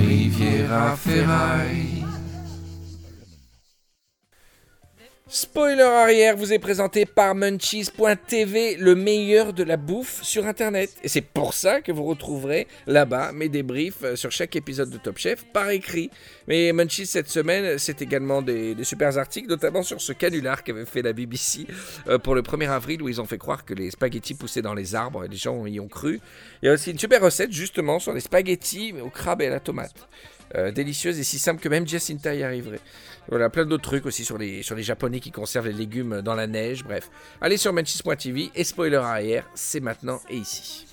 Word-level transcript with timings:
Riviera 0.00 0.96
Ferraille. 0.96 1.99
Spoiler 5.32 5.82
arrière 5.82 6.36
vous 6.36 6.52
est 6.52 6.58
présenté 6.58 7.06
par 7.06 7.36
Munchies.tv, 7.36 8.74
le 8.74 8.96
meilleur 8.96 9.52
de 9.52 9.62
la 9.62 9.76
bouffe 9.76 10.24
sur 10.24 10.44
internet. 10.44 10.90
Et 11.04 11.08
c'est 11.08 11.20
pour 11.20 11.54
ça 11.54 11.80
que 11.80 11.92
vous 11.92 12.02
retrouverez 12.02 12.66
là-bas 12.88 13.30
mes 13.30 13.48
débriefs 13.48 14.02
euh, 14.02 14.16
sur 14.16 14.32
chaque 14.32 14.56
épisode 14.56 14.90
de 14.90 14.98
Top 14.98 15.18
Chef 15.18 15.44
par 15.52 15.70
écrit. 15.70 16.10
Mais 16.48 16.72
Munchies 16.72 17.06
cette 17.06 17.28
semaine, 17.28 17.78
c'est 17.78 18.02
également 18.02 18.42
des, 18.42 18.74
super 18.82 19.18
articles, 19.18 19.48
notamment 19.48 19.84
sur 19.84 20.00
ce 20.00 20.12
canular 20.12 20.64
qu'avait 20.64 20.84
fait 20.84 21.00
la 21.00 21.12
BBC 21.12 21.68
euh, 22.08 22.18
pour 22.18 22.34
le 22.34 22.42
1er 22.42 22.68
avril 22.68 23.00
où 23.00 23.08
ils 23.08 23.20
ont 23.20 23.26
fait 23.26 23.38
croire 23.38 23.64
que 23.64 23.72
les 23.72 23.92
spaghettis 23.92 24.34
poussaient 24.34 24.62
dans 24.62 24.74
les 24.74 24.96
arbres 24.96 25.24
et 25.24 25.28
les 25.28 25.36
gens 25.36 25.64
y 25.64 25.78
ont 25.78 25.86
cru. 25.86 26.18
Il 26.60 26.66
y 26.66 26.68
a 26.68 26.72
aussi 26.72 26.90
une 26.90 26.98
super 26.98 27.22
recette 27.22 27.52
justement 27.52 28.00
sur 28.00 28.12
les 28.12 28.20
spaghettis 28.20 28.94
au 29.00 29.10
crabe 29.10 29.42
et 29.42 29.46
à 29.46 29.50
la 29.50 29.60
tomate. 29.60 29.94
Euh, 30.56 30.72
délicieuse 30.72 31.18
et 31.20 31.22
si 31.22 31.38
simple 31.38 31.62
que 31.62 31.68
même 31.68 31.86
Jacinta 31.86 32.34
y 32.34 32.42
arriverait. 32.42 32.80
Voilà, 33.28 33.50
plein 33.50 33.64
d'autres 33.64 33.84
trucs 33.84 34.06
aussi 34.06 34.24
sur 34.24 34.36
les, 34.36 34.62
sur 34.64 34.74
les 34.74 34.82
Japonais 34.82 35.20
qui 35.20 35.30
conservent 35.30 35.68
les 35.68 35.72
légumes 35.72 36.22
dans 36.22 36.34
la 36.34 36.48
neige, 36.48 36.82
bref. 36.82 37.08
Allez 37.40 37.56
sur 37.56 37.72
manchis.tv 37.72 38.50
et 38.54 38.64
spoiler 38.64 38.96
arrière, 38.96 39.48
c'est 39.54 39.80
maintenant 39.80 40.20
et 40.28 40.36
ici. 40.36 40.86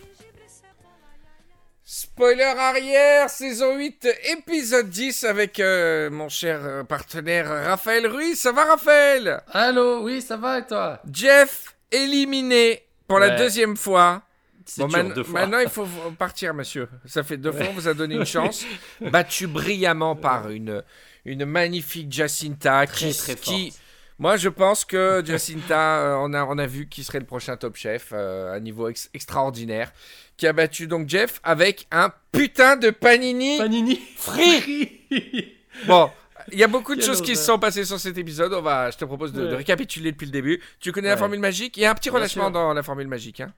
Spoiler 1.83 2.43
arrière, 2.43 3.29
saison 3.29 3.77
8, 3.77 4.07
épisode 4.37 4.89
10 4.89 5.23
avec 5.23 5.59
euh, 5.59 6.09
mon 6.11 6.29
cher 6.29 6.85
partenaire 6.87 7.47
Raphaël 7.47 8.05
Ruiz. 8.07 8.37
Ça 8.37 8.51
va 8.51 8.65
Raphaël? 8.65 9.41
Allô, 9.53 10.03
oui, 10.03 10.21
ça 10.21 10.37
va 10.37 10.59
et 10.59 10.67
toi? 10.67 10.99
Jeff 11.11 11.75
éliminé 11.91 12.83
pour 13.07 13.19
la 13.19 13.37
deuxième 13.37 13.77
fois. 13.77 14.21
C'est 14.69 14.81
Bon, 14.81 14.87
dur, 14.89 14.97
man- 14.97 15.13
deux 15.13 15.23
fois. 15.23 15.41
Maintenant, 15.41 15.59
il 15.59 15.69
faut 15.69 15.87
partir, 16.19 16.53
monsieur. 16.53 16.89
Ça 17.05 17.23
fait 17.23 17.37
deux 17.37 17.51
fois, 17.53 17.67
on 17.69 17.73
vous 17.73 17.87
a 17.87 17.93
donné 17.93 18.15
une 18.15 18.25
chance. 18.35 18.65
Battu 18.99 19.47
brillamment 19.47 20.15
par 20.15 20.49
une, 20.49 20.83
une 21.25 21.45
magnifique 21.45 22.11
Jacinta. 22.11 22.85
Très, 22.85 23.11
qui, 23.11 23.17
très 23.17 23.35
qui- 23.35 23.73
moi, 24.19 24.35
je 24.35 24.49
pense 24.49 24.83
que 24.83 25.23
Jacinta, 25.25 25.99
euh, 25.99 26.15
on, 26.19 26.33
a, 26.33 26.43
on 26.45 26.57
a 26.57 26.67
vu 26.67 26.87
qui 26.89 27.03
serait 27.03 27.19
le 27.19 27.25
prochain 27.25 27.55
top 27.55 27.75
chef 27.77 28.09
euh, 28.11 28.53
à 28.53 28.59
niveau 28.59 28.89
ex- 28.89 29.09
extraordinaire. 29.13 29.91
Qui 30.35 30.45
a 30.47 30.53
battu 30.53 30.85
donc 30.85 31.07
Jeff 31.09 31.39
avec 31.43 31.87
un 31.91 32.11
putain 32.31 32.75
de 32.75 32.89
panini. 32.91 33.57
Panini 33.57 33.99
Free. 34.17 35.01
Bon, 35.85 36.09
il 36.51 36.57
y 36.57 36.63
a 36.63 36.67
beaucoup 36.67 36.95
de 36.95 37.01
choses 37.01 37.21
qui 37.21 37.35
se 37.35 37.43
sont 37.43 37.59
passées 37.59 37.85
sur 37.85 37.99
cet 37.99 38.17
épisode. 38.17 38.51
On 38.53 38.61
va, 38.61 38.89
je 38.91 38.97
te 38.97 39.05
propose 39.05 39.31
de, 39.31 39.53
récapituler 39.53 40.11
depuis 40.11 40.25
le 40.25 40.31
début. 40.31 40.59
Tu 40.79 40.91
connais 40.91 41.09
la 41.09 41.17
formule 41.17 41.39
magique? 41.39 41.77
Il 41.77 41.81
y 41.81 41.85
a 41.85 41.91
un 41.91 41.95
petit 41.95 42.09
relâchement 42.09 42.49
dans 42.49 42.73
la 42.73 42.81
formule 42.83 43.07
magique. 43.07 43.39
Hein 43.41 43.53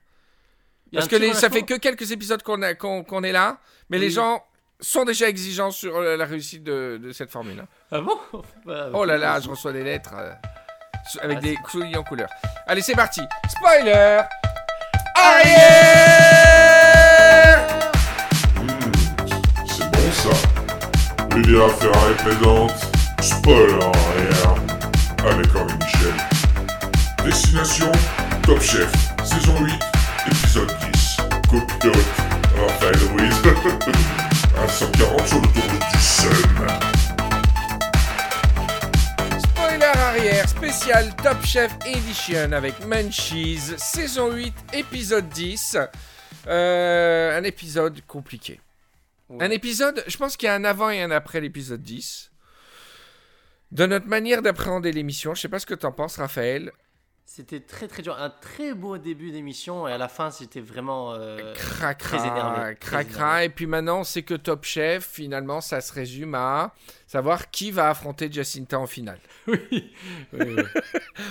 parce 0.92 1.06
que 1.08 1.16
les- 1.16 1.34
ça 1.34 1.50
fait 1.50 1.62
que 1.62 1.74
quelques 1.74 2.10
épisodes 2.12 2.42
qu'on 2.42 2.62
a- 2.62 2.74
qu'on 2.74 3.04
qu'on 3.04 3.22
est 3.22 3.32
là, 3.32 3.58
mais 3.90 3.98
les 3.98 4.10
gens 4.10 4.42
sont 4.80 5.04
déjà 5.04 5.28
exigeants 5.28 5.70
sur 5.70 5.96
euh, 5.96 6.16
la 6.16 6.24
réussite 6.24 6.64
de, 6.64 6.98
de 7.02 7.12
cette 7.12 7.30
formule. 7.30 7.60
hein. 7.60 7.66
Ah 7.92 8.00
bon? 8.00 8.18
Bah, 8.66 8.88
Oh 8.94 9.04
là 9.04 9.16
là, 9.18 9.38
je 9.40 9.48
reçois 9.50 9.72
des 9.72 9.84
lettres 9.84 10.14
euh, 10.16 10.32
avec 11.22 11.38
Ah, 11.38 11.42
des 11.42 11.54
couilles 11.56 11.96
en 11.96 12.02
couleur. 12.02 12.28
Allez, 12.66 12.80
c'est 12.82 12.94
parti. 12.96 13.20
Spoiler 13.48 14.20
arrière 15.14 15.60
C'est 19.66 19.90
bon 19.90 20.12
ça. 20.12 20.30
Riviera 21.34 21.68
Ferraille 21.68 22.14
présente 22.16 22.72
Spoiler 23.20 23.74
arrière 23.74 24.54
avec 25.30 25.54
Henri 25.54 25.74
Michel. 25.82 26.14
Destination 27.24 27.92
Top 28.42 28.60
Chef, 28.62 28.90
saison 29.24 29.60
8, 29.62 29.72
épisode 30.26 30.72
10. 31.50 31.58
Copilote 31.58 31.96
Raphaël 32.56 32.96
Ruiz. 33.12 33.34
à 34.56 34.68
140 34.68 35.26
sur 35.26 35.40
l'autoroute 35.40 35.92
du 35.92 36.00
Sun. 36.00 36.30
Spoiler 39.40 39.84
arrière 39.84 40.48
spécial 40.48 41.14
Top 41.16 41.44
Chef 41.44 41.72
Edition 41.86 42.52
avec 42.52 42.84
Munchies, 42.86 43.74
saison 43.76 44.32
8, 44.32 44.54
épisode 44.74 45.28
10. 45.28 45.78
Euh, 46.46 47.38
un 47.38 47.44
épisode 47.44 48.00
compliqué. 48.06 48.60
Ouais. 49.28 49.44
Un 49.44 49.50
épisode, 49.50 50.04
je 50.06 50.16
pense 50.16 50.36
qu'il 50.36 50.46
y 50.46 50.50
a 50.50 50.54
un 50.54 50.64
avant 50.64 50.90
et 50.90 51.02
un 51.02 51.10
après 51.10 51.40
l'épisode 51.40 51.82
10. 51.82 52.30
De 53.72 53.86
notre 53.86 54.06
manière 54.06 54.42
d'appréhender 54.42 54.92
l'émission, 54.92 55.34
je 55.34 55.42
sais 55.42 55.48
pas 55.48 55.60
ce 55.60 55.66
que 55.66 55.74
t'en 55.74 55.92
penses, 55.92 56.16
Raphaël. 56.16 56.72
C'était 57.32 57.60
très 57.60 57.86
très 57.86 58.02
dur. 58.02 58.16
Un 58.20 58.28
très 58.28 58.74
beau 58.74 58.98
début 58.98 59.30
d'émission 59.30 59.86
et 59.86 59.92
à 59.92 59.98
la 59.98 60.08
fin 60.08 60.32
c'était 60.32 60.60
vraiment. 60.60 61.12
euh, 61.14 61.54
Cracra, 61.54 61.94
très 61.94 62.26
énervé, 62.26 62.74
très 62.74 63.04
cracra. 63.04 63.20
énervé. 63.28 63.44
Et 63.44 63.48
puis 63.50 63.66
maintenant, 63.66 64.02
sait 64.02 64.22
que 64.24 64.34
Top 64.34 64.64
Chef, 64.64 65.06
finalement, 65.06 65.60
ça 65.60 65.80
se 65.80 65.92
résume 65.92 66.34
à 66.34 66.74
savoir 67.06 67.52
qui 67.52 67.70
va 67.70 67.88
affronter 67.90 68.30
Jacinta 68.32 68.80
en 68.80 68.88
finale. 68.88 69.20
Oui. 69.46 69.58
oui, 70.32 70.40
oui. 70.56 70.62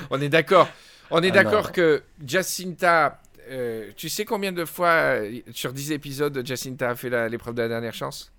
On 0.09 0.21
est 0.21 0.29
d'accord. 0.29 0.69
On 1.11 1.21
est 1.21 1.31
Ah 1.31 1.43
d'accord 1.43 1.73
que 1.73 2.01
Jacinta. 2.25 3.19
euh, 3.49 3.91
tu 3.97 4.07
sais 4.07 4.23
combien 4.23 4.53
de 4.53 4.63
fois 4.63 4.87
euh, 5.19 5.41
sur 5.51 5.73
10 5.73 5.91
épisodes 5.91 6.45
Jacinta 6.45 6.91
a 6.91 6.95
fait 6.95 7.09
l'épreuve 7.27 7.55
de 7.55 7.61
la 7.63 7.67
dernière 7.67 7.93
chance? 7.93 8.31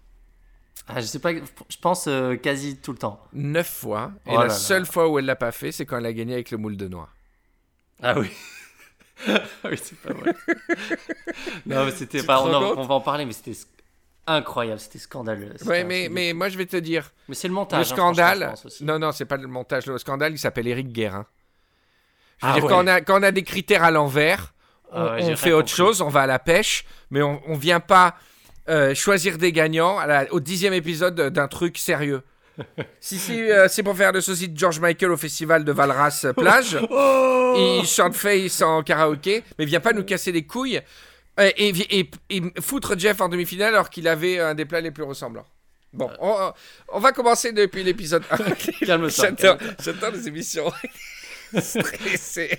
Ah, 0.88 0.98
je 1.02 1.04
sais 1.06 1.18
pas, 1.18 1.32
je 1.34 1.76
pense 1.82 2.06
euh, 2.06 2.36
quasi 2.36 2.78
tout 2.78 2.92
le 2.92 2.98
temps. 2.98 3.20
9 3.34 3.68
fois. 3.68 4.12
Et 4.24 4.30
Oh 4.30 4.32
la 4.36 4.38
là 4.38 4.44
là. 4.46 4.50
seule 4.50 4.86
fois 4.86 5.10
où 5.10 5.18
elle 5.18 5.26
l'a 5.26 5.36
pas 5.36 5.52
fait, 5.52 5.72
c'est 5.72 5.84
quand 5.84 5.98
elle 5.98 6.06
a 6.06 6.12
gagné 6.14 6.32
avec 6.32 6.50
le 6.52 6.56
moule 6.56 6.78
de 6.78 6.88
noix. 6.88 7.10
Ah 8.02 8.18
oui. 8.18 8.30
Ah 9.28 9.68
oui, 9.70 9.78
c'est 9.82 9.98
pas 9.98 10.14
vrai. 10.14 10.32
non, 11.66 11.84
mais 11.84 11.90
c'était 11.90 12.22
pas. 12.22 12.42
On, 12.42 12.82
va 12.84 12.94
en 12.94 13.00
parler, 13.02 13.26
mais 13.26 13.34
c'était 13.34 13.52
incroyable, 14.26 14.80
c'était 14.80 14.98
scandaleux. 14.98 15.52
Ouais, 15.66 15.84
mais, 15.84 16.08
mais 16.10 16.32
moi 16.32 16.48
je 16.48 16.56
vais 16.56 16.64
te 16.64 16.78
dire, 16.78 17.10
Mais 17.28 17.34
c'est 17.34 17.46
le 17.48 17.52
le 17.52 17.56
montage. 17.56 17.80
hein, 17.92 17.94
scandale. 17.94 18.54
aussi. 18.64 18.82
non, 18.82 18.98
non, 18.98 19.12
c'est 19.12 19.26
pas 19.26 19.36
le 19.36 19.46
montage. 19.46 19.84
Le 19.86 19.98
scandale, 19.98 20.32
il 20.32 20.38
s'appelle 20.38 20.66
Eric 20.68 20.90
Guérin. 20.90 21.26
Je 22.38 22.46
veux 22.46 22.52
Ah 22.52 22.54
dire, 22.54 22.64
ouais. 22.64 22.70
quand, 22.70 22.82
on 22.82 22.86
a, 22.86 23.00
quand 23.02 23.20
on 23.20 23.22
a 23.22 23.30
des 23.30 23.42
critères 23.42 23.84
à 23.84 23.90
l'envers, 23.90 24.54
on, 24.90 25.02
Ah 25.02 25.16
on 25.20 25.36
fait 25.36 25.52
autre 25.52 25.64
compris. 25.68 25.76
chose, 25.76 26.00
on 26.00 26.08
va 26.08 26.22
à 26.22 26.26
la 26.26 26.38
pêche, 26.38 26.86
mais 27.10 27.20
on, 27.20 27.42
on 27.46 27.56
vient 27.56 27.80
pas 27.80 28.16
euh, 28.70 28.94
choisir 28.94 29.36
des 29.36 29.52
gagnants 29.52 29.98
à 29.98 30.06
la- 30.06 30.32
au 30.32 30.40
dixième 30.40 30.72
épisode 30.72 31.14
d'un 31.20 31.48
truc 31.48 31.76
sérieux. 31.76 32.22
Si 33.00 33.18
si, 33.18 33.50
euh, 33.50 33.68
c'est 33.68 33.82
pour 33.82 33.96
faire 33.96 34.12
le 34.12 34.20
sosie 34.20 34.48
de 34.48 34.58
George 34.58 34.80
Michael 34.80 35.12
au 35.12 35.16
festival 35.16 35.64
de 35.64 35.72
Valras 35.72 36.22
euh, 36.24 36.32
plage, 36.32 36.78
Oh 36.90 37.78
il 37.80 37.86
chante 37.86 38.14
face 38.14 38.62
en 38.62 38.82
karaoké, 38.82 39.42
mais 39.58 39.64
viens 39.64 39.80
pas 39.80 39.92
nous 39.92 40.04
casser 40.04 40.32
les 40.32 40.46
couilles 40.46 40.80
et, 41.40 41.68
et- 41.68 41.98
et- 42.00 42.10
et 42.30 42.42
foutre 42.60 42.98
Jeff 42.98 43.20
en 43.20 43.28
demi-finale 43.28 43.74
alors 43.74 43.90
qu'il 43.90 44.06
avait 44.08 44.38
un 44.38 44.54
des 44.54 44.64
plats 44.64 44.80
les 44.80 44.90
plus 44.90 45.04
ressemblants. 45.04 45.46
Bon, 45.92 46.08
on, 46.20 46.52
on 46.92 47.00
va 47.00 47.10
commencer 47.12 47.52
depuis 47.52 47.82
l'épisode 47.82 48.22
1. 48.30 48.36
Calme-toi. 48.86 49.58
J'adore 49.82 50.10
les 50.12 50.28
émissions 50.28 50.70
stressées. 51.60 52.58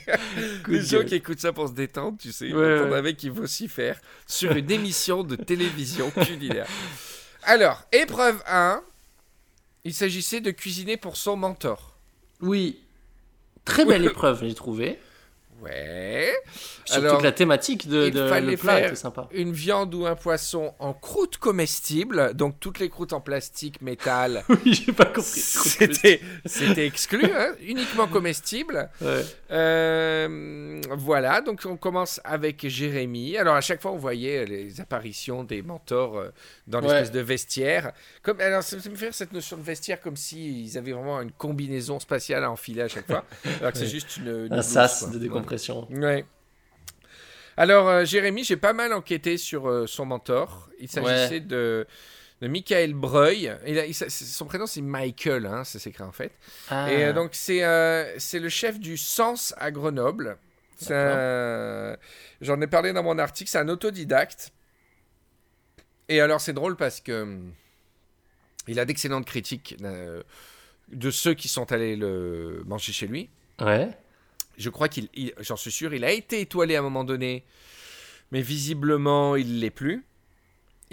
Coup 0.65 0.71
Les 0.71 0.81
gens 0.81 1.03
qui 1.05 1.15
écoutent 1.15 1.39
ça 1.39 1.53
pour 1.53 1.67
se 1.69 1.73
détendre, 1.73 2.17
tu 2.19 2.31
sais, 2.31 2.51
Ouais, 2.53 2.79
on 2.81 2.89
ouais. 2.91 2.97
avait 2.97 3.15
s'y 3.45 3.67
faire 3.69 3.97
sur 4.27 4.51
une 4.51 4.69
émission 4.69 5.23
de 5.23 5.35
télévision 5.37 6.11
culinaire. 6.11 6.67
Alors, 7.43 7.83
épreuve 7.91 8.41
1, 8.47 8.81
il 9.83 9.93
s'agissait 9.93 10.41
de 10.41 10.51
cuisiner 10.51 10.97
pour 10.97 11.17
son 11.17 11.35
mentor. 11.35 11.95
Oui. 12.41 12.79
Très 13.65 13.85
belle 13.85 14.05
épreuve, 14.05 14.43
j'ai 14.43 14.53
trouvé. 14.53 14.99
Ouais. 15.61 16.33
Surtout 16.85 17.05
Alors, 17.05 17.17
que 17.19 17.23
la 17.23 17.31
thématique 17.31 17.87
de, 17.87 18.07
il 18.07 18.11
de 18.13 18.27
fallait 18.27 18.51
le 18.51 18.57
plat 18.57 18.77
faire 18.77 18.87
était 18.87 18.95
sympa. 18.95 19.27
Une 19.31 19.51
viande 19.53 19.93
ou 19.93 20.05
un 20.07 20.15
poisson 20.15 20.73
en 20.79 20.93
croûte 20.93 21.37
comestible, 21.37 22.33
donc 22.33 22.59
toutes 22.59 22.79
les 22.79 22.89
croûtes 22.89 23.13
en 23.13 23.21
plastique, 23.21 23.81
métal, 23.81 24.43
Oui, 24.49 24.73
j'ai 24.73 24.91
pas 24.91 25.05
compris. 25.05 25.21
c'était 25.39 26.19
c'était 26.45 26.85
exclu, 26.87 27.23
hein, 27.25 27.53
uniquement 27.61 28.07
comestible. 28.07 28.89
Ouais. 29.01 29.23
Euh, 29.51 30.81
voilà, 30.91 31.41
donc 31.41 31.61
on 31.65 31.77
commence 31.77 32.19
avec 32.23 32.67
Jérémy. 32.67 33.37
Alors 33.37 33.55
à 33.55 33.61
chaque 33.61 33.81
fois, 33.81 33.91
on 33.91 33.97
voyait 33.97 34.45
les 34.45 34.81
apparitions 34.81 35.43
des 35.43 35.61
mentors 35.61 36.17
euh, 36.17 36.29
dans 36.67 36.81
Ouais. 36.81 36.87
l'espèce 36.87 37.11
de 37.11 37.19
vestiaire. 37.19 37.91
Comme, 38.23 38.41
alors 38.41 38.63
ça, 38.63 38.75
me 38.77 38.81
fait 38.81 39.05
rire 39.05 39.13
cette 39.13 39.33
notion 39.33 39.55
de 39.57 39.61
vestiaire 39.61 40.01
comme 40.01 40.15
s'ils 40.17 40.77
avaient 40.77 40.93
vraiment 40.93 41.21
une 41.21 41.31
combinaison 41.31 41.99
spatiale 41.99 42.43
à 42.43 42.49
enfiler 42.51 42.81
à 42.81 42.87
chaque 42.87 43.05
fois, 43.05 43.23
alors 43.59 43.71
que 43.71 43.77
c'est 43.77 43.85
juste 43.87 44.17
une, 44.17 44.27
une 44.47 44.53
Un 44.53 44.55
blouse, 44.57 44.65
sas 44.65 44.99
quoi. 45.01 45.09
de 45.13 45.19
décompression. 45.19 45.50
Ouais. 45.89 46.25
Alors, 47.57 47.87
euh, 47.89 48.05
Jérémy, 48.05 48.43
j'ai 48.43 48.57
pas 48.57 48.73
mal 48.73 48.93
enquêté 48.93 49.37
sur 49.37 49.67
euh, 49.69 49.85
son 49.87 50.05
mentor. 50.05 50.69
Il 50.79 50.89
s'agissait 50.89 51.35
Ouais. 51.35 51.39
de, 51.41 51.85
de 52.41 52.47
Michael 52.47 52.93
Breuil. 52.93 53.53
Il 53.67 53.77
a- 53.77 53.85
il 53.85 53.93
s'a- 53.93 54.09
son 54.09 54.45
prénom, 54.45 54.65
c'est 54.65 54.81
Michael, 54.81 55.45
hein, 55.45 55.63
ça 55.63 55.77
s'écrit 55.77 56.03
en 56.03 56.11
fait. 56.11 56.31
Ah. 56.69 56.91
Et 56.91 57.03
euh, 57.05 57.13
donc, 57.13 57.31
c'est 57.33 57.59
c'est 58.19 58.39
le 58.39 58.49
chef 58.49 58.79
du 58.79 58.97
Sens 58.97 59.53
à 59.57 59.69
Grenoble. 59.71 60.37
C'est 60.77 61.97
J'en 62.41 62.59
ai 62.61 62.67
parlé 62.67 62.93
dans 62.93 63.03
mon 63.03 63.19
article, 63.19 63.49
c'est 63.49 63.59
un 63.59 63.69
autodidacte. 63.69 64.51
Et 66.09 66.19
alors, 66.21 66.41
c'est 66.41 66.53
drôle 66.53 66.75
parce 66.75 66.99
que 67.01 67.21
hum, 67.21 67.53
il 68.67 68.79
a 68.79 68.85
d'excellentes 68.85 69.25
critiques 69.25 69.75
de 70.91 71.11
ceux 71.11 71.33
qui 71.35 71.47
sont 71.47 71.71
allés 71.71 71.95
le 71.95 72.63
manger 72.65 72.91
chez 72.93 73.07
lui. 73.07 73.29
Ouais. 73.59 73.89
Je 74.61 74.69
crois 74.69 74.87
qu'il, 74.87 75.09
il- 75.13 75.33
j'en 75.39 75.55
suis 75.57 75.71
sûr, 75.71 75.93
il 75.93 76.03
a 76.05 76.11
été 76.11 76.39
étoilé 76.41 76.75
à 76.75 76.79
un 76.79 76.83
moment 76.83 77.03
donné, 77.03 77.43
mais 78.31 78.41
visiblement 78.41 79.35
il 79.35 79.59
l'est 79.59 79.69
plus. 79.71 80.05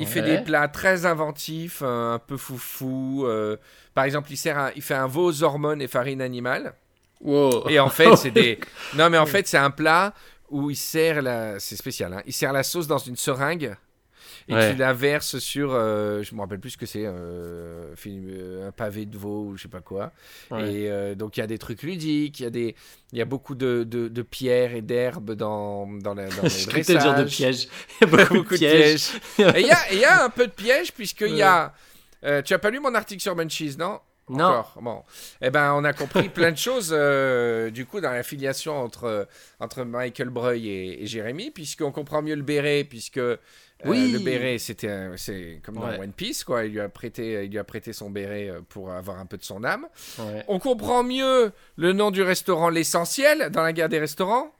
Il 0.00 0.06
fait 0.06 0.22
des 0.22 0.38
plats 0.44 0.68
très 0.68 1.06
inventifs, 1.06 1.80
euh, 1.82 2.14
un 2.14 2.18
peu 2.20 2.36
foufou. 2.36 3.24
euh, 3.26 3.56
par 3.94 4.04
exemple, 4.04 4.30
il, 4.30 4.36
sert 4.36 4.56
un- 4.56 4.70
il 4.76 4.82
fait 4.82 4.94
un 4.94 5.08
veau 5.08 5.24
aux 5.30 5.42
hormones 5.42 5.82
et 5.82 5.88
farine 5.88 6.22
animale. 6.22 6.74
Wow. 7.20 7.68
Et 7.68 7.80
en 7.80 7.88
fait, 7.90 8.14
c'est 8.16 8.30
des. 8.30 8.60
Non, 8.94 9.10
mais 9.10 9.18
en 9.18 9.26
fait, 9.26 9.48
c'est 9.48 9.58
un 9.58 9.70
plat 9.72 10.14
où 10.50 10.70
il 10.70 10.76
sert 10.76 11.20
la. 11.20 11.58
C'est 11.58 11.74
spécial, 11.74 12.12
hein. 12.12 12.22
Il 12.26 12.32
sert 12.32 12.52
la 12.52 12.62
sauce 12.62 12.86
dans 12.86 12.98
une 12.98 13.16
seringue. 13.16 13.74
Et 14.48 14.54
Ouais. 14.54 14.72
tu 14.72 14.78
la 14.78 14.92
verses 14.94 15.38
sur. 15.38 15.72
euh, 15.74 16.22
je 16.22 16.34
me 16.34 16.40
rappelle 16.40 16.58
plus 16.58 16.70
ce 16.70 16.78
que 16.78 16.86
c'est. 16.86 17.04
euh, 17.04 17.94
euh, 18.06 18.68
un 18.68 18.72
pavé 18.72 19.04
de 19.06 19.16
veau 19.18 19.44
ou 19.48 19.56
je 19.56 19.62
sais 19.62 19.68
pas 19.68 19.80
quoi. 19.80 20.12
Ouais. 20.50 20.72
Et 20.72 20.90
euh, 20.90 21.14
donc, 21.14 21.36
il 21.36 21.40
y 21.40 21.42
a 21.42 21.46
des 21.46 21.58
trucs 21.58 21.82
ludiques. 21.82 22.40
Il 22.40 22.44
y 22.44 22.46
a, 22.46 22.50
des, 22.50 22.74
il 23.12 23.18
y 23.18 23.22
a 23.22 23.26
beaucoup 23.26 23.54
de, 23.54 23.84
de, 23.84 24.08
de 24.08 24.22
pierres 24.22 24.74
et 24.74 24.82
d'herbes 24.82 25.32
dans, 25.32 25.86
dans, 25.86 26.14
la, 26.14 26.28
dans 26.28 26.42
le 26.42 26.48
Je 26.48 26.66
t'allais 26.66 26.98
dire 26.98 27.14
de 27.14 27.24
pièges. 27.24 27.68
Il 28.00 28.08
y 28.08 28.12
a 28.12 28.16
beaucoup, 28.16 28.34
Beaucoup 28.38 28.54
de 28.54 28.58
pièges. 28.58 29.10
pièges. 29.36 29.54
Et 29.56 29.60
il 29.60 29.66
y 29.66 29.70
a, 29.70 29.92
et 29.92 29.94
il 29.96 30.00
y 30.00 30.04
a 30.04 30.24
un 30.24 30.30
peu 30.30 30.46
de 30.46 30.52
piège, 30.52 30.92
puisqu'il 30.92 31.36
y 31.36 31.42
a. 31.42 31.74
tu 32.44 32.54
as 32.54 32.58
pas 32.58 32.70
lu 32.70 32.80
mon 32.80 32.94
article 32.94 33.20
sur 33.22 33.36
Munchies, 33.36 33.76
non? 33.78 34.00
Non. 34.30 34.44
Encore. 34.44 34.78
Bon. 34.82 35.02
Eh 35.40 35.48
ben, 35.48 35.72
on 35.72 35.84
a 35.84 35.94
compris 35.94 36.28
plein 36.28 36.52
de 36.52 36.58
choses, 36.58 36.90
euh, 36.92 37.70
du 37.70 37.86
coup, 37.86 37.98
dans 38.02 38.10
la 38.12 38.22
filiation 38.22 38.76
entre, 38.76 39.26
entre 39.58 39.84
Michael 39.84 40.28
Breuil 40.28 40.68
et, 40.68 41.02
et 41.02 41.06
Jérémy, 41.06 41.50
puisqu'on 41.50 41.92
comprend 41.92 42.20
mieux 42.20 42.34
le 42.34 42.42
béret, 42.42 42.84
puisque 42.84 43.20
euh, 43.86 43.90
Oui. 43.90 44.10
le 44.12 44.18
béret, 44.18 44.58
c'était 44.58 45.08
c'est 45.16 45.60
comme 45.64 45.76
dans 45.76 45.88
Ouais. 45.88 45.98
One 46.00 46.12
Piece, 46.12 46.42
quoi. 46.44 46.64
Il 46.64 46.72
lui, 46.72 46.80
a 46.80 46.88
prêté, 46.88 47.44
il 47.44 47.50
lui 47.50 47.58
a 47.58 47.64
prêté 47.64 47.92
son 47.92 48.10
béret 48.10 48.48
euh, 48.50 48.60
pour 48.68 48.90
avoir 48.92 49.18
un 49.18 49.26
peu 49.26 49.36
de 49.36 49.44
son 49.44 49.62
âme. 49.64 49.86
Ouais. 50.18 50.44
On 50.48 50.58
comprend 50.58 51.02
mieux 51.04 51.52
le 51.76 51.92
nom 51.92 52.10
du 52.10 52.22
restaurant 52.22 52.68
L'Essentiel 52.70 53.50
dans 53.50 53.62
la 53.62 53.72
guerre 53.72 53.88
des 53.88 53.98
restaurants, 54.00 54.52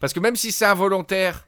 parce 0.00 0.12
que 0.12 0.20
même 0.20 0.36
si 0.36 0.52
c'est 0.52 0.66
involontaire, 0.66 1.46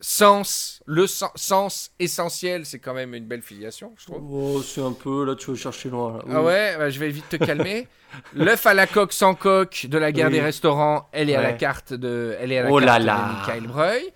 sens, 0.00 0.82
le 0.86 1.06
sen- 1.06 1.30
sens 1.36 1.92
essentiel, 1.98 2.66
c'est 2.66 2.78
quand 2.80 2.94
même 2.94 3.14
une 3.14 3.26
belle 3.26 3.42
filiation, 3.42 3.92
je 3.98 4.06
trouve. 4.06 4.22
Oh, 4.32 4.62
c'est 4.62 4.80
un 4.82 4.92
peu, 4.92 5.24
là, 5.24 5.34
tu 5.36 5.50
vas 5.50 5.56
chercher 5.56 5.90
loin. 5.90 6.18
Là. 6.18 6.24
Ah 6.30 6.42
ouais, 6.42 6.76
bah, 6.76 6.90
je 6.90 6.98
vais 6.98 7.08
vite 7.08 7.28
te 7.28 7.36
calmer. 7.36 7.86
L'œuf 8.34 8.66
à 8.66 8.74
la 8.74 8.86
coque 8.86 9.12
sans 9.12 9.34
coque 9.34 9.86
de 9.88 9.98
la 9.98 10.12
guerre 10.12 10.26
Oui. 10.26 10.32
des 10.34 10.40
restaurants, 10.40 11.08
elle 11.12 11.30
est 11.30 11.36
à 11.36 11.42
la 11.42 11.52
carte 11.52 11.92
de, 11.94 12.36
elle 12.40 12.52
est 12.52 12.58
à 12.58 12.64
la 12.64 12.70
Oh 12.72 12.78
carte 12.80 13.02
là. 13.04 13.16
de 13.16 13.32
Michael 13.52 13.66
Breuil. 13.68 14.12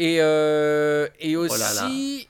Et, 0.00 0.18
euh, 0.20 1.08
et 1.18 1.36
Oh 1.36 1.42
là 1.44 1.48
là. 1.48 1.86
aussi, 1.86 2.28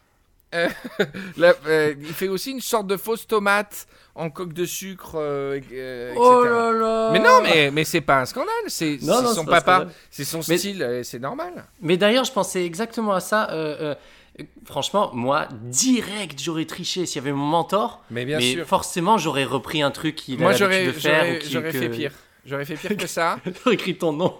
euh, 0.54 0.68
la- 1.36 1.54
euh, 1.66 1.94
il 2.00 2.14
fait 2.14 2.28
aussi 2.28 2.50
une 2.52 2.60
sorte 2.62 2.86
de 2.86 2.96
fausse 2.96 3.26
tomate 3.26 3.86
en 4.14 4.30
coque 4.30 4.52
de 4.54 4.64
sucre, 4.64 5.12
euh, 5.16 5.60
euh, 5.72 6.14
Oh 6.16 6.40
etc. 6.42 6.50
là 6.54 6.72
là 6.72 7.10
Mais 7.12 7.18
non, 7.20 7.42
mais, 7.42 7.70
mais 7.70 7.84
c'est 7.84 8.00
pas 8.00 8.20
un 8.20 8.24
scandale, 8.24 8.48
c'est 8.68 8.98
son 9.00 9.44
papa, 9.44 9.86
c'est 10.10 10.24
son 10.24 10.40
Mais- 10.48 10.56
style, 10.58 11.00
c'est 11.04 11.18
normal. 11.20 11.66
Mais 11.82 11.96
d'ailleurs, 11.98 12.24
je 12.24 12.32
pensais 12.32 12.64
exactement 12.64 13.12
à 13.12 13.20
ça. 13.20 13.50
euh, 13.50 13.94
euh, 14.40 14.44
franchement, 14.64 15.10
moi, 15.12 15.46
direct, 15.64 16.40
j'aurais 16.42 16.64
triché 16.64 17.04
s'il 17.06 17.16
y 17.16 17.18
avait 17.24 17.32
mon 17.36 17.44
mentor. 17.44 18.02
Mais 18.10 18.24
bien 18.24 18.38
mais 18.38 18.52
sûr. 18.54 18.66
forcément, 18.66 19.18
j'aurais 19.18 19.44
repris 19.44 19.82
un 19.82 19.90
truc 19.90 20.16
qu'il 20.16 20.38
Moi 20.40 20.52
a 20.54 20.58
l'habitude 20.58 20.86
de 20.86 20.92
faire. 21.00 21.38
j'aurais 21.44 21.70
que- 21.72 21.78
fait 21.78 21.88
pire. 21.90 22.12
J'aurais 22.46 22.64
fait 22.64 22.76
pire 22.76 22.96
que 22.96 23.06
ça. 23.18 23.36
J'aurais 23.44 23.74
écrit 23.74 23.96
ton 23.98 24.12
nom. 24.14 24.34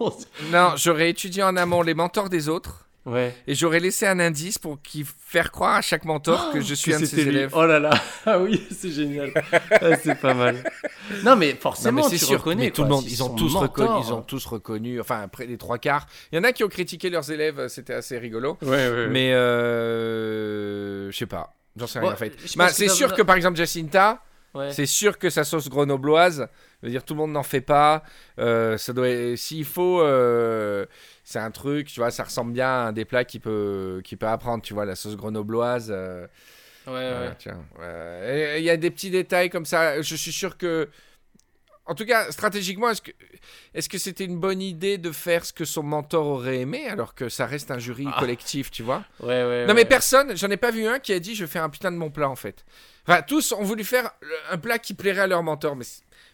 Non, 0.50 0.72
j'aurais 0.76 1.10
étudié 1.10 1.42
en 1.42 1.56
amont 1.56 1.82
les 1.82 1.92
mentors 1.94 2.30
des 2.30 2.48
autres. 2.48 2.86
Ouais. 3.06 3.34
Et 3.46 3.54
j'aurais 3.54 3.80
laissé 3.80 4.06
un 4.06 4.20
indice 4.20 4.58
pour 4.58 4.82
qu'il 4.82 5.04
faire 5.06 5.50
croire 5.50 5.76
à 5.76 5.80
chaque 5.80 6.04
mentor 6.04 6.50
que 6.52 6.60
je 6.60 6.74
suis 6.74 6.90
Que 6.92 6.96
un 6.96 7.00
de 7.00 7.06
ses 7.06 7.22
lui. 7.22 7.28
élèves. 7.30 7.52
Oh 7.54 7.64
là 7.64 7.78
là. 7.78 7.90
Ah 8.26 8.38
oui, 8.38 8.62
c'est 8.70 8.90
génial. 8.90 9.32
Ah, 9.70 9.96
c'est 10.02 10.20
pas 10.20 10.34
mal. 10.34 10.56
Non, 11.24 11.34
mais 11.34 11.52
Non, 11.54 11.58
forcément, 11.58 12.02
mais 12.02 12.08
c'est 12.10 12.18
tu 12.18 12.26
sûr, 12.26 12.38
reconnais. 12.40 12.66
mais 12.66 12.70
tout 12.70 12.82
le 12.82 12.88
monde, 12.90 13.04
ils 13.08 13.22
ont 13.22 13.34
tous 13.34 13.54
reconnu, 13.56 13.94
ils 14.06 14.12
ont 14.12 14.20
tous 14.20 14.44
reconnu. 14.44 15.00
Enfin, 15.00 15.22
après 15.22 15.46
les 15.46 15.56
trois 15.56 15.78
quarts, 15.78 16.06
il 16.32 16.36
y 16.36 16.38
en 16.38 16.44
a 16.44 16.52
qui 16.52 16.64
ont 16.64 16.68
critiqué 16.68 17.08
leurs 17.08 17.30
élèves, 17.30 17.58
euh, 17.60 17.68
c'était 17.68 17.94
assez 17.94 18.18
rigolo. 18.18 18.58
Ouais, 18.60 18.68
ouais, 18.68 18.90
ouais. 18.90 19.06
Mais 19.08 19.32
euh, 19.32 21.10
je 21.10 21.16
sais 21.16 21.26
pas, 21.26 21.54
j'en 21.76 21.86
sais 21.86 21.98
rien 22.00 22.08
Ouais, 22.08 22.14
en 22.14 22.18
fait. 22.18 22.32
Bah, 22.56 22.68
c'est 22.68 22.88
sûr 22.88 23.14
que 23.14 23.22
par 23.22 23.36
exemple 23.36 23.56
Jacinta, 23.56 24.22
Ouais. 24.54 24.72
c'est 24.72 24.86
sûr 24.86 25.18
que 25.18 25.28
sa 25.28 25.44
sauce 25.44 25.68
grenobloise, 25.68 26.48
je 26.82 26.86
veux 26.86 26.90
dire 26.90 27.04
tout 27.04 27.12
le 27.12 27.18
monde 27.18 27.32
n'en 27.32 27.42
fait 27.42 27.60
pas. 27.60 28.02
Euh, 28.38 28.78
ça 28.78 28.94
doit, 28.94 29.06
s'il 29.36 29.66
faut, 29.66 30.00
euh, 30.00 30.86
c'est 31.30 31.38
un 31.40 31.50
truc, 31.50 31.88
tu 31.88 32.00
vois, 32.00 32.10
ça 32.10 32.24
ressemble 32.24 32.52
bien 32.54 32.66
à 32.68 32.86
un 32.88 32.92
des 32.92 33.04
plats 33.04 33.24
qui 33.26 33.38
peut, 33.38 34.00
qui 34.02 34.16
peut 34.16 34.26
apprendre, 34.26 34.62
tu 34.62 34.72
vois, 34.72 34.86
la 34.86 34.94
sauce 34.94 35.14
grenobloise. 35.14 35.88
euh, 35.90 36.26
Ouais, 36.86 36.94
Ouais, 36.94 37.10
ouais. 37.28 37.34
tiens. 37.38 37.62
Ouais. 37.78 38.54
Il 38.60 38.64
y 38.64 38.70
a 38.70 38.78
des 38.78 38.90
petits 38.90 39.10
détails 39.10 39.50
comme 39.50 39.66
ça. 39.66 40.00
Je 40.00 40.16
suis 40.16 40.32
sûr 40.32 40.56
que. 40.56 40.88
En 41.84 41.94
tout 41.94 42.06
cas, 42.06 42.30
stratégiquement, 42.30 42.88
est-ce 42.88 43.02
que 43.02 43.10
est-ce 43.74 43.90
que 43.90 43.98
c'était 43.98 44.24
une 44.24 44.38
bonne 44.38 44.62
idée 44.62 44.96
de 44.96 45.10
faire 45.12 45.44
ce 45.44 45.52
que 45.52 45.66
son 45.66 45.82
mentor 45.82 46.26
aurait 46.26 46.60
aimé 46.60 46.86
alors 46.88 47.14
que 47.14 47.28
ça 47.28 47.44
reste 47.44 47.70
un 47.70 47.78
jury 47.78 48.06
Ah. 48.10 48.16
collectif, 48.20 48.70
tu 48.70 48.82
vois? 48.82 49.04
Ouais, 49.20 49.44
ouais, 49.44 49.66
Non, 49.66 49.74
mais 49.74 49.84
personne, 49.84 50.34
j'en 50.34 50.48
ai 50.50 50.56
pas 50.56 50.70
vu 50.70 50.86
un 50.86 50.98
qui 50.98 51.12
a 51.12 51.20
dit 51.20 51.34
je 51.34 51.44
vais 51.44 51.50
faire 51.50 51.64
un 51.64 51.68
putain 51.70 51.92
de 51.92 51.96
mon 51.98 52.10
plat 52.10 52.28
en 52.30 52.36
fait. 52.36 52.64
Enfin, 53.06 53.20
tous 53.20 53.52
ont 53.52 53.62
voulu 53.64 53.84
faire 53.84 54.10
un 54.50 54.56
plat 54.58 54.78
qui 54.78 54.94
plairait 54.94 55.22
à 55.22 55.26
leur 55.26 55.42
mentor, 55.42 55.76
mais 55.76 55.84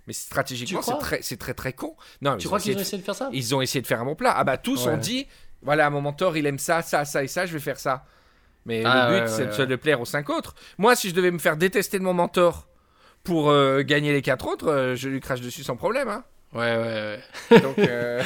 mais 0.06 0.12
stratégiquement, 0.12 0.83
c'est 0.83 0.99
très 0.99 1.23
c'est 1.23 1.37
très 1.39 1.55
très 1.55 1.73
con. 1.73 1.97
Non, 2.23 2.37
Tu 2.37 2.47
crois 2.47 2.61
qu'ils 2.61 2.77
ont 2.77 2.81
essayé 2.81 2.99
de 2.99 3.05
faire 3.05 3.15
ça 3.15 3.29
ils 3.33 3.55
ont 3.55 3.61
essayé 3.62 3.81
de 3.83 3.87
faire 3.87 4.01
un 4.01 4.05
bon 4.05 4.15
plat. 4.15 4.35
Ah 4.37 4.45
bah 4.45 4.56
tous 4.59 4.87
Ouais. 4.87 4.93
ont 4.93 4.97
dit 4.97 5.27
voilà 5.62 5.89
mon 5.91 6.01
mentor 6.03 6.37
il 6.37 6.47
aime 6.47 6.59
ça 6.59 6.83
ça 6.83 7.05
ça 7.05 7.25
et 7.25 7.29
ça 7.29 7.47
je 7.47 7.53
vais 7.53 7.61
faire 7.61 7.79
ça. 7.79 8.05
Mais 8.67 8.83
Ah, 8.85 9.09
le 9.11 9.17
but 9.17 9.21
ouais, 9.23 9.29
c'est 9.29 9.47
ouais, 9.51 9.67
de- 9.67 9.71
de 9.73 9.77
plaire 9.77 10.01
aux 10.01 10.05
cinq 10.06 10.31
autres. 10.31 10.55
Moi 10.79 10.95
si 10.97 11.09
je 11.11 11.15
devais 11.15 11.31
me 11.31 11.39
faire 11.39 11.56
détester 11.56 11.99
de 11.99 12.05
mon 12.05 12.15
mentor 12.15 12.67
pour 13.23 13.51
euh, 13.51 13.83
gagner 13.83 14.12
les 14.12 14.21
quatre 14.23 14.47
autres, 14.47 14.69
euh, 14.69 14.95
je 14.97 15.09
lui 15.09 15.21
crache 15.21 15.41
dessus 15.41 15.62
sans 15.62 15.77
problème. 15.77 16.09
Hein. 16.09 16.25
Ouais, 16.53 16.77
ouais, 16.77 17.19
ouais. 17.51 17.61
Donc 17.61 17.79
euh, 17.79 18.23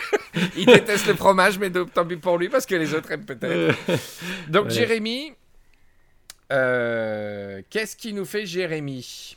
il 0.56 0.66
déteste 0.66 1.06
le 1.08 1.14
fromage 1.14 1.58
mais 1.58 1.70
de- 1.70 1.82
tant 1.84 2.06
pis 2.06 2.16
pour 2.16 2.38
lui 2.38 2.48
parce 2.48 2.64
que 2.66 2.74
les 2.74 2.94
autres 2.94 3.10
aiment 3.10 3.26
peut-être. 3.26 3.76
Donc 4.48 4.66
Ouais. 4.66 4.70
Jérémy, 4.70 5.32
euh, 6.52 7.62
qu'est-ce 7.70 7.96
qui 7.96 8.12
nous 8.12 8.24
fait 8.24 8.46
Jérémy? 8.46 9.36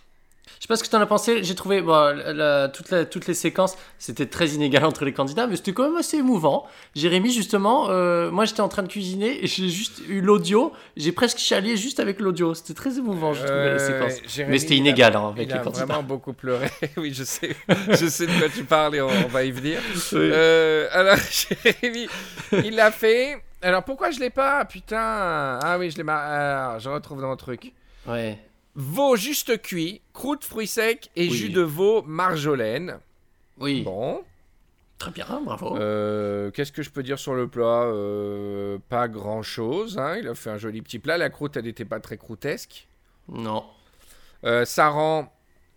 Je 0.58 0.64
sais 0.64 0.68
pas 0.68 0.76
ce 0.76 0.84
que 0.84 0.90
t'en 0.90 1.00
as 1.00 1.06
pensé. 1.06 1.44
J'ai 1.44 1.56
trouvé 1.56 1.82
bon, 1.82 1.94
la- 1.94 2.34
la- 2.34 2.68
toute 2.68 2.90
la- 2.92 3.06
toutes 3.06 3.28
les 3.28 3.34
séquences, 3.34 3.78
c'était 3.98 4.26
très 4.26 4.48
inégal 4.50 4.84
entre 4.86 5.06
les 5.06 5.14
candidats, 5.14 5.48
mais 5.48 5.56
c'était 5.56 5.72
quand 5.74 5.84
même 5.84 5.96
assez 5.98 6.18
émouvant. 6.18 6.66
Jérémy, 6.96 7.32
justement, 7.32 7.88
euh, 7.90 8.30
moi 8.32 8.46
j'étais 8.46 8.62
en 8.62 8.68
train 8.68 8.84
de 8.84 8.88
cuisiner 8.90 9.44
et 9.44 9.48
j'ai 9.48 9.70
juste 9.70 10.02
eu 10.10 10.22
l'audio. 10.22 10.74
J'ai 10.98 11.12
presque 11.12 11.38
chialé 11.38 11.78
juste 11.78 12.00
avec 12.00 12.20
l'audio. 12.20 12.54
C'était 12.54 12.74
très 12.74 12.98
émouvant, 12.98 13.34
je 13.34 13.40
trouvais 13.46 13.54
Euh, 13.54 13.80
séquence. 13.80 14.22
Jérémy, 14.28 14.52
Mais 14.54 14.60
c'était 14.60 14.74
il 14.76 14.78
a- 14.78 14.80
inégal 14.90 15.16
hein, 15.16 15.30
avec 15.34 15.48
il 15.48 15.54
les 15.54 15.60
a 15.60 15.64
candidats. 15.64 15.86
vraiment 15.86 16.04
beaucoup 16.04 16.34
pleuré. 16.34 16.68
oui, 16.98 17.14
je 17.14 17.24
sais. 17.24 17.56
Je 17.90 18.08
sais 18.08 18.28
de 18.28 18.38
quoi 18.40 18.50
tu 18.50 18.64
parles 18.64 18.96
et 18.96 19.02
on, 19.02 19.08
on 19.08 19.28
va 19.28 19.44
y 19.44 19.52
venir. 19.52 19.80
Oui. 20.14 20.20
Euh, 20.34 20.88
alors, 20.92 21.16
Jérémy, 21.64 22.08
il 22.64 22.76
l'a 22.76 22.92
fait. 22.92 23.38
Alors, 23.62 23.84
pourquoi 23.84 24.12
je 24.12 24.20
l'ai 24.20 24.30
pas? 24.30 24.66
Putain. 24.66 24.98
Ah 25.62 25.76
oui, 25.80 25.92
je 25.92 25.98
l'ai. 25.98 26.04
ma- 26.04 26.18
alors, 26.18 26.80
je 26.80 26.90
retrouve 26.90 27.22
dans 27.22 27.28
mon 27.28 27.36
truc. 27.36 27.74
Ouais. 28.08 28.38
Veau 28.82 29.18
juste 29.18 29.62
cuit, 29.62 30.00
croûte 30.14 30.46
fruits 30.46 30.66
secs 30.66 31.10
et 31.18 31.28
Oui. 31.28 31.32
jus 31.36 31.50
de 31.50 31.60
veau 31.62 32.02
marjolaine. 32.04 33.00
Oui. 33.60 33.82
Bon. 33.82 34.22
Très 34.98 35.12
bien, 35.12 35.42
bravo. 35.44 35.76
Euh, 35.78 36.50
Qu'est-ce 36.52 36.72
que 36.72 36.82
je 36.82 36.90
peux 36.90 37.04
dire 37.04 37.20
sur 37.20 37.34
le 37.36 37.50
plat? 37.50 37.84
Euh, 37.84 38.78
Pas 38.88 39.10
grand 39.10 39.42
chose. 39.44 40.00
il 40.22 40.28
a 40.30 40.34
fait 40.34 40.50
un 40.50 40.58
joli 40.58 40.82
petit 40.82 41.00
plat. 41.00 41.18
La 41.18 41.30
croûte, 41.30 41.58
elle 41.58 41.66
n'était 41.66 41.84
pas 41.84 42.00
très 42.00 42.16
croûtesque. 42.18 42.88
Non. 43.28 43.66
Euh, 44.46 44.64
Saran, 44.64 45.30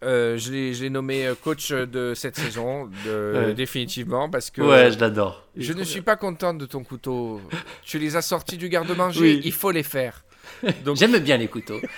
euh, 0.05 0.39
je 0.39 0.53
l'ai 0.53 0.91
nommé 0.91 1.33
coach 1.43 1.73
de 1.73 2.15
cette 2.15 2.37
saison, 2.37 2.89
de- 3.05 3.33
Ouais. 3.49 3.55
définitivement, 3.55 4.31
parce 4.31 4.51
que 4.53 4.63
Ouais, 4.63 4.93
je 4.93 4.99
l'adore. 5.01 5.45
Je 5.57 5.71
ne 5.73 5.79
bien. 5.79 5.85
suis 5.85 6.03
pas 6.03 6.15
contente 6.17 6.59
de 6.59 6.67
ton 6.67 6.85
couteau. 6.85 7.41
tu 7.83 7.99
les 7.99 8.15
as 8.15 8.23
sortis 8.23 8.57
du 8.59 8.69
garde-manger, 8.69 9.21
Oui. 9.21 9.41
il 9.45 9.53
faut 9.53 9.73
les 9.73 9.83
faire. 9.83 10.25
Donc, 10.85 10.97
J'aime 10.97 11.19
bien 11.19 11.37
les 11.37 11.49
couteaux. 11.49 11.81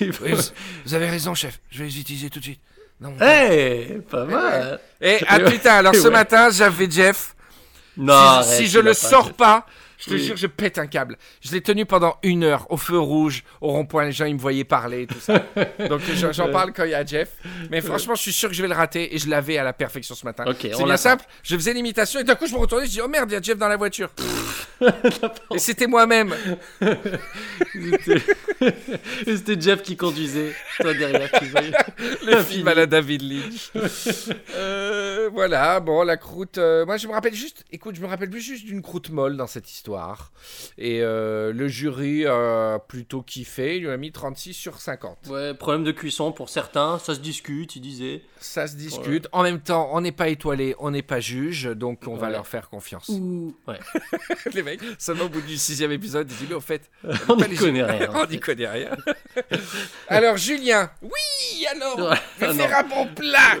Oui, 0.00 0.10
vous, 0.32 0.42
vous 0.84 0.94
avez 0.94 1.08
raison, 1.08 1.34
chef, 1.34 1.58
je 1.70 1.78
vais 1.78 1.84
les 1.86 2.00
utiliser 2.00 2.28
tout 2.28 2.38
de 2.38 2.44
suite. 2.44 2.60
Non, 3.00 3.12
mon- 3.12 3.20
hey, 3.26 4.00
pas 4.10 4.24
mal. 4.26 4.80
Et 5.00 5.18
ah 5.26 5.40
putain, 5.40 5.76
alors 5.76 5.94
ce 5.94 6.02
Ouais. 6.02 6.10
matin, 6.10 6.50
j'avais 6.50 6.90
Jeff. 6.90 7.34
Non, 7.96 8.12
si 8.12 8.18
arrête, 8.18 8.56
si 8.58 8.66
je 8.66 8.78
le 8.78 8.90
pas 8.90 8.94
sors 8.94 9.32
pas, 9.32 9.66
je 9.98 10.04
te 10.06 10.10
Oui. 10.14 10.24
jure, 10.24 10.36
je 10.36 10.46
pète 10.46 10.78
un 10.78 10.86
câble. 10.86 11.16
Je 11.40 11.52
l'ai 11.52 11.60
tenu 11.60 11.86
pendant 11.86 12.16
une 12.22 12.44
heure 12.44 12.66
au 12.70 12.76
feu 12.76 12.98
rouge, 12.98 13.44
au 13.60 13.68
rond-point. 13.68 14.04
Les 14.04 14.12
gens, 14.12 14.26
ils 14.26 14.34
me 14.34 14.40
voyaient 14.40 14.64
parler 14.64 15.02
et 15.02 15.06
tout 15.06 15.20
ça. 15.20 15.44
Donc 15.88 16.00
j'en 16.32 16.50
parle 16.50 16.72
quand 16.72 16.84
il 16.84 16.90
y 16.90 16.94
a 16.94 17.04
Jeff. 17.04 17.30
Mais 17.70 17.80
franchement, 17.80 18.14
je 18.14 18.22
suis 18.22 18.32
sûr 18.32 18.48
que 18.48 18.54
je 18.54 18.62
vais 18.62 18.68
le 18.68 18.74
rater 18.74 19.14
et 19.14 19.18
je 19.18 19.28
l'avais 19.28 19.58
à 19.58 19.64
la 19.64 19.72
perfection 19.72 20.14
ce 20.14 20.24
matin. 20.24 20.44
Ok, 20.46 20.58
C'est 20.62 20.84
bien 20.84 20.96
simple. 20.96 21.24
Je 21.42 21.56
faisais 21.56 21.72
l'imitation 21.72 22.20
et 22.20 22.24
d'un 22.24 22.34
coup, 22.34 22.46
je 22.46 22.54
me 22.54 22.58
retournais. 22.58 22.86
Je 22.86 22.90
dis 22.90 23.00
Oh 23.00 23.08
merde, 23.08 23.30
il 23.30 23.34
y 23.34 23.36
a 23.36 23.42
Jeff 23.42 23.58
dans 23.58 23.68
la 23.68 23.76
voiture. 23.76 24.10
et 25.54 25.58
c'était 25.58 25.86
moi-même. 25.86 26.34
C'était 29.26 29.60
Jeff 29.60 29.82
qui 29.82 29.96
conduisait, 29.96 30.54
toi 30.80 30.94
derrière 30.94 31.30
qui 31.30 31.46
le 32.24 32.42
film 32.42 32.68
à 32.68 32.74
la 32.74 32.86
David 32.86 33.22
Lynch. 33.22 33.70
Euh, 34.54 35.28
voilà, 35.32 35.80
bon, 35.80 36.02
la 36.02 36.16
croûte. 36.16 36.58
euh, 36.58 36.84
moi, 36.86 36.96
je 36.96 37.06
me 37.06 37.12
rappelle 37.12 37.34
juste. 37.34 37.64
Écoute, 37.72 37.96
je 37.96 38.00
me 38.00 38.06
rappelle 38.06 38.30
plus 38.30 38.40
juste 38.40 38.64
d'une 38.64 38.82
croûte 38.82 39.10
molle 39.10 39.36
dans 39.36 39.46
cette 39.46 39.70
histoire. 39.70 39.85
Et 40.78 41.00
euh, 41.02 41.52
le 41.52 41.68
jury 41.68 42.26
a 42.26 42.78
plutôt 42.88 43.22
kiffé. 43.22 43.76
Il 43.76 43.82
lui 43.84 43.90
a 43.90 43.96
mis 43.96 44.12
36 44.12 44.54
sur 44.54 44.78
50. 44.80 45.28
Ouais, 45.28 45.54
problème 45.54 45.84
de 45.84 45.92
cuisson 45.92 46.32
pour 46.32 46.48
certains, 46.48 46.98
ça 46.98 47.14
se 47.14 47.20
discute, 47.20 47.76
il 47.76 47.80
disait. 47.80 48.22
Ça 48.38 48.66
se 48.66 48.76
discute. 48.76 49.28
En 49.32 49.42
même 49.42 49.60
temps, 49.60 49.88
on 49.92 50.00
n'est 50.00 50.12
pas 50.12 50.28
étoilé, 50.28 50.74
on 50.78 50.90
n'est 50.90 51.02
pas 51.02 51.20
juge, 51.20 51.64
donc 51.64 52.00
on 52.06 52.16
va 52.16 52.30
leur 52.30 52.46
faire 52.46 52.68
confiance. 52.68 53.08
Ouh. 53.08 53.54
Ouais. 53.66 53.78
les 54.54 54.62
mecs, 54.62 54.80
seulement 54.98 55.24
au 55.24 55.28
bout 55.28 55.40
du 55.40 55.56
sixième 55.56 55.92
épisode, 55.92 56.30
ils 56.30 56.36
disent 56.36 56.48
mais 56.48 56.54
au 56.54 56.60
fait, 56.60 56.90
On 57.28 57.36
n'y 57.36 57.54
connaît 57.56 57.82
rien. 57.84 58.10
on 58.14 58.26
n'y 58.26 58.40
connaît 58.40 58.68
rien. 58.68 58.90
alors 60.08 60.36
Julien, 60.36 60.90
oui, 61.02 61.66
alors, 61.74 62.14
vais 62.38 62.52
faire 62.54 62.78
un 62.78 62.84
bon 62.84 63.06
plat. 63.14 63.56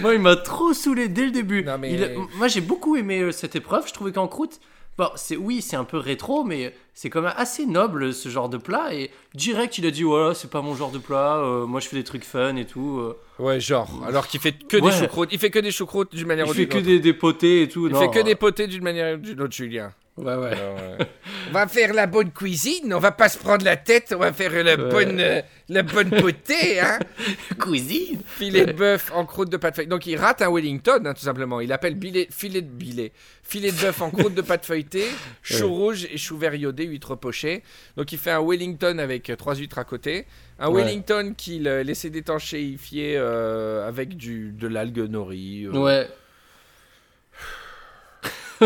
Moi, 0.00 0.14
il 0.14 0.20
m'a 0.20 0.36
trop 0.36 0.74
saoulé 0.74 1.08
dès 1.08 1.24
le 1.24 1.30
début. 1.30 1.62
Non, 1.64 1.78
mais- 1.78 1.92
Il- 1.94 2.18
Moi, 2.36 2.48
j'ai 2.48 2.60
beaucoup 2.60 2.96
aimé 2.96 3.20
euh, 3.20 3.32
cette 3.32 3.56
épreuve. 3.56 3.86
Je 3.88 3.92
trouvais 3.94 4.12
qu'en 4.12 4.28
croûte, 4.28 4.60
bon, 4.98 5.08
c'est 5.16 5.36
oui, 5.36 5.62
c'est 5.62 5.76
un 5.76 5.84
peu 5.84 5.96
rétro, 5.98 6.44
mais 6.44 6.74
c'est 6.94 7.10
quand 7.10 7.22
même 7.22 7.32
assez 7.36 7.66
noble 7.66 8.12
ce 8.12 8.28
genre 8.28 8.48
de 8.48 8.56
plat. 8.58 8.94
Et 8.94 9.10
direct, 9.34 9.78
il 9.78 9.86
a 9.86 9.90
dit 9.90 10.02
voilà, 10.02 10.34
c'est 10.34 10.50
pas 10.50 10.62
mon 10.62 10.74
genre 10.74 10.90
de 10.90 10.98
plat. 10.98 11.36
euh, 11.38 11.66
moi, 11.66 11.80
je 11.80 11.88
fais 11.88 11.96
des 11.96 12.04
trucs 12.04 12.24
fun 12.24 12.56
et 12.56 12.66
tout. 12.66 12.98
euh. 13.00 13.16
Ouais, 13.38 13.60
genre, 13.60 14.02
alors 14.06 14.26
qu'il 14.28 14.40
fait 14.40 14.52
que 14.52 14.76
Ouais. 14.76 14.90
des 14.90 14.96
choucroutes. 14.96 15.28
Il 15.32 15.38
fait 15.38 15.50
que 15.50 15.58
des 15.58 15.70
choucroutes 15.72 16.14
d'une 16.14 16.26
manière 16.26 16.46
il 16.46 16.50
ou 16.50 16.54
fait 16.54 16.60
d'une 16.60 16.68
que 16.68 16.76
autre. 16.78 16.86
des, 16.86 17.00
des 17.00 17.12
potés 17.14 17.62
et 17.62 17.68
tout. 17.68 17.86
Il 17.86 17.92
non, 17.92 18.00
fait 18.00 18.10
que 18.10 18.18
euh, 18.18 18.22
des 18.22 18.34
potés 18.34 18.66
d'une 18.66 18.82
manière 18.84 19.14
ou 19.14 19.18
d'une 19.18 19.40
autre, 19.40 19.54
Julien. 19.54 19.92
Ouais, 20.18 20.34
ouais. 20.36 20.52
Alors, 20.52 20.78
on 21.48 21.52
va 21.52 21.66
faire 21.68 21.94
la 21.94 22.06
bonne 22.06 22.30
cuisine, 22.32 22.92
on 22.92 22.98
va 22.98 23.12
pas 23.12 23.30
se 23.30 23.38
prendre 23.38 23.64
la 23.64 23.76
tête, 23.76 24.12
on 24.14 24.18
va 24.20 24.32
faire 24.34 24.52
la 24.62 24.76
bonne, 24.76 25.18
euh, 25.20 25.40
la 25.70 25.82
bonne 25.82 26.10
potée, 26.10 26.80
hein. 26.80 26.98
Cuisine. 27.58 28.20
Filet 28.26 28.66
de 28.66 28.72
bœuf 28.72 29.10
en 29.14 29.24
croûte 29.24 29.48
de 29.48 29.56
pâte 29.56 29.74
feuilletée. 29.76 29.88
Donc 29.90 30.06
il 30.06 30.16
rate 30.16 30.42
un 30.42 30.50
Wellington, 30.52 31.00
hein, 31.06 31.14
tout 31.14 31.24
simplement. 31.24 31.60
Il 31.60 31.72
appelle 31.72 31.94
billet, 31.94 32.28
filet 32.30 32.60
de 32.60 32.66
billet. 32.68 33.12
Filet 33.42 33.70
de 33.72 33.76
bœuf 33.80 34.02
en 34.02 34.10
croûte 34.10 34.34
de 34.34 34.42
pâte 34.42 34.66
feuilletée, 34.66 35.06
chou 35.42 35.72
rouge 35.72 36.06
et 36.12 36.18
chou 36.18 36.36
vert 36.36 36.54
iodé, 36.54 36.84
huîtres 36.84 37.16
pochées. 37.16 37.62
Donc 37.96 38.12
il 38.12 38.18
fait 38.18 38.32
un 38.32 38.42
Wellington 38.46 38.98
avec 38.98 39.30
euh, 39.30 39.36
trois 39.36 39.54
huîtres 39.54 39.78
à 39.78 39.84
côté. 39.84 40.26
Un. 40.58 40.70
Wellington 40.70 41.32
qu'il 41.36 41.66
euh, 41.66 41.82
laissait 41.82 42.10
d'étanchéifier 42.10 43.14
euh, 43.16 43.88
avec 43.88 44.16
du, 44.16 44.52
de 44.52 44.68
l'algue 44.68 44.98
nori. 45.10 45.64
euh, 45.64 45.70
Ouais. 45.72 46.08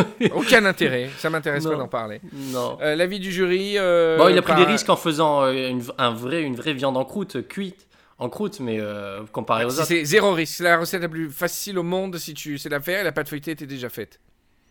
Aucun 0.34 0.64
intérêt, 0.64 1.08
ça 1.18 1.30
m'intéresse 1.30 1.64
pas 1.64 1.74
d'en 1.76 1.88
parler. 1.88 2.20
Non. 2.52 2.78
Euh, 2.82 2.94
L'avis 2.96 3.20
du 3.20 3.32
jury. 3.32 3.74
euh, 3.78 4.16
Bon, 4.18 4.28
il 4.28 4.36
a 4.38 4.42
pris 4.42 4.52
par- 4.52 4.60
des 4.60 4.70
risques 4.70 4.88
en 4.88 4.96
faisant 4.96 5.42
euh, 5.44 5.68
une, 5.70 5.82
un 5.98 6.10
vrai, 6.10 6.42
une 6.42 6.56
vraie 6.56 6.72
viande 6.74 6.96
en 6.96 7.04
croûte, 7.04 7.46
cuite, 7.48 7.86
en 8.18 8.28
croûte, 8.28 8.60
mais 8.60 8.78
euh, 8.80 9.22
comparé 9.32 9.64
aux 9.64 9.70
Si 9.70 9.76
autres. 9.78 9.86
C'est 9.88 10.04
zéro 10.04 10.32
risque. 10.32 10.54
C'est 10.56 10.64
la 10.64 10.78
recette 10.78 11.02
la 11.02 11.08
plus 11.08 11.30
facile 11.30 11.78
au 11.78 11.82
monde 11.82 12.16
si 12.18 12.34
tu 12.34 12.58
sais 12.58 12.68
la 12.68 12.80
faire. 12.80 13.00
Et 13.00 13.04
la 13.04 13.12
pâte 13.12 13.28
feuilletée 13.28 13.50
était 13.52 13.66
déjà 13.66 13.88
faite. 13.88 14.20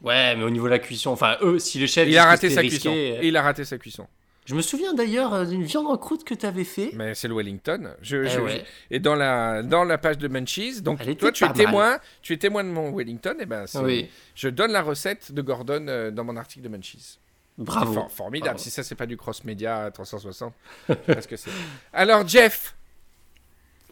Ouais, 0.04 0.36
mais 0.36 0.44
au 0.44 0.50
niveau 0.50 0.66
de 0.66 0.72
la 0.72 0.80
cuisson, 0.80 1.12
enfin, 1.12 1.38
eux, 1.42 1.58
si 1.60 1.80
le 1.80 1.88
chef. 1.88 2.08
Il 2.08 2.18
a 2.18 2.26
raté 2.26 2.50
sa 2.50 2.62
risqué, 2.62 2.78
cuisson. 2.90 2.94
euh, 2.96 3.20
Il 3.24 3.38
a 3.38 3.42
raté 3.42 3.64
sa 3.66 3.78
cuisson. 3.78 4.08
Je 4.46 4.54
me 4.56 4.62
souviens 4.62 4.94
d'ailleurs 4.94 5.34
euh, 5.34 5.46
d'une 5.46 5.64
viande 5.64 5.88
en 5.88 5.98
croûte 5.98 6.24
que 6.24 6.34
tu 6.36 6.46
avais 6.46 6.64
fait. 6.64 6.92
Mais 6.94 7.16
c'est 7.16 7.28
le 7.28 7.34
Wellington. 7.36 7.96
Je, 8.02 8.18
Eh 8.18 8.30
je- 8.30 8.40
ouais. 8.40 8.64
Et 8.92 9.00
dans 9.00 9.16
la, 9.16 9.64
dans 9.64 9.84
la 9.84 9.98
page 9.98 10.18
de 10.20 10.28
Munchies, 10.28 10.82
donc 10.82 11.00
toi 11.18 11.32
tu 11.32 11.44
es 11.44 11.48
mal. 11.48 11.56
témoin, 11.56 12.00
tu 12.22 12.34
es 12.34 12.38
témoin 12.38 12.64
de 12.64 12.70
mon 12.70 12.92
Wellington, 12.96 13.36
et 13.40 13.46
ben 13.48 13.66
c'est- 13.66 13.80
Oui. 13.80 14.08
je 14.36 14.48
donne 14.50 14.72
la 14.72 14.84
recette 14.84 15.32
de 15.32 15.42
Gordon 15.42 15.88
euh, 15.88 16.12
dans 16.12 16.24
mon 16.24 16.38
article 16.38 16.64
de 16.64 16.70
Munchies. 16.70 17.18
Bravo. 17.58 17.94
For- 17.94 18.12
formidable. 18.12 18.50
Bravo. 18.56 18.64
Si 18.64 18.70
ça 18.70 18.84
c'est 18.84 18.96
pas 18.96 19.06
du 19.08 19.18
cross 19.18 19.44
média 19.46 19.90
360, 19.92 20.54
parce 21.08 21.26
que 21.26 21.38
c'est. 21.38 21.50
Alors 21.94 22.28
Jeff, 22.28 22.76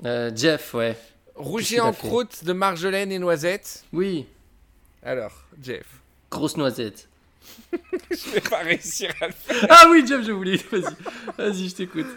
Euh, 0.05 0.29
Jeff, 0.35 0.73
ouais. 0.75 0.95
a 1.35 1.83
en 1.85 1.93
croûte 1.93 2.43
de 2.43 2.53
marjolaine 2.53 3.11
et 3.11 3.17
noisette. 3.19 3.85
Oui, 3.93 4.27
Alors 5.01 5.31
Jeff, 5.61 5.85
grosse 6.29 6.57
noisette. 6.57 7.07
je 8.25 8.29
vais 8.31 8.41
pas 8.41 8.59
réussir 8.59 9.11
à 9.21 9.27
le 9.27 9.33
faire. 9.33 9.65
Ah 9.69 9.87
oui, 9.89 10.05
Jeff, 10.07 10.25
je 10.25 10.31
voulais. 10.31 10.57
Vas-y, 10.71 10.83
vas-y, 11.37 11.69
je 11.69 11.75
t'écoute. 11.75 12.07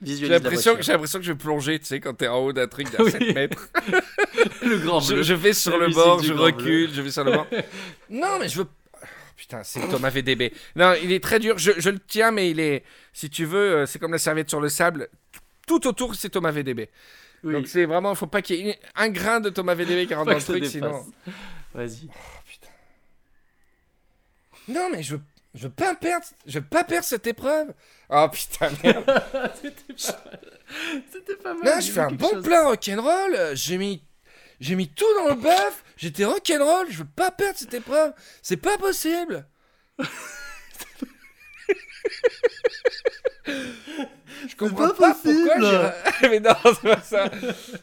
J'ai 0.00 0.28
l'impression, 0.28 0.76
l'impression 0.76 1.18
que 1.18 1.24
je 1.24 1.32
vais 1.32 1.38
plonger, 1.38 1.78
tu 1.80 1.86
sais, 1.86 1.98
quand 2.00 2.14
t'es 2.14 2.28
en 2.28 2.38
haut 2.38 2.52
d'un 2.52 2.68
truc 2.68 2.90
d'à 2.92 3.02
Oui. 3.02 3.10
7 3.10 3.34
mètres. 3.34 3.68
le 4.62 4.78
grand 4.78 5.00
Je, 5.00 5.14
bleu. 5.14 5.22
je 5.24 5.34
vais 5.34 5.52
sur 5.52 5.76
La 5.76 5.88
le 5.88 5.92
bord, 5.94 6.22
je 6.22 6.32
recule, 6.32 6.90
je 6.94 7.02
vais 7.02 7.10
sur 7.10 7.24
le 7.24 7.32
bord. 7.32 7.46
Non, 8.10 8.38
mais 8.38 8.48
je 8.48 8.58
veux. 8.58 8.66
Oh, 8.94 9.06
putain, 9.36 9.64
c'est 9.64 9.80
Thomas 9.88 10.10
VDB. 10.10 10.52
Non, 10.76 10.94
il 11.02 11.10
est 11.10 11.22
très 11.22 11.40
dur. 11.40 11.58
Je, 11.58 11.72
je 11.78 11.90
le 11.90 11.98
tiens, 11.98 12.30
mais 12.30 12.50
il 12.50 12.60
est. 12.60 12.84
Si 13.12 13.28
tu 13.28 13.44
veux, 13.44 13.58
euh, 13.78 13.86
c'est 13.86 13.98
comme 13.98 14.12
la 14.12 14.18
serviette 14.18 14.48
sur 14.48 14.60
le 14.60 14.68
sable. 14.68 15.08
Tout 15.66 15.84
autour, 15.88 16.14
c'est 16.14 16.28
Thomas 16.30 16.52
VDB. 16.52 16.88
Oui. 17.44 17.52
Donc 17.52 17.68
c'est 17.68 17.84
vraiment, 17.84 18.14
faut 18.14 18.26
pas 18.26 18.42
qu'il 18.42 18.66
y 18.66 18.70
ait 18.70 18.80
un 18.96 19.08
grain 19.10 19.40
de 19.40 19.48
Thomas 19.50 19.74
VDB 19.74 20.06
qui 20.06 20.14
rentre 20.14 20.30
dans 20.30 20.36
le 20.36 20.42
truc, 20.42 20.56
dépasse. 20.62 20.72
sinon. 20.72 21.06
Vas-y. 21.74 22.08
Non, 24.68 24.88
mais 24.90 25.02
je 25.02 25.14
veux, 25.16 25.22
je 25.54 25.62
veux 25.64 25.72
pas 25.72 25.94
perdre, 25.94 26.26
je 26.46 26.58
veux 26.58 26.64
pas 26.64 26.84
perdre 26.84 27.06
cette 27.06 27.26
épreuve. 27.26 27.72
Oh 28.10 28.28
putain, 28.30 28.70
merde. 28.82 29.04
C'était 29.62 29.94
pas 29.94 30.04
mal. 30.24 31.02
C'était 31.10 31.36
pas 31.36 31.54
mal. 31.54 31.64
Là, 31.64 31.80
je 31.80 31.90
fais 31.90 32.00
un 32.00 32.10
bon 32.10 32.30
chose. 32.30 32.44
plat 32.44 32.66
rock'n'roll. 32.66 33.54
J'ai 33.54 33.78
mis, 33.78 34.02
j'ai 34.60 34.74
mis 34.74 34.88
tout 34.88 35.06
dans 35.16 35.28
le 35.34 35.40
bœuf. 35.40 35.84
J'étais 35.96 36.24
rock'n'roll. 36.24 36.88
Je 36.90 36.98
veux 36.98 37.04
pas 37.04 37.30
perdre 37.30 37.58
cette 37.58 37.72
épreuve. 37.74 38.12
C'est 38.42 38.56
pas 38.58 38.76
possible. 38.78 39.46
Je 44.48 44.56
comprends 44.56 44.88
pas 44.88 44.94
pas, 44.94 45.16
pourquoi 45.22 45.92
j'ai. 46.20 46.28
Mais 46.28 46.40
non, 46.40 46.54
c'est 46.64 46.88
pas 46.90 47.00
ça. 47.02 47.30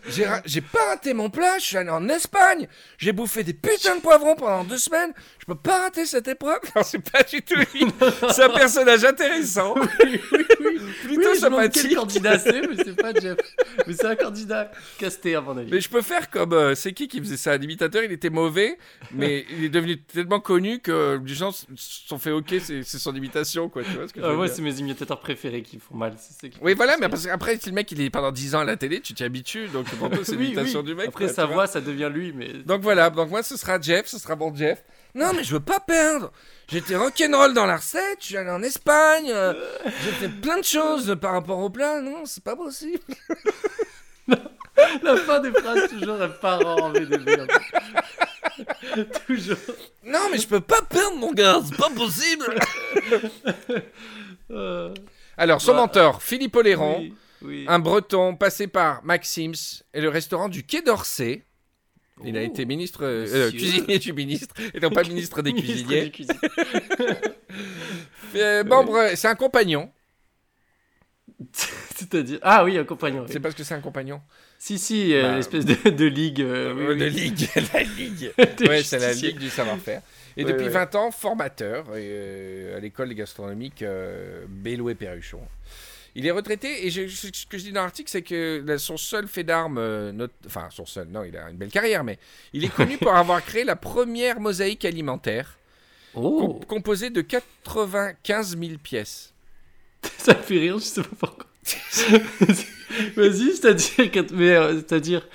J'ai, 0.09 0.25
ra- 0.25 0.41
j'ai 0.45 0.61
pas 0.61 0.83
raté 0.89 1.13
mon 1.13 1.29
plat. 1.29 1.57
Je 1.59 1.63
suis 1.65 1.77
allé 1.77 1.89
en 1.89 2.07
Espagne. 2.09 2.67
J'ai 2.97 3.11
bouffé 3.13 3.43
des 3.43 3.53
putains 3.53 3.95
de 3.95 4.01
poivrons 4.01 4.35
pendant 4.35 4.63
deux 4.63 4.77
semaines. 4.77 5.13
Je 5.47 5.53
peux 5.53 5.59
pas 5.59 5.79
rater 5.83 6.07
cette 6.07 6.27
épreuve. 6.27 6.57
Non, 6.75 6.81
c'est 6.83 6.99
pas 7.07 7.21
du 7.21 7.39
tout 7.41 7.53
lui. 7.55 7.85
C'est 8.31 8.43
un 8.43 8.49
personnage 8.53 9.03
intéressant. 9.05 9.75
Oui, 9.77 9.87
oui, 10.03 10.19
oui. 10.59 10.79
Plutôt 11.03 11.19
oui, 11.19 11.23
je 11.23 11.29
quel 11.29 11.39
sympathique. 11.39 11.95
candidat 11.95 12.39
c'est, 12.39 12.61
mais 12.67 12.83
c'est 12.83 12.95
pas 12.95 13.13
Jeff. 13.13 13.37
Mais 13.85 13.93
c'est 13.93 14.07
un 14.07 14.15
candidat 14.15 14.71
casté, 14.97 15.35
à 15.35 15.41
mon 15.41 15.55
avis. 15.55 15.69
Mais 15.71 15.81
je 15.81 15.89
peux 15.89 16.01
faire 16.01 16.31
comme. 16.31 16.53
euh, 16.53 16.73
c'est 16.73 16.93
qui 16.93 17.07
qui 17.07 17.19
faisait 17.19 17.37
ça? 17.37 17.51
Un 17.51 17.61
imitateur, 17.61 18.03
il 18.03 18.11
était 18.11 18.31
mauvais, 18.31 18.77
mais 19.11 19.45
il 19.51 19.65
est 19.65 19.69
devenu 19.69 20.01
tellement 20.01 20.39
connu 20.39 20.79
que 20.79 21.21
les 21.23 21.33
gens 21.35 21.51
se 21.51 21.65
sont 21.75 22.17
fait 22.17 22.31
ok, 22.31 22.55
c'est 22.59 22.81
c'est 22.81 22.97
son 22.97 23.15
imitation, 23.15 23.69
quoi. 23.69 23.83
Tu 23.83 23.91
vois 23.91 24.07
ce 24.07 24.13
que 24.13 24.21
Ah, 24.23 24.35
dire 24.35 24.53
c'est 24.55 24.63
mes 24.63 24.79
imitateurs 24.79 25.19
préférés 25.19 25.61
qui 25.61 25.77
font 25.77 25.95
mal. 25.95 26.15
c'est 26.17 26.49
qui- 26.49 26.57
Oui, 26.63 26.73
voilà, 26.73 26.97
mais 26.97 27.07
parce 27.07 27.27
qu'après, 27.27 27.57
si 27.57 27.69
le 27.69 27.75
mec 27.75 27.91
il 27.91 28.01
est 28.01 28.09
pendant 28.09 28.31
10 28.31 28.55
ans 28.55 28.61
à 28.61 28.65
la 28.65 28.77
télé, 28.77 28.99
tu 28.99 29.13
t'y 29.13 29.23
habitues, 29.23 29.67
donc 29.67 29.85
pour 29.91 30.09
toi, 30.09 30.19
c'est 30.23 30.35
l'imitation 30.37 30.81
du 30.81 30.95
mec. 30.95 31.09
Après, 31.09 31.25
quoi, 31.25 31.33
sa 31.35 31.45
voix, 31.45 31.67
ça 31.67 31.81
devient 31.81 32.09
lui, 32.11 32.33
mais. 32.33 32.51
Donc 32.65 32.81
voilà, 32.81 33.11
donc 33.11 33.29
moi 33.29 33.43
ce 33.43 33.55
sera 33.57 33.79
Jeff, 33.79 34.07
ce 34.07 34.17
sera 34.17 34.35
bon 34.35 34.51
Jeff. 34.55 34.83
Non, 35.15 35.31
mais 35.33 35.43
je 35.43 35.53
veux 35.53 35.59
pas 35.61 35.79
perdre. 35.79 36.31
J'étais 36.69 36.95
rock'n'roll 36.95 37.53
dans 37.53 37.65
la 37.65 37.77
recette, 37.77 38.17
je 38.19 38.25
suis 38.25 38.37
allé 38.37 38.49
en 38.49 38.61
Espagne, 38.63 39.29
euh, 39.31 39.53
j'ai 40.03 40.11
fait 40.11 40.29
plein 40.29 40.57
de 40.59 40.63
choses 40.63 41.15
par 41.21 41.33
rapport 41.33 41.59
au 41.59 41.69
plat. 41.69 42.01
Non, 42.01 42.25
c'est 42.25 42.43
pas 42.43 42.55
possible. 42.55 42.99
La 45.03 45.15
fin 45.17 45.39
des 45.39 45.51
phrases, 45.51 45.87
toujours 45.89 46.21
un 46.21 46.27
parent 46.27 46.89
en 46.89 46.93
fait. 46.93 47.05
toujours. 49.27 49.57
Non, 50.03 50.19
mais 50.31 50.37
je 50.37 50.47
peux 50.47 50.59
pas 50.59 50.81
perdre, 50.81 51.15
mon 51.17 51.31
gars, 51.33 51.59
c'est 51.65 51.77
pas 51.77 51.89
possible. 51.89 52.45
Euh, 54.51 54.93
Alors, 55.37 55.59
son 55.59 55.71
Bah, 55.71 55.79
mentor, 55.81 56.21
Philippe 56.21 56.55
Oléron. 56.55 56.99
oui, 56.99 57.15
oui. 57.41 57.65
Un 57.67 57.79
breton 57.79 58.35
passé 58.35 58.67
par 58.67 59.03
Maxims 59.03 59.81
et 59.91 60.01
le 60.01 60.09
restaurant 60.09 60.49
du 60.49 60.63
Quai 60.63 60.83
d'Orsay. 60.83 61.43
Il 62.23 62.37
a 62.37 62.41
Oh, 62.41 62.45
été 62.45 62.65
ministre, 62.65 63.03
euh, 63.03 63.25
euh, 63.47 63.51
cuisinier 63.51 63.99
du 63.99 64.13
ministre, 64.13 64.55
et 64.73 64.79
non 64.79 64.89
pas 64.89 65.03
ministre 65.03 65.41
des 65.41 65.53
cuisiniers. 65.53 66.11
cuisines. 66.11 66.33
Euh, 68.35 68.65
membre, 68.65 69.11
c'est 69.15 69.29
un 69.29 69.35
compagnon. 69.35 69.89
C'est-à-dire. 71.95 72.39
Ah 72.41 72.63
oui, 72.65 72.77
un 72.77 72.83
compagnon. 72.83 73.21
oui. 73.21 73.29
C'est 73.31 73.39
parce 73.39 73.55
que 73.55 73.63
c'est 73.63 73.73
un 73.73 73.79
compagnon. 73.81 74.21
Si, 74.59 74.77
si, 74.77 75.13
euh, 75.13 75.21
Bah, 75.23 75.35
l'espèce 75.37 75.63
de, 75.65 75.89
de 75.89 76.05
ligue. 76.05 76.43
oui, 76.45 76.85
oui. 76.89 76.97
De 76.97 77.05
ligue, 77.05 77.47
la 77.73 77.83
ligue. 77.83 78.31
Ouais, 78.67 78.83
c'est 78.83 78.99
la 78.99 79.13
ligue 79.13 79.37
du 79.39 79.49
savoir-faire. 79.49 80.01
Et 80.37 80.43
Ouais, 80.43 80.51
depuis 80.51 80.65
ouais. 80.65 80.71
20 80.71 80.95
ans, 80.95 81.11
formateur 81.11 81.85
à 81.91 82.79
l'école 82.79 83.13
gastronomique 83.13 83.81
euh, 83.81 84.43
Bello 84.49 84.89
et 84.89 84.95
Perruchon. 84.95 85.39
Il 86.17 86.25
est 86.25 86.31
retraité 86.31 86.87
et 86.87 86.89
je- 86.91 87.07
ce 87.07 87.45
que 87.45 87.57
je 87.57 87.63
dis 87.65 87.71
dans 87.73 87.81
l'article, 87.83 88.09
c'est 88.09 88.21
que 88.21 88.63
son 88.77 88.95
seul 88.97 89.27
fait 89.27 89.43
d'armes, 89.43 89.77
euh, 89.77 90.27
enfin 90.45 90.67
son 90.71 90.85
seul, 90.85 91.07
non, 91.09 91.23
il 91.25 91.35
a 91.35 91.49
une 91.49 91.57
belle 91.57 91.71
carrière, 91.71 92.03
mais 92.05 92.17
il 92.53 92.63
est 92.63 92.73
connu 92.73 92.97
pour 92.97 93.13
avoir 93.15 93.43
créé 93.43 93.63
la 93.65 93.75
première 93.75 94.39
mosaïque 94.39 94.85
alimentaire. 94.85 95.57
Oh, 96.13 96.59
com- 96.59 96.65
composé 96.65 97.09
de 97.09 97.19
95 97.19 98.57
000 98.57 98.77
pièces. 98.81 99.33
ça 100.17 100.33
me 100.35 100.41
fait 100.41 100.59
rire, 100.59 100.77
je 100.79 100.83
sais 100.85 101.01
pas 101.01 101.09
pourquoi. 101.19 101.45
Vas-y, 103.15 103.55
c'est-à-dire. 103.55 104.25
euh, 104.33 104.75
c'est-à-dire. 104.77 105.27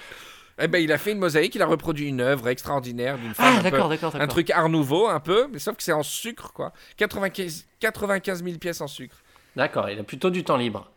Eh 0.62 0.68
ben, 0.68 0.78
il 0.78 0.92
a 0.92 0.98
fait 0.98 1.12
une 1.12 1.18
mosaïque, 1.18 1.54
il 1.54 1.62
a 1.62 1.66
reproduit 1.66 2.08
une 2.08 2.20
œuvre 2.20 2.48
extraordinaire 2.48 3.16
d'une 3.18 3.32
femme. 3.34 3.56
Ah, 3.58 3.62
d'accord, 3.62 3.88
d'accord, 3.88 4.14
Un 4.16 4.26
truc 4.26 4.50
art 4.50 4.68
nouveau, 4.68 5.08
un 5.08 5.20
peu, 5.20 5.48
mais 5.50 5.58
sauf 5.58 5.76
que 5.76 5.82
c'est 5.82 5.92
en 5.92 6.02
sucre, 6.02 6.52
quoi. 6.52 6.72
95, 6.98 7.66
95 7.80 8.44
000 8.44 8.58
pièces 8.58 8.80
en 8.82 8.86
sucre. 8.86 9.16
D'accord, 9.56 9.90
il 9.90 9.98
a 9.98 10.04
plutôt 10.04 10.30
du 10.30 10.44
temps 10.44 10.56
libre. 10.56 10.90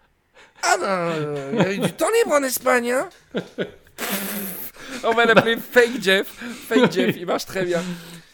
Ah 0.61 0.77
ben, 0.77 0.85
euh, 0.87 1.49
il 1.53 1.59
y 1.61 1.65
a 1.65 1.73
eu 1.73 1.77
du 1.79 1.91
temps 1.93 2.09
libre 2.23 2.35
en 2.35 2.43
Espagne, 2.43 2.91
hein 2.91 3.09
On 5.03 5.11
va 5.11 5.25
l'appeler 5.25 5.57
Fake 5.57 6.01
Jeff. 6.01 6.27
Fake 6.67 6.91
Jeff, 6.91 7.15
il 7.17 7.25
marche 7.25 7.45
très 7.45 7.65
bien. 7.65 7.83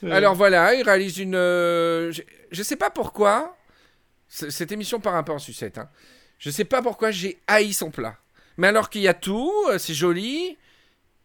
Alors 0.10 0.36
voilà, 0.36 0.74
il 0.76 0.84
réalise 0.84 1.18
une... 1.18 1.36
euh, 1.36 2.12
je, 2.12 2.22
je 2.52 2.64
sais 2.64 2.76
pas 2.76 2.90
pourquoi, 2.90 3.58
c- 4.28 4.52
cette 4.52 4.72
émission 4.72 5.00
part 5.00 5.16
un 5.16 5.24
peu 5.24 5.32
en 5.34 5.40
sucette, 5.40 5.78
hein. 5.78 5.90
Je 6.38 6.50
sais 6.50 6.64
pas 6.64 6.82
pourquoi 6.82 7.12
j'ai 7.12 7.38
haï 7.48 7.74
son 7.74 7.92
plat. 7.92 8.16
Mais 8.58 8.68
alors 8.68 8.90
qu'il 8.90 9.02
y 9.02 9.10
a 9.10 9.14
tout, 9.14 9.52
euh, 9.70 9.78
c'est 9.78 9.94
joli, 9.94 10.58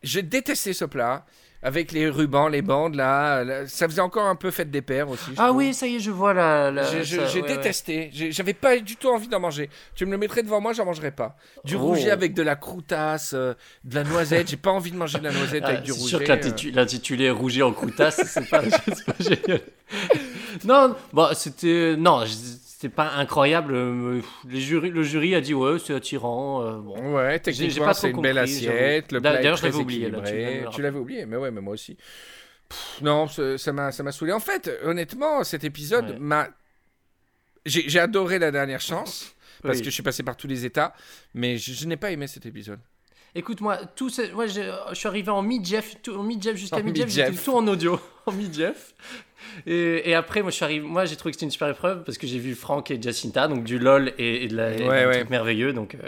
j'ai 0.02 0.22
détesté 0.22 0.72
ce 0.72 0.84
plat. 0.84 1.24
Avec 1.66 1.92
les 1.92 2.10
rubans, 2.10 2.48
les 2.48 2.60
bandes, 2.60 2.94
là, 2.94 3.42
là, 3.42 3.66
ça 3.66 3.88
faisait 3.88 4.02
encore 4.02 4.26
un 4.26 4.36
peu 4.36 4.50
fête 4.50 4.70
des 4.70 4.82
pères 4.82 5.08
aussi. 5.08 5.24
je 5.28 5.34
Ah 5.38 5.46
trouve. 5.46 5.56
oui, 5.56 5.72
ça 5.72 5.86
y 5.86 5.96
est, 5.96 5.98
je 5.98 6.10
vois 6.10 6.34
la. 6.34 6.70
la- 6.70 7.02
J'ai- 7.02 7.18
ouais, 7.40 7.48
détesté. 7.48 8.10
J'avais 8.12 8.52
pas 8.52 8.76
du 8.78 8.96
tout 8.96 9.08
envie 9.08 9.28
d'en 9.28 9.40
manger. 9.40 9.70
Tu 9.94 10.04
me 10.04 10.10
le 10.10 10.18
mettrais 10.18 10.42
devant 10.42 10.60
moi, 10.60 10.74
j'en 10.74 10.84
mangerais 10.84 11.10
pas. 11.10 11.36
Du 11.64 11.76
Oh. 11.76 11.78
rouget 11.80 12.10
avec 12.10 12.34
de 12.34 12.42
la 12.42 12.54
croutasse, 12.54 13.32
euh, 13.34 13.54
de 13.84 13.94
la 13.94 14.04
noisette. 14.04 14.48
J'ai 14.50 14.58
pas 14.58 14.72
envie 14.72 14.90
de 14.92 14.96
manger 14.98 15.18
de 15.18 15.24
la 15.24 15.32
noisette 15.32 15.62
Ah, 15.64 15.70
avec 15.70 15.82
du 15.84 15.92
c'est 15.92 15.98
rouget. 15.98 16.08
sûr 16.10 16.18
que 16.18 16.24
euh. 16.24 16.36
l'intitu- 16.36 16.70
l'intitulé 16.70 17.30
Rouget 17.30 17.62
en 17.62 17.72
croutasse, 17.72 18.20
c'est 18.26 18.46
pas, 18.50 18.60
c'est 18.86 19.04
pas 19.06 19.14
génial. 19.18 19.60
non, 20.64 20.94
bon, 21.12 21.28
c'était. 21.34 21.96
Non, 21.96 22.24
c'était 22.84 22.94
pas 22.94 23.12
incroyable. 23.14 23.74
euh, 23.74 24.20
Les 24.46 24.60
le 24.60 25.02
jury 25.02 25.34
a 25.34 25.40
dit 25.40 25.54
ouais, 25.54 25.78
c'est 25.78 25.94
attirant. 25.94 26.62
euh, 26.62 26.78
bon. 26.78 27.14
Ouais, 27.14 27.38
techniquement, 27.38 27.92
c'est 27.94 28.10
une 28.10 28.20
belle 28.20 28.38
assiette. 28.38 29.10
Le 29.10 29.20
plat 29.20 29.32
D'ailleurs, 29.32 29.56
je 29.56 29.64
l'avais 29.64 29.76
oublié, 29.78 30.10
là, 30.10 30.20
tu 30.70 30.82
l'avais 30.82 30.98
oublié, 30.98 31.24
mais 31.26 31.36
ouais, 31.36 31.50
mais 31.50 31.60
moi 31.60 31.72
aussi. 31.74 31.96
Pff, 32.68 33.00
non, 33.02 33.26
ça 33.28 33.72
m'a 33.72 33.90
ça 33.92 34.02
m'a 34.02 34.12
saoulé. 34.12 34.32
En 34.32 34.40
fait, 34.40 34.70
honnêtement, 34.84 35.44
cet 35.44 35.64
épisode 35.64 36.10
Ouais. 36.10 36.16
m'a. 36.18 36.48
J'ai 37.64 37.88
j'ai 37.88 37.98
adoré 38.00 38.38
la 38.38 38.50
dernière 38.50 38.80
chance. 38.80 39.34
Parce 39.62 39.76
Oui. 39.78 39.82
que 39.84 39.88
je 39.90 39.94
suis 39.94 40.02
passé 40.02 40.22
par 40.22 40.36
tous 40.36 40.46
les 40.46 40.66
états, 40.66 40.92
mais 41.32 41.56
je, 41.56 41.72
je 41.72 41.86
n'ai 41.86 41.96
pas 41.96 42.10
aimé 42.10 42.26
cet 42.26 42.44
épisode. 42.44 42.80
Écoute-moi, 43.34 43.78
tout 43.96 44.10
ce- 44.10 44.30
moi 44.32 44.46
je, 44.46 44.60
je 44.90 44.94
suis 44.94 45.08
arrivé 45.08 45.30
en 45.30 45.42
mid-Jeff, 45.42 45.96
tout- 46.02 46.14
en 46.14 46.22
mid-Jeff 46.22 46.56
jusqu'à 46.56 46.82
mid-Jeff, 46.82 47.08
j'étais 47.08 47.32
tout 47.32 47.52
en 47.54 47.66
audio, 47.66 47.98
en 48.26 48.32
mid-Jeff. 48.32 48.94
Et, 49.66 50.08
et 50.10 50.14
après, 50.14 50.42
moi 50.42 50.50
je 50.50 50.56
suis 50.56 50.64
arrivé, 50.64 50.86
moi 50.86 51.04
j'ai 51.04 51.16
trouvé 51.16 51.32
que 51.32 51.36
c'était 51.36 51.46
une 51.46 51.50
super 51.50 51.68
épreuve 51.68 52.04
parce 52.04 52.16
que 52.18 52.26
j'ai 52.26 52.38
vu 52.38 52.54
Franck 52.54 52.90
et 52.90 53.00
Jacinta, 53.02 53.48
donc 53.48 53.64
du 53.64 53.78
LOL 53.78 54.12
et, 54.18 54.44
et 54.44 54.48
de 54.48 54.56
la, 54.56 54.72
et 54.72 54.88
Ouais, 54.88 55.18
truc 55.18 55.30
merveilleux, 55.30 55.72
donc. 55.72 55.94
euh, 55.96 55.98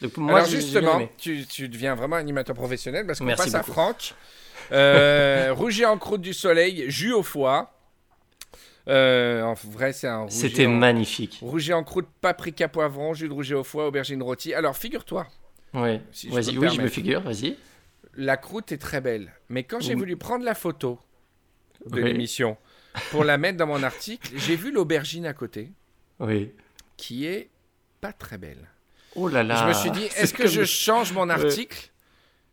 donc 0.00 0.16
moi 0.16 0.36
Alors 0.38 0.48
justement, 0.48 1.08
tu, 1.18 1.44
tu 1.46 1.68
deviens 1.68 1.94
vraiment 1.94 2.16
animateur 2.16 2.56
professionnel 2.56 3.06
parce 3.06 3.18
qu'on 3.18 3.26
Merci 3.26 3.50
passe 3.50 3.54
à. 3.54 3.62
Franck. 3.62 4.14
Euh, 4.72 5.54
en 5.86 5.98
croûte 5.98 6.20
du 6.22 6.32
soleil, 6.34 6.86
jus 6.90 7.12
au 7.12 7.22
foie. 7.22 7.72
Euh, 8.88 9.42
en 9.42 9.52
vrai, 9.54 9.92
c'est 9.92 10.08
un 10.08 10.28
C'était 10.30 10.66
en... 10.66 10.70
magnifique. 10.70 11.38
rouget 11.42 11.74
en 11.74 11.84
croûte, 11.84 12.06
paprika 12.22 12.68
poivron, 12.68 13.12
jus 13.12 13.28
de 13.28 13.34
rouget 13.34 13.54
au 13.54 13.64
foie, 13.64 13.86
aubergine 13.86 14.22
rôtie. 14.22 14.54
Alors 14.54 14.76
figure-toi, 14.76 15.26
Ouais. 15.74 16.00
Si 16.12 16.28
je 16.28 16.34
vas-y, 16.34 16.56
oui, 16.58 16.68
je 16.74 16.80
me 16.80 16.88
figure, 16.88 17.20
vas-y. 17.22 17.56
la 18.14 18.36
croûte 18.36 18.72
est 18.72 18.78
très 18.78 19.00
belle. 19.00 19.32
Mais 19.48 19.64
quand 19.64 19.80
j'ai 19.80 19.94
voulu 19.94 20.16
prendre 20.16 20.44
la 20.44 20.54
photo 20.54 20.98
de 21.86 22.00
Oui. 22.02 22.08
l'émission 22.08 22.56
pour 23.10 23.24
la 23.24 23.38
mettre 23.38 23.58
dans 23.58 23.66
mon 23.66 23.82
article, 23.82 24.32
j'ai 24.36 24.56
vu 24.56 24.72
l'aubergine 24.72 25.26
à 25.26 25.32
côté 25.34 25.72
Oui. 26.20 26.52
qui 26.96 27.26
est 27.26 27.50
pas 28.00 28.12
très 28.12 28.38
belle. 28.38 28.68
Oh 29.14 29.28
là 29.28 29.42
là. 29.42 29.56
je 29.62 29.68
me 29.68 29.72
suis 29.72 29.90
dit, 29.90 30.04
est-ce 30.16 30.32
que 30.32 30.42
comme- 30.44 30.50
je 30.52 30.64
change 30.64 31.12
mon 31.12 31.28
article? 31.28 31.90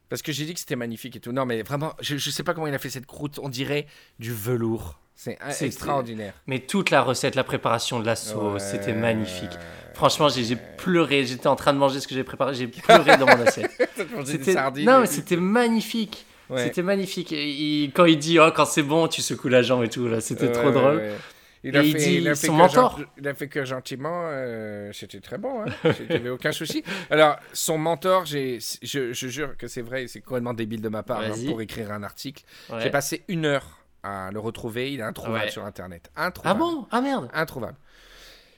Parce 0.09 0.21
que 0.21 0.31
j'ai 0.31 0.45
dit 0.45 0.53
que 0.53 0.59
c'était 0.59 0.75
magnifique 0.75 1.15
et 1.15 1.19
tout. 1.19 1.31
Non, 1.31 1.45
mais 1.45 1.63
vraiment, 1.63 1.93
je, 1.99 2.17
je 2.17 2.29
sais 2.29 2.43
pas 2.43 2.53
comment 2.53 2.67
il 2.67 2.73
a 2.75 2.79
fait 2.79 2.91
cette 2.91 3.07
croûte. 3.07 3.39
On 3.41 3.49
dirait 3.49 3.87
du 4.19 4.31
velours. 4.33 4.99
C'est 5.15 5.37
extraordinaire. 5.65 6.33
Mais 6.47 6.59
toute 6.59 6.89
la 6.91 7.01
recette, 7.01 7.35
la 7.35 7.43
préparation 7.43 7.99
de 7.99 8.05
la 8.05 8.15
sauce, 8.15 8.53
Ouais. 8.53 8.59
c'était 8.59 8.93
magnifique. 8.93 9.51
Franchement, 9.93 10.27
j'ai 10.27 10.57
pleuré. 10.77 11.23
J'étais 11.25 11.47
en 11.47 11.55
train 11.55 11.71
de 11.71 11.77
manger 11.77 12.01
ce 12.01 12.07
que 12.07 12.13
j'ai 12.13 12.25
préparé. 12.25 12.53
J'ai 12.53 12.67
pleuré 12.67 13.15
dans 13.17 13.25
mon 13.25 13.41
assiette. 13.45 13.71
C'était 14.25 14.55
non, 14.83 14.99
mais 14.99 15.05
c'était 15.07 15.37
magnifique. 15.37 16.25
Ouais. 16.49 16.63
C'était 16.65 16.81
magnifique. 16.83 17.31
Et 17.31 17.89
quand 17.95 18.05
il 18.05 18.17
dit 18.19 18.37
oh 18.39 18.51
quand 18.53 18.65
c'est 18.65 18.83
bon, 18.83 19.07
tu 19.07 19.21
secoues 19.21 19.47
la 19.47 19.61
jambe 19.61 19.83
et 19.83 19.89
tout 19.89 20.07
là, 20.07 20.19
c'était 20.21 20.47
Ouais, 20.47 20.51
trop 20.51 20.69
drôle. 20.71 21.01
Il 21.63 21.75
Et 21.75 21.79
a, 21.79 21.81
il 21.81 21.93
fait, 21.93 21.97
dit 21.97 22.13
il 22.17 22.27
a 22.27 22.35
fait 22.35 22.45
son 22.47 22.53
que 22.53 22.57
mentor. 22.59 22.97
gen- 22.99 23.07
il 23.17 23.27
a 23.27 23.33
fait 23.33 23.47
que 23.47 23.65
gentiment, 23.65 24.25
euh, 24.25 24.91
c'était 24.93 25.19
très 25.21 25.39
bon. 25.39 25.61
Hein. 25.63 25.71
Il 26.01 26.07
n'y 26.09 26.15
avait 26.17 26.29
aucun 26.29 26.51
souci. 26.51 26.83
Alors, 27.09 27.37
son 27.53 27.79
mentor, 27.79 28.25
j'ai, 28.25 28.59
je, 28.83 29.13
je 29.13 29.27
jure 29.27 29.57
que 29.57 29.67
c'est 29.67 29.81
vrai, 29.81 30.05
c'est 30.07 30.21
complètement 30.21 30.53
débile 30.53 30.81
de 30.81 30.89
ma 30.89 31.01
part 31.01 31.21
hein, 31.21 31.31
pour 31.47 31.61
écrire 31.61 31.91
un 31.91 32.03
article. 32.03 32.43
J'ai 32.79 32.91
passé 32.91 33.23
une 33.29 33.45
heure 33.45 33.79
à 34.05 34.31
le 34.31 34.39
retrouver. 34.39 34.91
Il 34.93 34.99
est 34.99 35.03
introuvable 35.03 35.45
Ouais. 35.45 35.51
sur 35.51 35.65
Internet. 35.65 36.11
Ah 36.15 36.53
bon 36.53 36.87
Ah 36.91 37.01
merde. 37.01 37.29
Introuvable. 37.33 37.77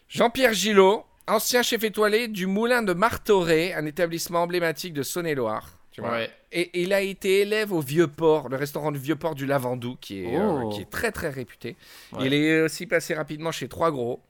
Jean-Pierre 0.10 0.54
Gillot, 0.54 1.04
ancien 1.28 1.62
chef 1.64 1.84
étoilé 1.84 2.28
du 2.28 2.46
Moulin 2.48 2.82
de 2.82 2.94
Martorey, 2.94 3.74
un 3.74 3.86
établissement 3.86 4.44
emblématique 4.44 4.94
de 4.94 5.04
Saône-et-Loire. 5.04 5.74
Ouais. 6.00 6.30
Et 6.52 6.80
il 6.84 6.94
a 6.94 7.02
été 7.02 7.40
élève 7.42 7.74
au 7.74 7.80
Vieux-Port, 7.82 8.50
le 8.50 8.56
restaurant 8.56 8.92
du 8.92 9.00
Vieux-Port 9.00 9.34
du 9.34 9.48
Lavandou, 9.48 9.98
qui 10.00 10.24
est, 10.24 10.38
euh, 10.38 10.62
Oh. 10.66 10.70
qui 10.70 10.82
est 10.82 10.90
très 10.90 11.12
très 11.12 11.30
réputé. 11.30 11.76
Ouais. 12.14 12.28
Il 12.28 12.34
est 12.36 12.62
aussi 12.62 12.86
passé 12.86 13.16
rapidement 13.16 13.52
chez 13.52 13.68
Trois 13.68 13.90
Gros. 13.90 14.22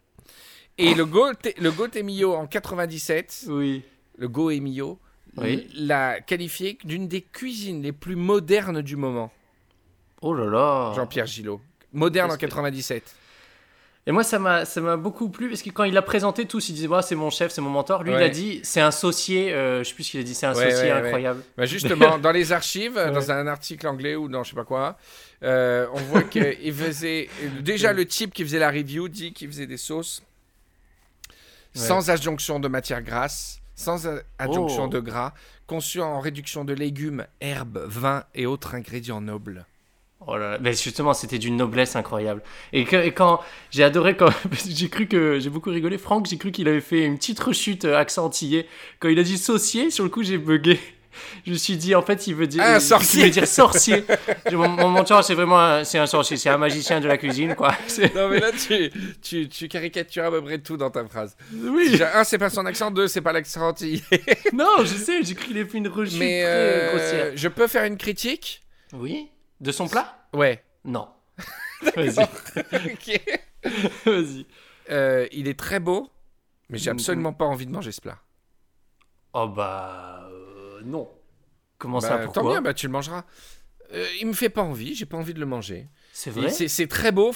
Et 0.77 0.93
le 0.93 1.05
Gault- 1.05 1.33
le 1.59 2.25
en 2.35 2.47
97, 2.47 3.45
Oui. 3.49 3.83
le 4.17 4.29
Goemio, 4.29 4.97
Oui. 5.35 5.67
l'a 5.75 6.21
qualifié 6.21 6.77
d'une 6.85 7.07
des 7.09 7.21
cuisines 7.21 7.81
les 7.83 7.91
plus 7.91 8.15
modernes 8.15 8.81
du 8.81 8.95
moment, 8.95 9.29
Oh 10.21 10.33
là 10.33 10.45
là. 10.45 10.93
Jean-Pierre 10.95 11.25
Gillot. 11.27 11.61
Moderne 11.93 12.31
en 12.31 12.33
Qu'est-ce 12.33 12.41
que- 12.41 12.55
97. 12.55 13.15
Et 14.05 14.11
moi, 14.13 14.23
ça 14.23 14.39
m'a, 14.39 14.63
ça 14.63 14.79
m'a 14.79 14.95
beaucoup 14.95 15.27
plu 15.29 15.49
parce 15.49 15.61
que 15.61 15.69
quand 15.69 15.83
il 15.83 15.93
l'a 15.93 16.01
présenté, 16.01 16.45
tous 16.45 16.69
ils 16.69 16.73
disaient 16.73 16.87
bah, 16.87 17.01
c'est 17.01 17.15
mon 17.15 17.29
chef, 17.29 17.51
c'est 17.51 17.59
mon 17.59 17.69
mentor. 17.69 18.03
Lui, 18.03 18.11
il 18.13 18.15
a 18.15 18.29
dit 18.29 18.61
c'est 18.63 18.79
un 18.79 18.91
saucier. 18.91 19.53
euh, 19.53 19.83
je 19.83 19.89
sais 19.89 19.93
plus 19.95 20.05
ce 20.05 20.11
qu'il 20.11 20.19
a 20.21 20.23
dit, 20.23 20.33
c'est 20.33 20.45
un 20.45 20.53
Ouais, 20.55 20.89
incroyable. 20.91 21.43
Bah 21.57 21.65
justement, 21.65 22.17
dans 22.19 22.31
les 22.31 22.53
archives, 22.53 22.93
dans 22.95 23.31
un 23.31 23.47
article 23.47 23.85
anglais 23.85 24.15
ou 24.15 24.29
dans 24.29 24.43
je 24.45 24.51
sais 24.51 24.55
pas 24.55 24.63
quoi, 24.63 24.97
euh, 25.43 25.87
on 25.93 25.97
voit 26.03 26.23
qu'il 26.23 26.73
faisait. 26.73 27.27
Déjà, 27.59 27.91
le 27.91 28.05
type 28.05 28.33
qui 28.33 28.43
faisait 28.43 28.59
la 28.59 28.69
review 28.71 29.09
dit 29.09 29.33
qu'il 29.33 29.49
faisait 29.49 29.67
des 29.67 29.77
sauces 29.77 30.23
sans 31.73 32.09
adjonction 32.09 32.59
de 32.61 32.67
matière 32.69 33.01
grasse, 33.01 33.59
sans 33.75 34.07
adjonction 34.39 34.85
Oh. 34.85 34.87
de 34.87 34.99
gras, 34.99 35.33
conçues 35.67 36.01
en 36.01 36.19
réduction 36.21 36.63
de 36.65 36.73
légumes, 36.73 37.25
herbes, 37.41 37.83
vins 37.87 38.23
et 38.33 38.45
autres 38.45 38.73
ingrédients 38.73 39.21
nobles. 39.21 39.65
Oh 40.25 40.35
là 40.35 40.51
là, 40.51 40.57
mais 40.59 40.73
justement, 40.73 41.13
c'était 41.13 41.37
d'une 41.37 41.55
noblesse 41.55 41.95
incroyable. 41.95 42.41
Et, 42.73 42.85
que- 42.85 42.95
et 42.97 43.11
quand 43.13 43.39
j'ai 43.71 43.83
adoré, 43.83 44.17
quand 44.17 44.29
j'ai 44.67 44.89
cru 44.89 45.07
que 45.07 45.39
j'ai 45.39 45.49
beaucoup 45.49 45.69
rigolé. 45.69 45.97
Franck, 45.97 46.25
j'ai 46.27 46.37
cru 46.37 46.51
qu'il 46.51 46.67
avait 46.67 46.81
fait 46.81 47.03
une 47.03 47.17
petite 47.17 47.39
rechute 47.39 47.85
euh, 47.85 47.97
accent 47.97 48.25
antillais. 48.25 48.67
Quand 48.99 49.09
il 49.09 49.19
a 49.19 49.23
dit 49.23 49.37
saucier, 49.37 49.91
sur 49.91 50.03
le 50.03 50.09
coup, 50.09 50.23
j'ai 50.23 50.37
bugué. 50.37 50.79
Je 51.47 51.51
me 51.51 51.57
suis 51.57 51.77
dit, 51.77 51.95
en 51.95 52.01
fait, 52.03 52.27
il 52.27 52.35
veut 52.35 52.45
dire. 52.45 52.61
Ah, 52.63 52.79
sorcier. 52.79 53.21
Il 53.21 53.25
veut 53.25 53.31
dire 53.31 53.47
sorcier. 53.47 54.03
Mon, 54.51 54.67
mon 54.69 54.89
mentor, 54.89 55.23
c'est 55.23 55.33
vraiment 55.33 55.59
un, 55.59 55.83
c'est 55.83 55.97
un 55.97 56.05
sorcier, 56.05 56.37
c'est 56.37 56.49
un 56.49 56.57
magicien 56.59 56.99
de 56.99 57.07
la 57.07 57.17
cuisine, 57.17 57.55
quoi. 57.55 57.73
Non, 58.15 58.29
mais 58.29 58.39
là, 58.39 58.51
tu, 58.51 58.91
tu, 59.21 59.49
tu 59.49 59.67
caricatures 59.67 60.25
à 60.25 60.29
peu 60.31 60.43
près 60.43 60.59
tout 60.59 60.77
dans 60.77 60.91
ta 60.91 61.03
phrase. 61.05 61.35
Oui. 61.53 61.89
Déjà, 61.89 62.19
un, 62.19 62.23
c'est 62.23 62.37
pas 62.37 62.49
son 62.51 62.65
accent, 62.67 62.91
deux, 62.91 63.07
c'est 63.07 63.21
pas 63.21 63.33
l'accent. 63.33 63.73
Non, 64.53 64.67
je 64.81 64.85
sais, 64.95 65.23
j'ai 65.23 65.33
cru 65.35 65.47
qu'il 65.47 65.57
avait 65.57 65.67
fait 65.69 65.77
une 65.79 65.87
rechute 65.87 66.19
Mais 66.19 66.41
très 66.43 66.51
euh, 66.51 66.89
grossière. 66.91 67.31
je 67.35 67.47
peux 67.47 67.67
faire 67.67 67.85
une 67.85 67.97
critique? 67.97 68.61
Oui. 68.93 69.27
De 69.59 69.71
son 69.71 69.87
plat 69.87 70.27
Ouais. 70.33 70.63
Non. 70.85 71.09
Vas-y, 71.95 72.19
Ok. 72.93 73.21
vas-y. 74.05 74.45
Euh, 74.89 75.27
il 75.31 75.47
est 75.47 75.57
très 75.59 75.79
beau, 75.79 76.09
mais 76.69 76.77
j'ai 76.77 76.89
Mhm. 76.91 76.95
absolument 76.97 77.33
pas 77.33 77.45
envie 77.45 77.65
de 77.65 77.71
manger 77.71 77.91
ce 77.91 78.01
plat. 78.01 78.19
Oh 79.33 79.47
bah 79.47 80.27
euh, 80.31 80.81
non. 80.83 81.09
Comment 81.77 81.99
ça 81.99 82.17
Bah, 82.17 82.23
pourquoi 82.25 82.41
tant 82.43 82.53
mieux, 82.53 82.61
bah, 82.61 82.73
tu 82.73 82.87
le 82.87 82.91
mangeras. 82.91 83.25
Euh, 83.93 84.05
il 84.19 84.27
me 84.27 84.33
fait 84.33 84.49
pas 84.49 84.63
envie, 84.63 84.95
j'ai 84.95 85.05
pas 85.05 85.17
envie 85.17 85.33
de 85.33 85.39
le 85.39 85.45
manger. 85.45 85.87
C'est 86.11 86.31
vrai 86.31 86.49
C'est 86.49 86.87
très 86.87 87.11
beau, 87.11 87.31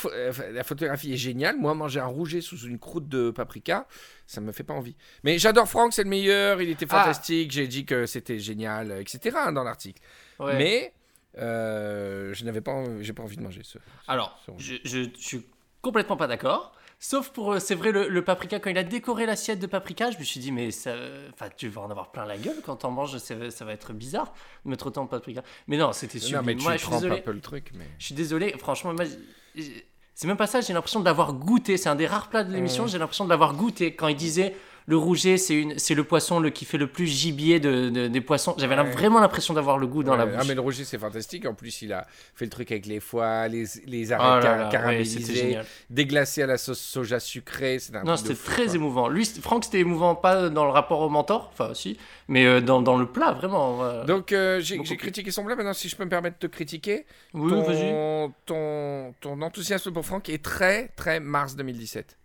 la 0.52 0.64
photographie 0.64 1.14
est 1.14 1.18
géniale. 1.18 1.56
Moi, 1.58 1.74
manger 1.76 2.00
un 2.00 2.08
rouget 2.08 2.42
sous 2.42 2.58
une 2.66 2.80
croûte 2.80 3.08
de 3.08 3.30
paprika, 3.30 3.88
ça 4.26 4.42
me 4.42 4.52
fait 4.52 4.64
pas 4.64 4.74
envie. 4.74 4.96
Mais 5.24 5.38
j'adore 5.38 5.68
Franck, 5.70 5.94
c'est 5.94 6.04
le 6.04 6.10
meilleur, 6.10 6.62
il 6.62 6.70
était 6.70 6.88
Ah. 6.90 7.02
fantastique, 7.04 7.52
j'ai 7.52 7.68
dit 7.68 7.86
que 7.86 8.06
c'était 8.08 8.40
génial, 8.40 8.92
etc. 9.00 9.38
hein, 9.40 9.52
dans 9.54 9.64
l'article. 9.64 10.02
Ouais. 10.40 10.58
Mais 10.58 10.94
je 11.38 12.44
n'avais 12.44 12.62
pas, 12.62 12.84
j'ai 13.02 13.14
pas 13.14 13.24
envie 13.24 13.38
de 13.38 13.42
manger 13.44 13.62
ce. 13.64 13.78
Alors, 14.08 14.40
ce- 14.46 14.52
je, 14.58 14.76
je, 14.84 15.04
je 15.04 15.10
suis 15.18 15.46
complètement 15.82 16.18
pas 16.18 16.28
d'accord. 16.28 16.74
Sauf 17.04 17.30
pour, 17.30 17.54
euh, 17.54 17.60
c'est 17.60 17.74
vrai, 17.74 17.92
le, 17.92 18.08
le 18.08 18.24
paprika, 18.24 18.60
quand 18.60 18.70
il 18.70 18.78
a 18.78 18.84
décoré 18.84 19.26
l'assiette 19.26 19.58
de 19.60 19.66
paprika, 19.66 20.12
je 20.12 20.20
me 20.20 20.24
suis 20.24 20.40
dit, 20.40 20.52
mais 20.52 20.70
ça, 20.70 20.94
tu 21.58 21.68
vas 21.68 21.82
en 21.82 21.90
avoir 21.90 22.12
plein 22.12 22.26
la 22.26 22.38
gueule 22.38 22.58
quand 22.64 22.76
t'en 22.76 22.92
manges, 22.92 23.18
ça, 23.18 23.34
va- 23.34 23.50
ça 23.50 23.66
va 23.66 23.74
être 23.74 23.92
bizarre 23.92 24.32
de 24.66 24.70
mettre 24.70 24.86
autant 24.86 25.06
de 25.06 25.10
paprika. 25.10 25.42
Mais 25.68 25.78
non, 25.78 25.94
c'était 25.94 26.20
non, 26.20 26.24
sublime. 26.26 26.46
mais 26.46 26.56
tu 26.58 26.64
Moi, 26.64 26.74
je 26.78 26.82
suis 26.84 26.92
désolé. 26.92 27.22
peu 27.22 27.32
le 27.32 27.42
truc, 27.42 27.72
mais. 27.74 27.86
Je 27.98 28.06
suis 28.06 28.14
désolé, 28.16 28.54
franchement, 28.60 28.94
moi, 28.94 29.06
c'est 30.14 30.28
même 30.28 30.38
pas 30.38 30.46
ça, 30.46 30.62
j'ai 30.62 30.74
l'impression 30.74 31.00
de 31.00 31.06
l'avoir 31.06 31.34
goûté. 31.34 31.78
C'est 31.78 31.90
un 31.90 31.96
des 31.96 32.06
rares 32.06 32.30
plats 32.30 32.44
de 32.44 32.54
l'émission, 32.54 32.84
Ouais. 32.84 32.90
j'ai 32.90 33.00
l'impression 33.00 33.26
de 33.26 33.30
l'avoir 33.32 33.56
goûté. 33.56 33.96
Quand 33.96 34.08
il 34.08 34.16
disait, 34.16 34.56
Le 34.88 34.98
rouget, 34.98 35.38
c'est 35.38 35.54
une, 35.54 35.78
c'est 35.78 35.94
le 35.94 36.04
poisson 36.04 36.40
le, 36.40 36.50
qui 36.50 36.66
fait 36.66 36.78
le 36.80 36.88
plus 36.88 37.06
gibier 37.06 37.60
de, 37.60 37.90
de- 37.90 38.08
des 38.08 38.22
poissons. 38.22 38.56
J'avais 38.58 38.76
Ouais. 38.76 38.92
vraiment 38.92 39.20
l'impression 39.20 39.54
d'avoir 39.54 39.78
le 39.78 39.86
goût 39.88 40.04
dans 40.04 40.16
la 40.16 40.26
Ouais, 40.26 40.32
bouche. 40.32 40.40
Ah, 40.44 40.46
mais 40.48 40.56
le 40.56 40.62
rouget, 40.62 40.84
c'est 40.86 40.98
fantastique. 40.98 41.46
En 41.46 41.54
plus, 41.54 41.82
il 41.84 41.94
a 41.94 42.08
fait 42.36 42.46
le 42.46 42.52
truc 42.52 42.72
avec 42.72 42.88
les 42.88 43.00
foies, 43.00 43.48
les, 43.48 43.66
les 43.86 44.12
Oh 44.12 44.16
arêtes 44.16 44.44
là 44.44 44.50
car- 44.58 44.66
ouais, 44.66 44.72
caramélisées, 44.72 45.20
c'était 45.22 45.40
génial. 45.40 45.66
déglacé 45.90 46.42
à 46.42 46.48
la 46.48 46.58
sauce 46.58 46.80
soja 46.80 47.20
sucrée. 47.20 47.78
C'est 47.80 47.96
un 47.96 48.04
Non, 48.04 48.18
c'était 48.18 48.34
très 48.34 48.66
quoi. 48.66 48.76
émouvant. 48.76 49.08
Lui, 49.08 49.26
Franck, 49.26 49.66
c'était 49.66 49.80
émouvant, 49.80 50.16
pas 50.16 50.50
dans 50.50 50.66
le 50.66 50.72
rapport 50.72 51.02
au 51.02 51.10
mentor, 51.10 51.52
enfin 51.54 51.70
aussi, 51.70 51.98
mais 52.28 52.46
euh, 52.46 52.60
dans, 52.60 52.82
dans 52.82 52.98
le 52.98 53.06
plat, 53.06 53.34
vraiment. 53.34 53.84
euh. 53.84 54.04
Donc, 54.06 54.32
euh, 54.32 54.60
j'ai 54.62 54.80
critiqué 54.98 55.30
son 55.32 55.44
plat. 55.46 55.56
Maintenant, 55.56 55.74
si 55.74 55.90
je 55.90 55.96
peux 55.96 56.06
me 56.06 56.10
permettre 56.10 56.40
de 56.40 56.48
te 56.48 56.52
critiquer, 56.52 57.06
oui, 57.34 57.52
ton, 57.52 58.34
ton, 58.48 59.14
ton 59.22 59.42
enthousiasme 59.44 59.92
pour 59.92 60.06
Franck 60.06 60.28
est 60.30 60.44
très, 60.44 60.88
très 60.96 61.20
mars 61.20 61.56
2017. 61.56 62.18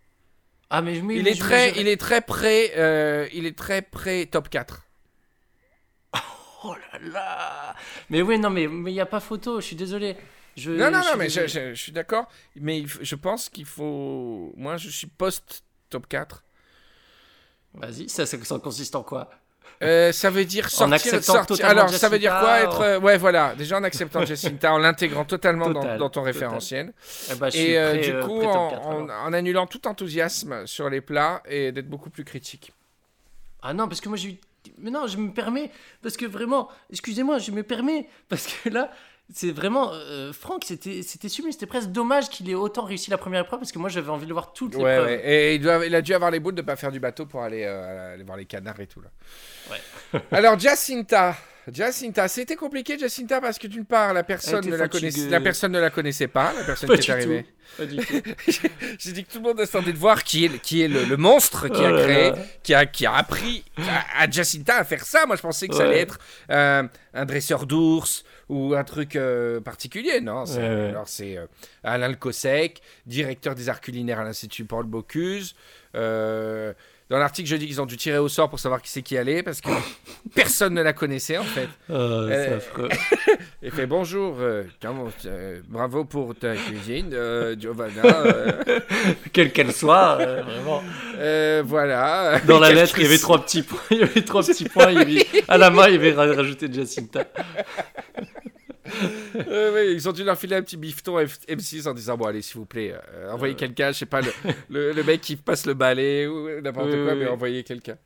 Ah, 0.70 0.82
mais, 0.82 1.00
mais- 1.00 1.16
il, 1.16 1.22
mais 1.24 1.30
est 1.30 1.34
je 1.34 1.40
très, 1.40 1.70
il 1.80 1.88
est 1.88 1.96
très 2.00 2.20
près, 2.20 2.72
euh, 2.76 3.28
il 3.32 3.46
est 3.46 3.56
très 3.56 3.82
près 3.82 4.26
top 4.26 4.48
4. 4.48 4.82
Oh 6.64 6.74
là 6.74 6.98
là 6.98 7.74
Mais 8.10 8.22
oui, 8.22 8.38
non, 8.38 8.50
mais 8.50 8.64
il 8.64 8.82
n'y 8.84 9.00
a 9.00 9.06
pas 9.06 9.20
photo, 9.20 9.60
je 9.60 9.66
suis 9.66 9.76
désolé. 9.76 10.16
Je, 10.56 10.70
Non, 10.72 10.90
non, 10.90 11.02
je 11.02 11.10
non, 11.10 11.16
mais 11.18 11.28
je, 11.28 11.46
je- 11.46 11.74
je 11.74 11.80
suis 11.80 11.92
d'accord. 11.92 12.26
Mais 12.56 12.84
je 12.86 13.14
pense 13.14 13.48
qu'il 13.48 13.66
faut. 13.66 14.52
Moi, 14.56 14.76
je 14.78 14.88
suis 14.88 15.06
post 15.06 15.62
top 15.90 16.08
4. 16.08 16.42
Vas-y, 17.74 18.08
ça, 18.08 18.26
ça, 18.26 18.42
ça 18.44 18.58
consiste 18.58 18.94
en 18.96 19.02
quoi? 19.02 19.30
Euh, 19.82 20.10
ça 20.12 20.30
veut 20.30 20.44
dire 20.44 20.70
sortir. 20.70 20.94
acceptant 20.94 21.32
sortir- 21.34 21.46
totalement 21.56 21.82
Alors, 21.82 21.90
ça 21.90 22.08
veut 22.08 22.18
dire 22.18 22.36
quoi 22.40 22.60
être. 22.60 22.80
euh, 22.80 22.98
Ouais, 23.00 23.18
voilà. 23.18 23.54
Déjà 23.56 23.76
en 23.78 23.84
acceptant 23.84 24.24
Jacinta, 24.26 24.72
en 24.72 24.78
l'intégrant 24.78 25.24
totalement 25.24 25.68
dans, 25.70 25.80
Total, 25.82 25.98
dans 25.98 26.08
ton 26.10 26.22
référentiel. 26.22 26.92
Eh 27.30 27.34
ben, 27.34 27.48
Et 27.54 27.78
euh, 27.78 27.90
prêt, 27.92 28.00
du 28.00 28.20
coup, 28.20 28.42
en, 28.42 28.70
4, 28.70 28.86
en- 28.86 29.04
alors. 29.04 29.22
en 29.24 29.32
annulant 29.32 29.66
tout 29.66 29.86
enthousiasme 29.86 30.66
sur 30.66 30.88
les 30.88 31.00
plats 31.00 31.42
et 31.48 31.72
d'être 31.72 31.88
beaucoup 31.88 32.10
plus 32.10 32.24
critique. 32.24 32.72
Ah 33.62 33.74
non, 33.74 33.88
parce 33.88 34.00
que 34.00 34.08
moi 34.08 34.16
j'ai 34.16 34.30
eu. 34.30 34.36
Mais 34.78 34.90
non, 34.90 35.06
je 35.06 35.16
me 35.16 35.32
permets. 35.32 35.70
Parce 36.02 36.16
que 36.16 36.26
vraiment, 36.26 36.68
excusez-moi, 36.90 37.38
je 37.38 37.50
me 37.52 37.62
permets. 37.62 38.08
Parce 38.28 38.46
que 38.46 38.68
là, 38.68 38.90
c'est 39.32 39.50
vraiment. 39.52 39.92
euh, 39.92 40.32
Franck, 40.32 40.64
c'était 40.64 41.02
c'était 41.02 41.28
sublime. 41.28 41.52
C'était 41.52 41.66
presque 41.66 41.88
dommage 41.90 42.28
qu'il 42.28 42.48
ait 42.50 42.54
autant 42.54 42.84
réussi 42.84 43.10
la 43.10 43.18
première 43.18 43.42
épreuve 43.42 43.60
parce 43.60 43.72
que 43.72 43.78
moi 43.78 43.88
j'avais 43.88 44.08
envie 44.10 44.26
de 44.26 44.32
voir 44.32 44.52
toutes 44.52 44.74
les 44.74 44.82
Ouais, 44.82 44.98
ouais. 45.00 45.22
Et 45.24 45.54
il, 45.56 45.60
doit- 45.60 45.84
il 45.86 45.94
a 45.94 46.02
dû 46.02 46.14
avoir 46.14 46.30
les 46.30 46.40
boules 46.40 46.54
de 46.54 46.62
pas 46.62 46.76
faire 46.76 46.90
du 46.92 46.98
bateau 47.00 47.26
pour 47.26 47.42
aller, 47.42 47.64
euh, 47.64 48.14
aller 48.14 48.22
voir 48.24 48.36
les 48.38 48.44
canards 48.44 48.80
et 48.80 48.86
tout 48.86 49.00
là. 49.00 49.08
Alors 50.32 50.58
Jacinta, 50.58 51.36
Jacinta, 51.72 52.28
c'était 52.28 52.54
compliqué 52.56 52.98
Jacinta 52.98 53.40
parce 53.40 53.58
que 53.58 53.66
d'une 53.66 53.84
part 53.84 54.14
la 54.14 54.22
personne 54.22 54.64
ne 54.66 54.76
la 54.76 54.86
la 55.30 55.40
personne 55.40 55.72
ne 55.72 55.80
la 55.80 55.90
connaissait 55.90 56.28
pas, 56.28 56.52
la 56.56 56.64
personne 56.64 56.88
Pas 56.88 56.96
qui 56.98 57.10
est 57.10 57.14
arrivée. 57.14 57.46
J'ai 58.98 59.12
dit 59.12 59.24
que 59.24 59.32
tout 59.32 59.38
le 59.38 59.44
monde 59.48 59.60
attendait 59.60 59.92
de 59.92 59.98
voir 59.98 60.22
qui 60.22 60.44
est, 60.44 60.48
le- 60.48 60.58
qui 60.58 60.82
est 60.82 60.88
le, 60.88 61.04
le 61.04 61.16
monstre 61.16 61.66
qui 61.68 61.80
Oh 61.80 61.84
a 61.84 61.90
là 61.90 62.02
créé, 62.04 62.30
là. 62.30 62.36
qui 62.62 62.74
a, 62.74 62.86
qui 62.86 63.04
a 63.06 63.14
appris 63.14 63.64
à, 63.78 64.22
à 64.22 64.30
Jacinta 64.30 64.76
à 64.76 64.84
faire 64.84 65.04
ça. 65.04 65.26
Moi, 65.26 65.34
je 65.36 65.42
pensais 65.42 65.66
que 65.66 65.74
ça 65.74 65.82
allait 65.82 65.98
être 65.98 66.18
euh, 66.50 66.84
un 67.12 67.24
dresseur 67.24 67.66
d'ours 67.66 68.22
ou 68.48 68.74
un 68.74 68.84
truc 68.84 69.16
euh, 69.16 69.60
particulier. 69.60 70.20
Non, 70.20 70.46
c'est, 70.46 70.58
Ouais, 70.60 70.68
ouais. 70.68 70.88
alors 70.90 71.08
c'est 71.08 71.36
euh, 71.36 71.46
Alain 71.82 72.08
Lecossec, 72.08 72.80
directeur 73.04 73.56
des 73.56 73.68
arts 73.68 73.80
culinaires 73.80 74.20
à 74.20 74.24
l'Institut 74.24 74.64
Paul 74.64 74.86
Bocuse. 74.86 75.56
Euh, 77.08 77.14
dans 77.14 77.18
l'article, 77.18 77.48
je 77.48 77.56
dis 77.56 77.66
qu'ils 77.66 77.80
ont 77.80 77.86
dû 77.86 77.96
tirer 77.96 78.18
au 78.18 78.28
sort 78.28 78.48
pour 78.50 78.58
savoir 78.58 78.82
qui 78.82 78.90
c'est 78.90 79.02
qui 79.02 79.16
allait 79.16 79.42
parce 79.42 79.60
que 79.60 79.68
personne 80.34 80.74
ne 80.74 80.82
la 80.82 80.92
connaissait 80.92 81.38
en 81.38 81.44
fait. 81.44 81.68
Oh, 81.88 81.92
Euh, 81.94 82.28
c'est 82.48 82.54
affreux. 82.54 82.88
Il 83.62 83.70
fait 83.70 83.86
bonjour, 83.86 84.36
euh, 84.40 84.64
comment- 84.82 85.08
euh, 85.24 85.60
bravo 85.68 86.04
pour 86.04 86.34
ta 86.34 86.54
cuisine, 86.54 87.10
euh, 87.14 87.54
Giovanna. 87.58 88.02
euh, 88.04 88.52
Quelle 89.32 89.52
qu'elle 89.52 89.72
soit, 89.72 90.18
euh, 90.20 90.42
vraiment. 90.42 90.82
Euh, 91.18 91.62
voilà. 91.64 92.40
Dans 92.46 92.58
la 92.60 92.72
lettre, 92.72 92.98
il 92.98 93.04
y 93.04 93.06
avait 93.06 93.18
trois 93.18 93.42
petits 93.44 93.62
points. 93.62 93.78
Il 93.90 93.98
y 93.98 94.02
avait 94.02 94.22
trois 94.22 94.42
petits 94.42 94.68
points. 94.68 94.90
Il 94.90 94.98
y 94.98 95.02
avait- 95.20 95.44
à 95.48 95.58
la 95.58 95.70
main, 95.70 95.88
il 95.88 95.94
y 95.94 95.96
avait 95.96 96.12
ra- 96.12 96.32
rajouté 96.34 96.68
Jacinta. 96.72 97.24
Euh, 99.48 99.72
oui, 99.74 99.92
ils 99.94 100.08
ont 100.08 100.12
dû 100.12 100.24
leur 100.24 100.38
filer 100.38 100.56
un 100.56 100.62
petit 100.62 100.76
bifton 100.76 101.18
F- 101.20 101.46
M6 101.48 101.88
en 101.88 101.94
disant 101.94 102.16
Bon, 102.16 102.26
allez, 102.26 102.42
s'il 102.42 102.56
vous 102.58 102.66
plaît, 102.66 102.94
euh, 103.14 103.30
envoyez 103.32 103.54
quelqu'un, 103.54 103.92
je 103.92 103.98
sais 103.98 104.06
pas, 104.06 104.20
le, 104.22 104.32
le, 104.70 104.92
le 104.92 105.02
mec 105.04 105.20
qui 105.20 105.36
passe 105.36 105.66
le 105.66 105.74
balai 105.74 106.26
ou 106.26 106.60
n'importe 106.60 106.90
quoi, 106.90 107.14
mais 107.14 107.26
envoyez 107.26 107.62
quelqu'un. 107.64 107.96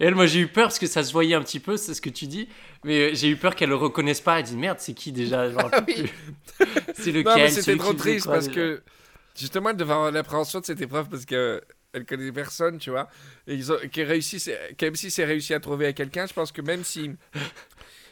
Et 0.00 0.04
elle, 0.06 0.14
moi, 0.14 0.26
j'ai 0.26 0.40
eu 0.40 0.46
peur 0.46 0.64
parce 0.68 0.78
que 0.78 0.86
ça 0.86 1.02
se 1.04 1.12
voyait 1.12 1.34
un 1.34 1.42
petit 1.42 1.60
peu, 1.60 1.76
c'est 1.76 1.94
ce 1.94 2.00
que 2.00 2.10
tu 2.10 2.26
dis. 2.26 2.48
Mais 2.84 3.10
euh, 3.10 3.14
j'ai 3.14 3.28
eu 3.28 3.36
peur 3.36 3.54
qu'elle 3.54 3.68
le 3.68 3.76
reconnaisse 3.76 4.20
pas. 4.20 4.38
Elle 4.40 4.44
dit 4.46 4.56
merde, 4.56 4.78
c'est 4.80 4.94
qui 4.94 5.12
déjà 5.12 5.48
Ah. 5.58 5.84
C'est 6.94 7.12
lequel 7.12 7.50
c'était 7.50 7.76
trop 7.76 7.92
triste 7.94 8.26
quoi, 8.26 8.34
parce 8.34 8.48
déjà 8.48 8.60
que 8.60 8.82
justement, 9.38 9.70
avoir 9.94 10.10
l'appréhension 10.10 10.60
de 10.60 10.64
cette 10.64 10.80
épreuve 10.80 11.08
parce 11.08 11.24
que. 11.24 11.60
Elle 11.92 12.04
connaît 12.06 12.30
personne, 12.30 12.78
tu 12.78 12.90
vois. 12.90 13.08
Et 13.48 13.54
ils 13.54 13.72
ont, 13.72 13.76
qui 13.90 14.04
réussi, 14.04 14.36
qu'M6 14.78 15.10
s'est 15.10 15.24
réussi 15.24 15.54
à 15.54 15.58
trouver 15.58 15.86
à 15.88 15.92
quelqu'un, 15.92 16.24
je 16.24 16.32
pense 16.32 16.52
que 16.52 16.62
même 16.62 16.84
si 16.84 17.10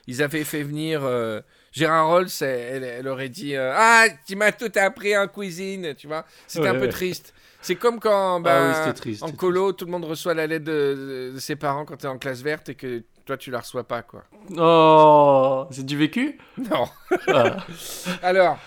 ils 0.08 0.20
avaient 0.20 0.42
fait 0.42 0.64
venir 0.64 1.02
euh, 1.04 1.40
Gérard 1.78 2.08
Rolls, 2.08 2.28
elle, 2.40 2.82
elle 2.82 3.06
aurait 3.06 3.28
dit 3.28 3.54
euh, 3.54 3.72
Ah, 3.72 4.06
tu 4.26 4.34
m'as 4.34 4.50
tout 4.50 4.72
appris 4.74 5.16
en 5.16 5.28
cuisine, 5.28 5.94
tu 5.94 6.08
vois. 6.08 6.24
C'était 6.48 6.64
Ouais, 6.64 6.68
un 6.70 6.74
peu 6.74 6.80
ouais. 6.80 6.88
triste. 6.88 7.32
C'est 7.60 7.76
comme 7.76 8.00
quand 8.00 8.38
Ah 8.38 8.40
ben, 8.40 8.84
oui, 8.86 8.94
triste, 8.94 9.22
en 9.22 9.30
colo, 9.30 9.72
tout 9.72 9.84
le 9.84 9.92
monde 9.92 10.04
reçoit 10.04 10.34
la 10.34 10.48
lettre 10.48 10.64
de, 10.64 11.34
ses 11.38 11.54
parents 11.54 11.84
quand 11.84 11.96
tu 11.96 12.06
es 12.06 12.08
en 12.08 12.18
classe 12.18 12.40
verte 12.42 12.68
et 12.70 12.74
que 12.74 13.04
toi 13.24 13.36
tu 13.36 13.52
la 13.52 13.60
reçois 13.60 13.84
pas, 13.84 14.02
quoi. 14.02 14.24
Oh, 14.56 15.66
c'est 15.70 15.86
du 15.86 15.96
vécu? 15.96 16.38
Non. 16.58 16.88
Ah. 17.28 17.56
Alors, 18.22 18.58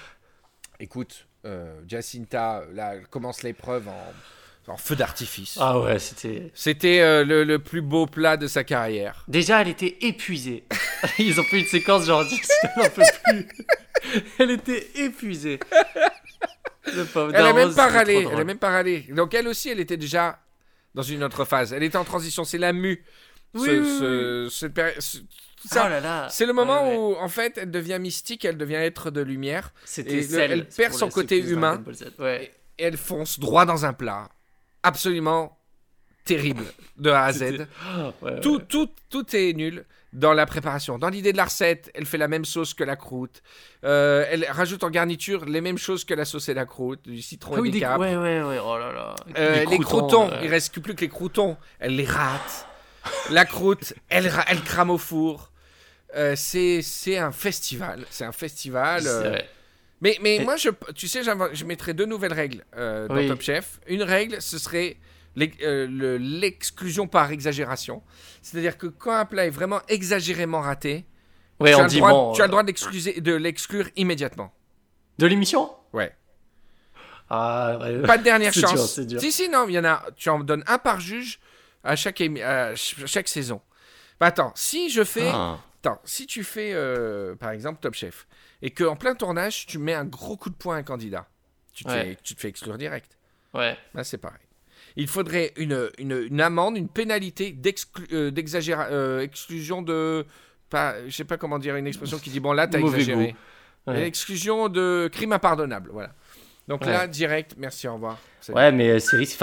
écoute, 0.79 1.27
euh, 1.45 1.81
Jacinta, 1.87 2.63
là, 2.73 2.93
commence 3.09 3.43
l'épreuve 3.43 3.89
en, 3.89 4.13
en 4.67 4.77
feu 4.77 4.95
d'artifice. 4.95 5.57
Ah 5.59 5.79
ouais, 5.79 5.99
c'était. 5.99 6.51
C'était 6.53 7.01
euh, 7.01 7.23
le, 7.25 7.43
le 7.43 7.59
plus 7.59 7.81
beau 7.81 8.05
plat 8.05 8.37
de 8.37 8.47
sa 8.47 8.63
carrière. 8.63 9.23
Déjà, 9.27 9.61
elle 9.61 9.67
était 9.69 9.97
épuisée. 10.01 10.63
Ils 11.19 11.39
ont 11.39 11.43
fait 11.43 11.59
une 11.59 11.65
séquence 11.65 12.05
genre, 12.05 12.23
elle 12.63 12.83
n'en 12.83 12.89
peut 12.89 13.01
plus. 13.25 13.47
Elle 14.39 14.51
était 14.51 14.87
épuisée. 14.95 15.59
Pauvre 17.13 17.31
Elle 17.33 17.41
a 17.45 17.53
Darroze, 17.53 17.65
même 17.67 17.75
pas 17.75 17.87
râlé. 17.87 18.27
Elle 18.31 18.39
a 18.39 18.43
même 18.43 18.57
pas 18.57 18.69
râlé. 18.69 19.05
Donc 19.11 19.33
elle 19.33 19.47
aussi, 19.47 19.69
elle 19.69 19.79
était 19.79 19.97
déjà 19.97 20.39
dans 20.95 21.03
une 21.03 21.23
autre 21.23 21.45
phase. 21.45 21.73
Elle 21.73 21.83
était 21.83 21.97
en 21.97 22.03
transition. 22.03 22.43
C'est 22.43 22.57
la 22.57 22.73
mue. 22.73 23.03
Oui, 23.53 23.67
Ce- 23.67 23.71
oui, 23.71 23.97
ce- 23.99 24.49
cette 24.59 24.73
péri- 24.73 24.95
ce- 24.99 25.17
tout 25.19 25.67
ça. 25.67 25.83
Oh 25.85 25.89
là 25.89 25.99
là. 25.99 26.27
C'est 26.29 26.45
le 26.45 26.53
moment 26.53 26.83
Ouais, 26.83 26.91
ouais. 26.91 26.97
où, 26.97 27.15
en 27.17 27.27
fait, 27.29 27.57
elle 27.57 27.69
devient 27.71 27.97
mystique, 27.99 28.45
elle 28.45 28.57
devient 28.57 28.75
être 28.75 29.11
de 29.11 29.21
lumière, 29.21 29.73
C'était 29.85 30.13
et 30.13 30.15
le- 30.21 30.27
celle, 30.27 30.51
elle 30.51 30.67
perd 30.67 30.93
son 30.93 31.09
côté 31.09 31.37
humain. 31.39 31.83
Ouais. 32.17 32.51
et 32.79 32.83
elle 32.83 32.97
fonce 32.97 33.39
droit 33.39 33.65
dans 33.65 33.85
un 33.85 33.93
plat. 33.93 34.29
Absolument 34.83 35.57
terrible, 36.25 36.65
de 36.97 37.09
A 37.09 37.25
à 37.25 37.33
Z. 37.33 37.67
Ouais, 38.21 38.39
Tout, 38.41 38.59
tout, 38.59 38.89
tout 39.09 39.35
est 39.35 39.53
nul 39.53 39.85
dans 40.13 40.33
la 40.33 40.45
préparation. 40.45 40.97
Dans 40.97 41.09
l'idée 41.09 41.31
de 41.31 41.37
la 41.37 41.45
recette, 41.45 41.89
elle 41.93 42.05
fait 42.05 42.17
la 42.17 42.27
même 42.27 42.45
sauce 42.45 42.73
que 42.73 42.83
la 42.83 42.95
croûte. 42.95 43.41
Euh, 43.83 44.25
elle 44.29 44.45
rajoute 44.49 44.83
en 44.83 44.89
garniture 44.89 45.45
les 45.45 45.61
mêmes 45.61 45.77
choses 45.77 46.03
que 46.03 46.13
la 46.13 46.25
sauce 46.25 46.49
et 46.49 46.53
la 46.53 46.65
croûte, 46.65 47.03
du 47.03 47.21
citron 47.21 47.55
Ah 47.57 47.61
oui, 47.61 47.69
et 47.69 47.71
des 47.71 47.79
des... 47.79 47.85
ouais. 47.85 48.59
Oh 48.63 48.77
là 48.77 48.91
là. 48.91 49.15
Euh, 49.37 49.65
les 49.65 49.79
croûtons, 49.79 50.29
ouais. 50.29 50.39
il 50.43 50.49
reste 50.49 50.77
plus 50.79 50.95
que 50.95 51.01
les 51.01 51.09
croûtons. 51.09 51.57
Elle 51.79 51.95
les 51.95 52.05
rate. 52.05 52.67
la 53.29 53.45
croûte, 53.45 53.93
elle, 54.09 54.31
elle 54.47 54.61
crame 54.61 54.89
au 54.89 54.97
four. 54.97 55.51
Euh, 56.15 56.33
c'est 56.35 56.81
c'est 56.81 57.17
un 57.17 57.31
festival. 57.31 58.05
C'est 58.09 58.25
un 58.25 58.33
festival. 58.33 59.03
Mais, 60.01 60.17
mais 60.21 60.37
Et- 60.37 60.43
moi, 60.43 60.55
je, 60.57 60.69
tu 60.95 61.07
sais, 61.07 61.21
je 61.23 61.65
mettrais 61.65 61.93
deux 61.93 62.05
nouvelles 62.05 62.33
règles 62.33 62.65
euh, 62.75 63.07
dans 63.07 63.15
Oui. 63.15 63.27
Top 63.27 63.41
Chef. 63.41 63.79
Une 63.87 64.03
règle, 64.03 64.41
ce 64.41 64.57
serait 64.57 64.97
euh, 65.39 65.87
le- 65.89 66.17
l'exclusion 66.17 67.07
par 67.07 67.31
exagération. 67.31 68.01
C'est-à-dire 68.41 68.77
que 68.77 68.87
quand 68.87 69.13
un 69.13 69.25
plat 69.25 69.45
est 69.45 69.49
vraiment 69.51 69.81
exagérément 69.87 70.61
raté, 70.61 71.05
Ouais, 71.59 71.73
tu, 71.73 71.79
as 71.79 71.83
le 71.83 71.89
dit 71.89 71.97
droit, 71.99 72.09
bon. 72.09 72.33
tu 72.33 72.41
as 72.41 72.45
le 72.45 72.49
euh, 72.49 72.51
droit 72.51 72.63
d'excluser- 72.63 73.21
de 73.21 73.33
l'exclure 73.35 73.87
immédiatement. 73.95 74.51
De 75.19 75.27
l'émission? 75.27 75.69
Ouais. 75.93 76.11
Ah, 77.29 77.77
ouais. 77.79 78.01
Pas 78.01 78.17
de 78.17 78.23
dernière 78.23 78.53
chance. 78.53 78.99
dur. 78.99 79.19
Si, 79.21 79.31
si, 79.31 79.47
non, 79.49 79.65
il 79.67 79.73
y 79.75 79.79
en 79.79 79.85
a. 79.85 80.03
Tu 80.17 80.29
en 80.29 80.39
donnes 80.39 80.63
un 80.67 80.77
par 80.79 80.99
juge 80.99 81.39
à 81.83 81.95
chaque, 81.95 82.19
émi- 82.19 82.43
à 82.43 82.75
ch- 82.75 82.95
chaque 83.05 83.27
saison. 83.27 83.61
Bah, 84.19 84.27
attends, 84.27 84.51
si 84.55 84.89
je 84.89 85.03
fais. 85.03 85.29
Ah. 85.31 85.59
Attends, 85.83 85.99
si 86.03 86.27
tu 86.27 86.43
fais, 86.43 86.71
euh, 86.73 87.35
par 87.35 87.51
exemple, 87.51 87.79
Top 87.81 87.95
Chef, 87.95 88.27
et 88.61 88.71
qu'en 88.71 88.95
plein 88.95 89.15
tournage, 89.15 89.65
tu 89.65 89.77
mets 89.77 89.93
un 89.93 90.05
gros 90.05 90.37
coup 90.37 90.49
de 90.49 90.55
poing 90.55 90.75
à 90.75 90.79
un 90.79 90.83
candidat, 90.83 91.27
tu 91.73 91.83
te, 91.83 91.89
Ouais. 91.89 92.03
fais, 92.03 92.17
tu 92.23 92.35
te 92.35 92.41
fais 92.41 92.47
exclure 92.49 92.77
direct. 92.77 93.17
Ouais. 93.53 93.77
Là, 93.93 94.03
c'est 94.03 94.17
pareil. 94.17 94.39
Il 94.95 95.07
faudrait 95.07 95.53
une, 95.57 95.89
une, 95.99 96.27
une 96.29 96.41
amende, 96.41 96.75
une 96.77 96.89
pénalité 96.89 97.51
d'exclusion 98.31 99.81
de. 99.81 100.25
Pas, 100.69 100.95
je 101.05 101.11
sais 101.15 101.25
pas 101.25 101.37
comment 101.37 101.59
dire 101.59 101.75
une 101.75 101.87
expression 101.87 102.17
qui 102.17 102.29
dit 102.29 102.39
bon 102.39 102.53
là 102.53 102.67
t'as 102.67 102.79
exagéré. 102.79 103.35
Ouais. 103.87 104.05
Exclusion 104.05 104.69
de 104.69 105.09
crime 105.11 105.33
impardonnable, 105.33 105.89
voilà. 105.91 106.11
Donc 106.67 106.81
Ouais. 106.81 106.91
là 106.91 107.07
direct, 107.07 107.55
merci, 107.57 107.87
au 107.87 107.95
revoir. 107.95 108.17
Ouais, 108.49 108.71
mais 108.71 108.99
c'est 108.99 109.17
ris- 109.17 109.37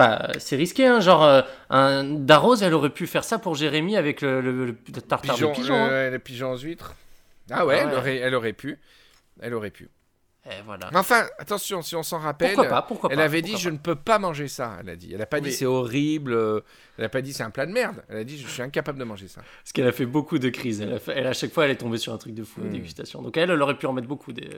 risqué, 0.57 0.87
hein. 0.87 1.01
Genre, 1.01 1.23
euh, 1.25 1.43
un 1.71 2.05
Darroze, 2.05 2.63
elle 2.63 2.73
aurait 2.73 2.91
pu 2.91 3.07
faire 3.07 3.25
ça 3.25 3.39
pour 3.39 3.57
Jérémy 3.57 3.97
avec 3.97 4.23
le, 4.23 4.41
le- 4.41 4.67
le 4.67 4.75
tartare 5.03 5.35
Pigeon, 5.35 5.51
de 5.51 5.55
pigeon. 5.57 5.75
hein. 5.75 5.89
euh, 5.91 6.11
les 6.11 6.19
pigeons 6.19 6.53
aux 6.53 6.59
huîtres. 6.59 6.95
Ah 7.51 7.67
ouais, 7.67 7.79
Ah 7.79 7.83
Elle, 7.83 7.89
ouais. 7.89 7.97
aurait, 7.97 8.17
elle 8.19 8.35
aurait 8.35 8.53
pu. 8.53 8.79
Elle 9.41 9.55
aurait 9.55 9.71
pu. 9.71 9.89
Et 10.47 10.63
voilà. 10.65 10.89
Enfin, 10.95 11.27
attention, 11.39 11.83
si 11.83 11.95
on 11.95 12.03
s'en 12.03 12.19
rappelle, 12.19 12.55
Pourquoi 12.55 12.71
pas 12.71 12.83
Pourquoi 12.83 13.11
elle 13.13 13.19
pas, 13.19 13.25
avait 13.25 13.43
dit 13.43 13.57
je 13.59 13.69
ne 13.69 13.77
peux 13.77 13.97
pas 13.97 14.19
manger 14.19 14.49
ça. 14.49 14.79
Elle 14.81 14.89
a 14.89 14.97
dit. 14.97 15.13
Elle 15.13 15.21
a 15.21 15.27
pas 15.27 15.41
dit 15.41 15.53
c'est 15.53 15.67
horrible. 15.67 16.33
euh, 16.33 16.61
Elle 16.97 17.05
a 17.05 17.09
pas 17.11 17.21
dit 17.21 17.33
c'est 17.35 17.43
un 17.43 17.51
plat 17.51 17.67
de 17.67 17.73
merde. 17.73 18.03
Elle 18.09 18.19
a 18.19 18.25
dit 18.25 18.39
je 18.39 18.47
suis 18.49 18.63
incapable 18.63 18.99
de 18.99 19.05
manger 19.05 19.29
ça. 19.29 19.43
Parce 19.63 19.73
qu'elle 19.73 19.87
a 19.87 19.93
fait 19.93 20.07
beaucoup 20.07 20.39
de 20.39 20.49
crises. 20.49 20.81
Elle 20.81 20.93
a 20.95 20.99
fait- 21.01 21.13
elle, 21.17 21.27
à 21.27 21.35
chaque 21.35 21.53
fois, 21.53 21.65
elle 21.67 21.73
est 21.73 21.77
tombée 21.77 21.99
sur 21.99 22.15
un 22.15 22.19
truc 22.19 22.35
de 22.35 22.45
fou, 22.45 22.63
une 22.63 22.71
dégustation. 22.71 23.21
Donc 23.21 23.37
elle, 23.37 23.51
elle 23.51 23.61
aurait 23.61 23.77
pu 23.77 23.87
en 23.87 23.93
mettre 23.93 24.09
beaucoup 24.09 24.33
des, 24.33 24.49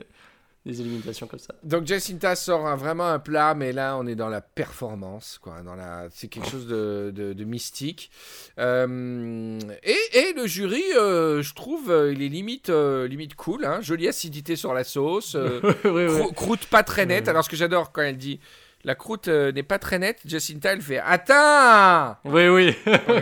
des 0.65 0.79
éliminations 0.79 1.25
comme 1.25 1.39
ça. 1.39 1.55
Donc 1.63 1.87
Jacinta 1.87 2.35
sort 2.35 2.67
un- 2.67 2.75
vraiment 2.75 3.07
un 3.07 3.17
plat, 3.19 3.55
mais 3.55 3.71
là 3.71 3.97
on 3.97 4.05
est 4.05 4.13
dans 4.15 4.29
la 4.29 4.41
performance, 4.41 5.39
quoi. 5.41 5.61
Dans 5.65 5.75
la, 5.75 6.05
c'est 6.11 6.27
quelque 6.27 6.47
chose 6.49 6.67
de, 6.67 7.11
de- 7.15 7.33
de 7.33 7.43
mystique. 7.45 8.11
Euh, 8.59 9.59
et, 9.83 9.97
et 10.19 10.33
le 10.33 10.45
jury, 10.47 10.83
euh, 10.95 11.41
je 11.41 11.53
trouve, 11.55 11.89
euh, 11.91 12.13
il 12.13 12.21
est 12.21 12.27
limite, 12.29 12.69
euh, 12.69 13.07
limite 13.07 13.35
cool. 13.35 13.65
Hein. 13.65 13.79
Jolie 13.81 14.07
acidité 14.07 14.55
sur 14.55 14.73
la 14.73 14.83
sauce, 14.83 15.35
euh, 15.35 15.59
oui, 15.85 16.05
oui. 16.07 16.07
crou- 16.19 16.31
croûte 16.33 16.65
pas 16.67 16.83
très 16.83 17.05
nette. 17.05 17.27
Alors 17.27 17.43
ce 17.43 17.49
que 17.49 17.55
j'adore 17.55 17.91
quand 17.91 18.01
elle 18.03 18.17
dit 18.17 18.39
la 18.83 18.95
croûte 18.95 19.27
euh, 19.27 19.51
n'est 19.51 19.61
pas 19.63 19.77
très 19.79 19.99
nette, 19.99 20.19
Jacinta 20.25 20.71
elle 20.73 20.81
fait 20.81 20.99
attends. 20.99 22.17
Oui, 22.25 22.47
oui. 22.49 22.75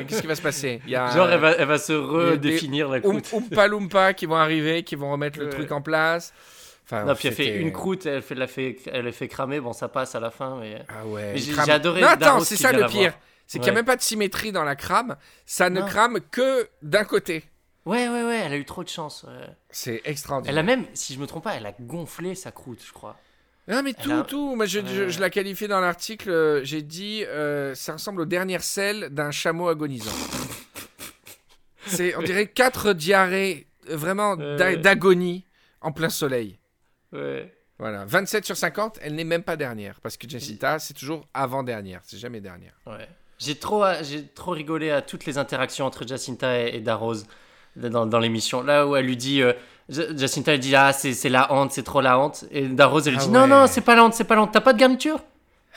Qu'est-ce 0.07 0.21
qui 0.21 0.27
va 0.27 0.35
se 0.35 0.41
passer? 0.41 0.81
Il 0.85 0.91
y 0.91 0.95
a 0.95 1.09
Genre, 1.11 1.29
elle 1.29 1.39
va, 1.39 1.51
elle 1.51 1.67
va 1.67 1.77
se 1.77 1.93
redéfinir 1.93 2.89
la 2.89 2.99
croûte. 3.01 3.29
Oompa 3.33 3.67
Loompa 3.67 4.13
qui 4.13 4.25
vont 4.25 4.35
arriver, 4.35 4.83
qui 4.83 4.95
vont 4.95 5.11
remettre 5.11 5.39
le 5.39 5.49
truc 5.49 5.71
en 5.71 5.81
place. 5.81 6.33
Enfin, 6.91 7.03
non, 7.05 7.13
puis 7.13 7.27
elle 7.27 7.35
fait 7.35 7.55
une 7.57 7.71
croûte, 7.71 8.07
elle 8.07 8.23
fait, 8.23 8.33
la 8.33 8.47
fait, 8.47 8.77
elle 8.91 9.13
fait 9.13 9.27
cramer. 9.27 9.59
Bon, 9.59 9.73
ça 9.73 9.87
passe 9.89 10.15
à 10.15 10.19
la 10.19 10.31
fin, 10.31 10.57
mais. 10.59 10.83
Ah 10.89 11.05
ouais. 11.05 11.33
Mais 11.33 11.37
j'ai- 11.37 11.51
crame. 11.53 11.69
adoré 11.69 12.01
Non, 12.01 12.07
attends, 12.07 12.39
c'est 12.39 12.55
ça 12.57 12.71
le 12.71 12.87
pire. 12.87 13.13
C'est 13.45 13.59
qu'il 13.59 13.65
n'y 13.65 13.69
a 13.69 13.73
même 13.75 13.85
pas 13.85 13.95
de 13.95 14.01
symétrie 14.01 14.51
dans 14.51 14.63
la 14.63 14.75
crame. 14.75 15.15
Ça 15.45 15.69
ne 15.69 15.81
Non. 15.81 15.85
crame 15.85 16.19
que 16.31 16.67
d'un 16.81 17.03
côté. 17.03 17.43
Ouais, 17.85 18.07
ouais, 18.09 18.23
ouais, 18.23 18.41
elle 18.45 18.53
a 18.53 18.57
eu 18.57 18.65
trop 18.65 18.83
de 18.83 18.89
chance. 18.89 19.23
ouais. 19.27 19.47
C'est 19.69 20.01
extraordinaire. 20.05 20.51
Elle 20.53 20.59
a 20.59 20.63
même, 20.63 20.85
si 20.93 21.13
je 21.13 21.19
me 21.19 21.25
trompe 21.27 21.43
pas, 21.43 21.53
elle 21.55 21.65
a 21.65 21.73
gonflé 21.79 22.33
sa 22.35 22.51
croûte, 22.51 22.81
je 22.85 22.91
crois. 22.91 23.17
Non, 23.67 23.81
mais 23.83 23.93
Elle 23.97 24.03
tout, 24.03 24.11
a- 24.11 24.23
tout. 24.23 24.55
Moi, 24.55 24.65
je, 24.65 24.79
Ouais. 24.79 25.09
je 25.09 25.19
la 25.19 25.29
qualifiais 25.29 25.67
dans 25.67 25.79
l'article. 25.79 26.29
euh, 26.31 26.63
J'ai 26.63 26.81
dit, 26.81 27.23
euh, 27.25 27.73
ça 27.75 27.93
ressemble 27.93 28.21
aux 28.21 28.25
dernières 28.25 28.63
selles 28.63 29.09
d'un 29.09 29.29
chameau 29.31 29.67
agonisant. 29.69 30.11
c'est, 31.87 32.15
on 32.15 32.21
dirait 32.21 32.47
quatre 32.47 32.93
diarrhées 32.93 33.67
euh, 33.89 33.95
vraiment 33.95 34.35
d'agonie 34.35 35.45
en 35.81 35.91
plein 35.91 36.09
soleil. 36.09 36.58
Ouais. 37.13 37.53
Voilà, 37.77 38.03
27 38.05 38.43
sur 38.45 38.57
50, 38.57 38.99
elle 39.01 39.15
n'est 39.15 39.23
même 39.23 39.43
pas 39.43 39.55
dernière. 39.55 39.99
Parce 40.01 40.17
que 40.17 40.27
Jessica, 40.29 40.79
c'est 40.79 40.93
toujours 40.93 41.25
avant-dernière, 41.33 42.01
c'est 42.03 42.17
jamais 42.17 42.41
dernière. 42.41 42.73
Ouais. 42.85 43.07
J'ai 43.37 43.55
trop, 43.55 43.85
j'ai 44.01 44.25
trop 44.27 44.51
rigolé 44.51 44.91
à 44.91 45.01
toutes 45.01 45.25
les 45.25 45.37
interactions 45.37 45.85
entre 45.85 46.05
Jacinta 46.05 46.59
et, 46.61 46.75
et 46.75 46.79
Darroze 46.81 47.25
dans, 47.77 48.05
dans 48.05 48.19
l'émission. 48.19 48.61
Là 48.63 48.85
où 48.85 48.97
elle 48.97 49.05
lui 49.05 49.15
dit, 49.15 49.41
euh, 49.41 49.53
Ja- 49.87 50.13
Jacinta 50.15 50.53
elle 50.53 50.59
dit 50.59 50.75
ah 50.75 50.91
c'est 50.91 51.29
la 51.29 51.51
honte, 51.53 51.71
c'est 51.71 51.83
trop 51.83 52.01
la 52.01 52.19
honte. 52.19 52.43
Et 52.51 52.67
Darroze 52.67 53.07
elle 53.07 53.13
lui 53.13 53.19
Ah 53.21 53.25
dit 53.25 53.31
non 53.31 53.47
non 53.47 53.65
c'est 53.67 53.79
pas 53.81 53.95
la 53.95 54.03
honte, 54.03 54.13
c'est 54.13 54.25
pas 54.25 54.35
la 54.35 54.41
honte. 54.41 54.51
T'as 54.51 54.59
pas 54.61 54.73
de 54.73 54.77
garniture? 54.79 55.21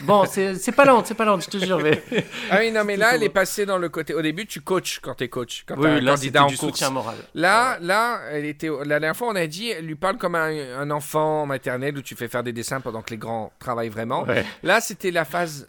Bon 0.00 0.24
c'est 0.24 0.54
c'est 0.56 0.72
pas 0.72 0.84
la 0.86 0.96
honte, 0.96 1.06
c'est 1.06 1.14
pas 1.14 1.24
la 1.26 1.34
honte, 1.34 1.44
je 1.44 1.50
te 1.50 1.58
jure. 1.64 1.78
Mais... 1.78 2.02
Ah 2.50 2.58
oui, 2.60 2.72
non, 2.72 2.82
mais 2.84 2.96
là, 2.96 3.14
elle 3.14 3.22
est 3.22 3.28
passée 3.28 3.66
dans 3.66 3.78
le 3.78 3.88
côté. 3.88 4.14
Au 4.14 4.22
début, 4.22 4.46
tu 4.46 4.60
coaches 4.62 4.98
quand 5.00 5.14
t'es 5.14 5.28
coach, 5.28 5.64
quand 5.66 5.76
oui, 5.78 5.86
un 5.88 6.00
là 6.00 6.12
candidat 6.12 6.44
en 6.44 6.46
du 6.48 6.56
course. 6.56 6.72
soutien 6.72 6.90
moral. 6.90 7.16
Là, 7.34 7.78
là, 7.80 8.20
elle 8.30 8.46
était. 8.46 8.68
La 8.68 8.98
dernière 8.98 9.16
fois, 9.16 9.28
on 9.28 9.36
a 9.36 9.46
dit, 9.46 9.68
elle 9.70 9.86
lui 9.86 9.94
parle 9.94 10.16
comme 10.16 10.34
un, 10.34 10.78
un 10.80 10.90
enfant 10.90 11.46
maternel 11.46 11.96
où 11.98 12.02
tu 12.02 12.16
fais 12.16 12.28
faire 12.28 12.42
des 12.42 12.52
dessins 12.52 12.80
pendant 12.80 13.02
que 13.02 13.10
les 13.10 13.18
grands 13.18 13.52
travaillent 13.58 13.90
vraiment. 13.90 14.24
Ouais. 14.24 14.44
Là, 14.62 14.80
c'était 14.80 15.10
la 15.10 15.24
phase 15.26 15.68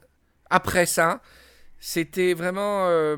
après 0.50 0.86
ça. 0.86 1.20
C'était 1.80 2.34
vraiment. 2.34 2.86
euh, 2.88 3.18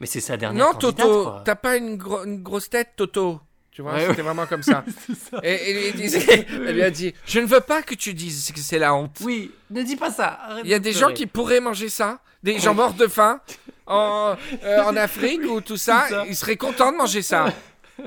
Mais 0.00 0.06
c'est 0.06 0.20
sa 0.20 0.36
dernière 0.36 0.66
Non, 0.66 0.74
Toto, 0.74 1.30
t'as 1.44 1.54
pas 1.54 1.76
une, 1.76 1.96
gro- 1.96 2.24
une 2.24 2.42
grosse 2.42 2.68
tête, 2.68 2.90
Toto? 2.96 3.40
Tu 3.72 3.80
vois, 3.80 3.94
Ouais, 3.94 4.00
c'était 4.00 4.16
ouais. 4.16 4.22
vraiment 4.22 4.46
comme 4.46 4.62
ça. 4.62 4.84
Et, 5.42 5.88
elle 5.96 6.74
lui 6.74 6.82
a 6.82 6.90
dit 6.90 7.14
Je 7.26 7.40
ne 7.40 7.46
veux 7.46 7.60
pas 7.60 7.82
que 7.82 7.94
tu 7.94 8.12
dises 8.12 8.52
que 8.52 8.60
c'est 8.60 8.78
la 8.78 8.94
honte. 8.94 9.16
Oui, 9.22 9.50
ne 9.70 9.82
dis 9.82 9.96
pas 9.96 10.10
ça. 10.10 10.38
arrête 10.42 10.64
Il 10.64 10.70
y 10.70 10.74
a 10.74 10.78
de 10.78 10.84
des 10.84 10.92
gens 10.92 11.12
qui 11.12 11.26
pourraient 11.26 11.60
manger 11.60 11.88
ça, 11.88 12.20
des 12.42 12.58
gens 12.58 12.74
morts 12.74 12.92
de 12.92 13.06
faim 13.06 13.40
en, 13.86 14.36
euh, 14.62 14.82
en 14.82 14.94
Afrique 14.96 15.40
ou 15.48 15.60
tout 15.62 15.78
ça, 15.78 16.06
ils 16.28 16.36
seraient 16.36 16.56
contents 16.56 16.92
de 16.92 16.98
manger 16.98 17.22
ça. 17.22 17.46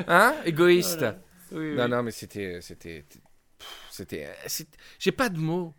Hein 0.07 0.35
Égoïste. 0.45 0.99
Voilà. 0.99 1.17
Oui, 1.51 1.69
oui. 1.71 1.75
Non, 1.75 1.87
non, 1.87 2.03
mais 2.03 2.11
c'était. 2.11 2.59
C'était. 2.61 3.03
J'ai 4.99 5.11
pas 5.11 5.29
de 5.29 5.39
mots. 5.39 5.73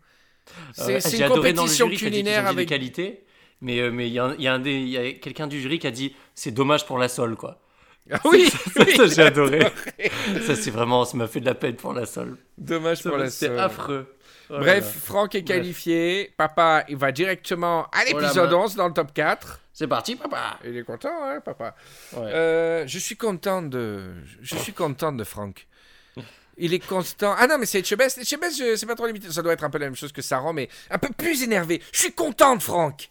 C'est 0.73 0.95
Euh, 0.95 0.99
c'est 0.99 1.17
j'ai 1.17 1.23
une 1.23 1.29
compétition 1.29 1.87
jury 1.87 1.97
culinaire 1.97 2.47
avec. 2.47 2.69
qualités. 2.69 3.23
Mais 3.61 3.79
euh, 3.79 3.91
mais 3.91 4.07
il 4.07 4.13
y 4.13 4.19
a, 4.19 4.35
y 4.37 4.47
a 4.47 4.53
a 4.53 5.11
quelqu'un 5.13 5.47
du 5.47 5.59
jury 5.59 5.79
qui 5.79 5.87
a 5.87 5.91
dit 5.91 6.15
c'est 6.35 6.51
dommage 6.51 6.85
pour 6.85 6.97
la 6.99 7.09
sol 7.09 7.35
quoi. 7.35 7.59
Ah 8.11 8.19
oui, 8.25 8.49
Ça, 8.49 8.83
oui, 8.85 8.95
ça, 8.95 9.07
j'ai 9.07 9.21
adoré. 9.23 9.59
ça 10.45 10.55
c'est 10.55 10.71
vraiment 10.71 11.03
ça 11.05 11.17
m'a 11.17 11.27
fait 11.27 11.39
de 11.41 11.45
la 11.45 11.55
peine 11.55 11.75
pour 11.75 11.93
la 11.93 12.05
sol. 12.05 12.37
Dommage 12.57 12.99
Ça, 13.01 13.09
pour 13.09 13.17
la 13.17 13.29
C'était 13.29 13.47
seule. 13.55 13.59
affreux. 13.59 14.15
Oh 14.49 14.59
Bref, 14.59 14.85
là. 14.85 15.01
Franck 15.03 15.35
est 15.35 15.41
Bref. 15.41 15.57
qualifié. 15.57 16.33
Papa, 16.37 16.85
il 16.87 16.95
va 16.95 17.11
directement 17.11 17.83
à 17.85 17.99
Oh 18.05 18.07
l'épisode 18.19 18.51
main. 18.51 18.57
11 18.59 18.75
dans 18.75 18.87
le 18.87 18.93
top 18.93 19.13
4. 19.13 19.59
c'est 19.73 19.87
parti 19.87 20.15
papa. 20.15 20.57
Il 20.63 20.77
est 20.77 20.83
content, 20.83 21.09
hein, 21.23 21.41
papa 21.43 21.75
Ouais. 22.13 22.31
Euh, 22.33 22.83
Je 22.87 22.97
suis 22.99 23.17
content 23.17 23.61
de. 23.61 24.11
Je 24.41 24.55
suis 24.55 24.71
content 24.73 25.11
de 25.11 25.23
Franck. 25.25 25.67
Il 26.59 26.73
est 26.73 26.79
constant. 26.87 27.35
Ah 27.37 27.45
non, 27.45 27.57
mais 27.59 27.65
c'est. 27.67 27.79
Etchebest, 27.79 28.19
je- 28.25 28.75
c'est 28.77 28.85
pas 28.87 28.95
trop 28.95 29.05
limité. 29.05 29.29
Ça 29.31 29.41
doit 29.43 29.53
être 29.53 29.63
un 29.63 29.69
peu 29.69 29.77
la 29.77 29.85
même 29.87 29.95
chose 29.95 30.11
que 30.11 30.21
Saran, 30.23 30.53
mais 30.53 30.69
un 30.89 30.97
peu 30.97 31.09
plus 31.15 31.43
énervé. 31.43 31.81
Je 31.91 31.99
suis 31.99 32.13
content 32.13 32.55
de 32.55 32.63
Franck. 32.63 33.09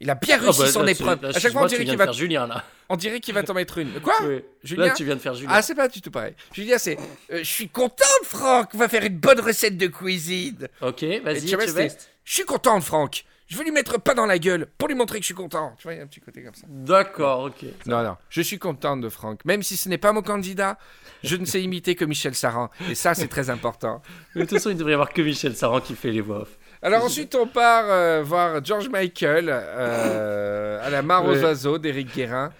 Il 0.00 0.10
a 0.10 0.14
bien 0.16 0.36
Ah 0.38 0.42
réussi 0.42 0.60
bah, 0.60 0.68
son 0.68 0.82
là, 0.82 0.90
épreuve. 0.90 1.22
là, 1.22 1.28
à 1.28 1.38
chaque 1.38 1.52
fois, 1.52 1.62
on 1.62 1.66
dirait 1.66 1.84
qu'il 1.84 1.96
va, 1.96 2.04
faire 2.04 2.12
Julien 2.12 2.46
là. 2.46 2.64
on 2.88 2.96
dirait 2.96 3.20
qu'il 3.20 3.32
va 3.34 3.42
t'en 3.42 3.54
mettre 3.54 3.78
une. 3.78 3.92
Quoi 4.00 4.14
Oui. 4.24 4.42
Julien 4.62 4.86
Là 4.86 4.90
tu 4.92 5.04
viens 5.04 5.14
de 5.14 5.20
faire 5.20 5.34
Julien. 5.34 5.50
Ah, 5.52 5.62
c'est 5.62 5.74
pas 5.74 5.88
du 5.88 6.00
tout 6.02 6.10
pareil. 6.10 6.34
Julien, 6.52 6.78
c'est. 6.78 6.96
euh, 7.32 7.38
je 7.38 7.44
suis 7.44 7.68
content 7.68 8.04
de 8.22 8.26
Franck. 8.26 8.74
Va 8.74 8.88
faire 8.88 9.04
une 9.04 9.18
bonne 9.18 9.40
recette 9.40 9.76
de 9.78 9.86
cuisine. 9.86 10.68
ok, 10.82 11.04
vas-y. 11.22 11.90
Je 12.24 12.32
suis 12.34 12.44
content 12.44 12.78
de 12.78 12.84
Franck. 12.84 13.24
Je 13.46 13.58
veux 13.58 13.64
lui 13.64 13.72
mettre 13.72 14.00
pas 14.00 14.14
dans 14.14 14.24
la 14.24 14.38
gueule 14.38 14.66
pour 14.78 14.88
lui 14.88 14.94
montrer 14.94 15.18
que 15.18 15.22
je 15.22 15.26
suis 15.26 15.34
content. 15.34 15.74
Tu 15.76 15.82
vois, 15.84 15.92
il 15.92 15.98
y 15.98 16.00
a 16.00 16.02
un 16.02 16.06
petit 16.06 16.20
côté 16.20 16.42
comme 16.42 16.54
ça. 16.54 16.66
D'accord, 16.66 17.44
ok. 17.44 17.62
Non, 17.86 18.02
non, 18.02 18.16
je 18.30 18.40
suis 18.40 18.58
content 18.58 18.96
de 18.96 19.08
Franck. 19.10 19.44
Même 19.44 19.62
si 19.62 19.76
ce 19.76 19.88
n'est 19.90 19.98
pas 19.98 20.12
mon 20.12 20.22
candidat, 20.22 20.78
je 21.22 21.36
ne 21.36 21.44
sais 21.44 21.62
imiter 21.62 21.94
que 21.94 22.06
Michel 22.06 22.34
Saran. 22.34 22.70
Et 22.90 22.94
ça, 22.94 23.14
c'est 23.14 23.28
très 23.28 23.50
important. 23.50 24.00
Mais 24.34 24.40
de 24.44 24.46
toute 24.48 24.58
façon, 24.58 24.70
il 24.70 24.76
devrait 24.78 24.92
y 24.92 24.94
avoir 24.94 25.12
que 25.12 25.20
Michel 25.20 25.54
Saran 25.54 25.80
qui 25.82 25.94
fait 25.94 26.10
les 26.10 26.22
voix 26.22 26.40
off. 26.42 26.56
Alors 26.84 27.02
ensuite, 27.02 27.34
on 27.34 27.46
part 27.46 27.86
euh, 27.88 28.22
voir 28.22 28.62
George 28.62 28.90
Michael 28.90 29.46
euh, 29.48 30.86
à 30.86 30.90
la 30.90 31.00
mare 31.00 31.24
aux 31.24 31.34
oiseaux 31.34 31.78
d'Éric 31.78 32.14
Guérin. 32.14 32.52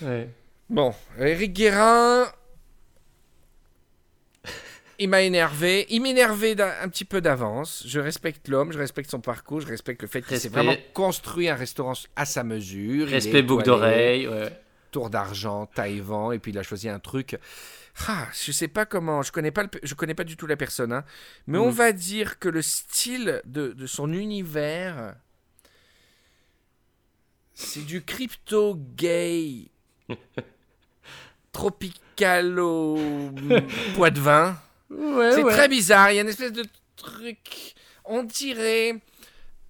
Ouais. 0.00 0.30
Bon, 0.70 0.94
Éric 1.20 1.52
Guérin, 1.52 2.24
il 4.98 5.10
m'a 5.10 5.20
énervé. 5.20 5.84
Il 5.90 6.00
m'énervait 6.00 6.56
un 6.58 6.88
petit 6.88 7.04
peu 7.04 7.20
d'avance. 7.20 7.84
Je 7.86 8.00
respecte 8.00 8.48
l'homme, 8.48 8.72
je 8.72 8.78
respecte 8.78 9.10
son 9.10 9.20
parcours, 9.20 9.60
je 9.60 9.66
respecte 9.66 10.00
le 10.00 10.08
fait 10.08 10.22
qu'il 10.22 10.38
s'est 10.40 10.48
vraiment 10.48 10.76
construit 10.94 11.50
un 11.50 11.54
restaurant 11.54 11.92
à 12.16 12.24
sa 12.24 12.44
mesure. 12.44 13.08
Respect 13.08 13.42
boucle 13.42 13.64
d'oreille. 13.64 14.26
Ouais. 14.26 14.58
tour 14.90 15.10
d'argent, 15.10 15.66
taille-vent, 15.66 16.32
et 16.32 16.38
puis 16.38 16.52
il 16.52 16.58
a 16.58 16.62
choisi 16.62 16.88
un 16.88 16.98
truc. 16.98 17.36
Ah, 18.08 18.26
je 18.32 18.50
sais 18.52 18.68
pas 18.68 18.86
comment, 18.86 19.22
je 19.22 19.30
connais 19.32 19.52
pas, 19.52 19.62
le- 19.62 19.70
je 19.82 19.94
connais 19.94 20.14
pas 20.14 20.24
du 20.24 20.36
tout 20.36 20.46
la 20.48 20.56
personne, 20.56 20.92
hein, 20.92 21.04
mais 21.46 21.58
on 21.58 21.66
Mhm. 21.68 21.72
va 21.74 21.92
dire 21.92 22.38
que 22.40 22.48
le 22.48 22.60
style 22.60 23.40
de, 23.44 23.68
de 23.72 23.86
son 23.86 24.12
univers, 24.12 25.14
c'est 27.54 27.84
du 27.86 28.02
crypto 28.02 28.74
gay, 28.96 29.68
tropicalo 31.52 32.98
poids 33.94 34.10
de 34.10 34.20
vin. 34.20 34.58
Ouais, 34.90 35.32
C'est 35.32 35.42
ouais. 35.44 35.52
très 35.52 35.68
bizarre. 35.68 36.10
Il 36.10 36.16
y 36.16 36.18
a 36.18 36.22
une 36.22 36.28
espèce 36.28 36.52
de 36.52 36.64
truc. 36.96 37.74
On 38.04 38.22
dirait 38.22 39.00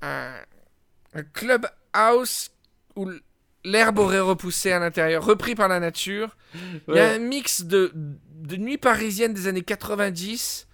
un, 0.03 0.35
un 1.15 1.23
club 1.23 1.67
house 1.93 2.51
où 2.97 3.11
l'herbe 3.65 3.99
aurait 3.99 4.21
repoussé 4.21 4.73
à 4.73 4.79
l'intérieur, 4.79 5.25
repris 5.25 5.55
par 5.55 5.69
la 5.69 5.81
nature. 5.81 6.37
Il 6.89 6.95
y 6.95 6.99
a 6.99 7.11
un 7.13 7.19
mix 7.19 7.63
de, 7.65 7.93
de 7.95 8.57
nuit 8.57 8.79
parisienne 8.79 9.33
des 9.33 9.47
années 9.49 9.63
90 9.63 10.67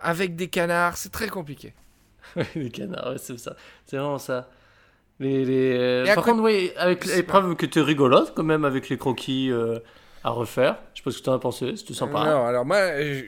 avec 0.00 0.36
des 0.36 0.48
canards. 0.48 0.96
C'est 0.96 1.12
très 1.12 1.28
compliqué. 1.28 1.74
les 2.54 2.70
canards, 2.70 3.12
ouais, 3.12 3.18
c'est 3.18 3.38
ça. 3.38 3.56
C'est 3.86 3.96
vraiment 3.96 4.18
ça. 4.18 4.50
Les, 5.20 5.44
les, 5.44 5.76
euh, 5.78 6.14
Par 6.14 6.24
contre, 6.24 6.42
oui, 6.42 6.72
avec 6.76 7.04
l'épreuve 7.06 7.54
que 7.56 7.66
tu 7.66 7.80
rigolote 7.80 8.32
quand 8.34 8.42
même 8.42 8.64
avec 8.64 8.88
les 8.88 8.98
croquis 8.98 9.50
euh, 9.50 9.78
à 10.24 10.30
refaire. 10.30 10.78
Je 10.92 10.98
sais 11.00 11.04
pas 11.04 11.10
ce 11.12 11.18
que 11.18 11.22
tu 11.24 11.30
en 11.30 11.34
as 11.34 11.38
pensé, 11.38 11.76
c'était 11.76 11.94
sympa. 11.94 12.24
Non, 12.24 12.46
alors 12.46 12.64
moi, 12.64 12.78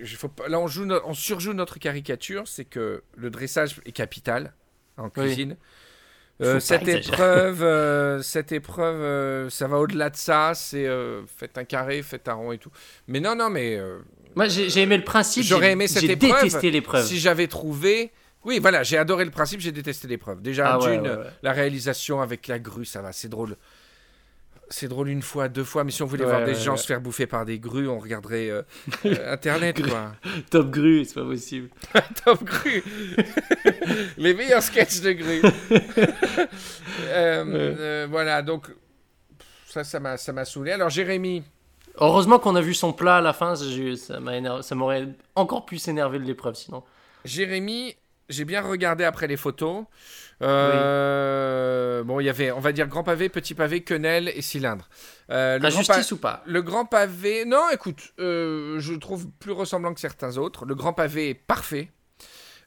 je- 0.02 0.16
faut 0.16 0.28
pas- 0.28 0.48
là 0.48 0.58
on, 0.58 0.66
joue 0.66 0.84
no- 0.84 1.00
on 1.04 1.14
surjoue 1.14 1.52
notre 1.52 1.78
caricature, 1.78 2.42
c'est 2.48 2.64
que 2.64 3.04
le 3.16 3.30
dressage 3.30 3.80
est 3.86 3.92
capital 3.92 4.52
en 4.96 5.10
cuisine. 5.10 5.56
Euh, 6.42 6.54
pas 6.54 6.60
cette 6.60 6.86
épreuve, 6.88 7.62
euh, 7.62 8.20
cette 8.22 8.52
épreuve, 8.52 9.00
euh, 9.00 9.48
ça 9.50 9.66
va 9.68 9.78
au-delà 9.78 10.10
de 10.10 10.16
ça. 10.16 10.52
C'est 10.54 10.86
euh, 10.86 11.22
faites 11.26 11.56
un 11.56 11.64
carré, 11.64 12.02
faites 12.02 12.28
un 12.28 12.34
rond 12.34 12.52
et 12.52 12.58
tout. 12.58 12.70
Mais 13.08 13.20
non, 13.20 13.34
non, 13.34 13.48
mais 13.48 13.76
euh, 13.76 13.98
Moi, 14.34 14.48
j'ai 14.48 14.82
aimé 14.82 14.98
le 14.98 15.04
principe. 15.04 15.44
J'aurais 15.44 15.72
aimé 15.72 15.88
cette 15.88 16.04
épreuve 16.04 16.42
détesté 16.42 16.70
l'épreuve. 16.70 17.06
si 17.06 17.18
j'avais 17.18 17.46
trouvé, 17.46 18.12
oui, 18.44 18.58
voilà, 18.58 18.82
j'ai 18.82 18.98
adoré 18.98 19.24
le 19.24 19.30
principe, 19.30 19.60
j'ai 19.60 19.72
détesté 19.72 20.08
l'épreuve. 20.08 20.42
Déjà, 20.42 20.74
Ah 20.74 20.78
ouais, 20.78 20.98
d'une, 20.98 21.08
ouais, 21.08 21.16
ouais. 21.16 21.30
la 21.42 21.52
réalisation 21.52 22.20
avec 22.20 22.46
la 22.48 22.58
grue, 22.58 22.84
ça 22.84 23.00
va, 23.00 23.12
c'est 23.12 23.28
drôle. 23.28 23.56
C'est 24.68 24.88
drôle 24.88 25.08
une 25.08 25.22
fois, 25.22 25.48
deux 25.48 25.64
fois, 25.64 25.84
mais 25.84 25.90
si 25.90 26.02
on 26.02 26.06
voulait 26.06 26.24
Ouais, 26.24 26.30
voir 26.30 26.44
des 26.44 26.52
ouais, 26.52 26.58
gens 26.60 26.72
ouais. 26.72 26.78
se 26.78 26.86
faire 26.86 27.00
bouffer 27.00 27.26
par 27.26 27.44
des 27.44 27.58
grues, 27.58 27.88
on 27.88 27.98
regarderait 27.98 28.50
euh, 28.50 28.62
euh, 29.06 29.32
Internet, 29.32 29.80
quoi. 29.86 30.12
Top 30.50 30.70
grue, 30.70 31.04
c'est 31.04 31.14
pas 31.14 31.24
possible. 31.24 31.68
Top 32.24 32.42
grues 32.44 32.82
Les 34.18 34.34
meilleurs 34.34 34.62
sketchs 34.62 35.00
de 35.00 35.12
grues 35.12 35.42
Euh, 37.08 38.06
Voilà, 38.10 38.42
donc 38.42 38.68
ça, 39.66 39.84
ça 39.84 40.00
m'a 40.00 40.16
ça 40.16 40.32
m'a 40.32 40.44
saoulé. 40.44 40.72
Alors, 40.72 40.90
Jérémy, 40.90 41.42
Heureusement 41.98 42.38
qu'on 42.38 42.54
a 42.56 42.60
vu 42.60 42.74
son 42.74 42.92
plat 42.92 43.16
à 43.16 43.20
la 43.22 43.32
fin, 43.32 43.54
ça 43.56 44.20
m'a 44.20 44.36
énervé- 44.36 44.60
ça 44.62 44.74
m'aurait 44.74 45.08
encore 45.34 45.64
plus 45.64 45.88
énervé 45.88 46.18
de 46.18 46.24
l'épreuve 46.24 46.54
sinon. 46.54 46.82
Jérémy, 47.24 47.96
j'ai 48.28 48.44
bien 48.44 48.60
regardé 48.60 49.04
après 49.04 49.26
les 49.26 49.38
photos. 49.38 49.84
Euh, 50.42 52.02
Bon, 52.04 52.20
il 52.20 52.24
y 52.24 52.28
avait, 52.28 52.52
on 52.52 52.60
va 52.60 52.72
dire, 52.72 52.86
grand 52.88 53.02
pavé, 53.02 53.28
petit 53.28 53.54
pavé, 53.54 53.80
quenelle 53.82 54.28
et 54.34 54.42
cylindre. 54.42 54.88
Euh, 55.30 55.58
le, 55.58 55.66
Injustice 55.66 56.12
ou 56.12 56.18
pas 56.18 56.42
le 56.46 56.62
grand 56.62 56.84
pavé, 56.84 57.44
non, 57.44 57.62
écoute, 57.72 58.12
euh, 58.20 58.78
je 58.78 58.92
le 58.92 58.98
trouve 58.98 59.28
plus 59.40 59.52
ressemblant 59.52 59.92
que 59.94 60.00
certains 60.00 60.36
autres. 60.36 60.64
Le 60.66 60.74
grand 60.74 60.92
pavé 60.92 61.30
est 61.30 61.34
parfait. 61.34 61.90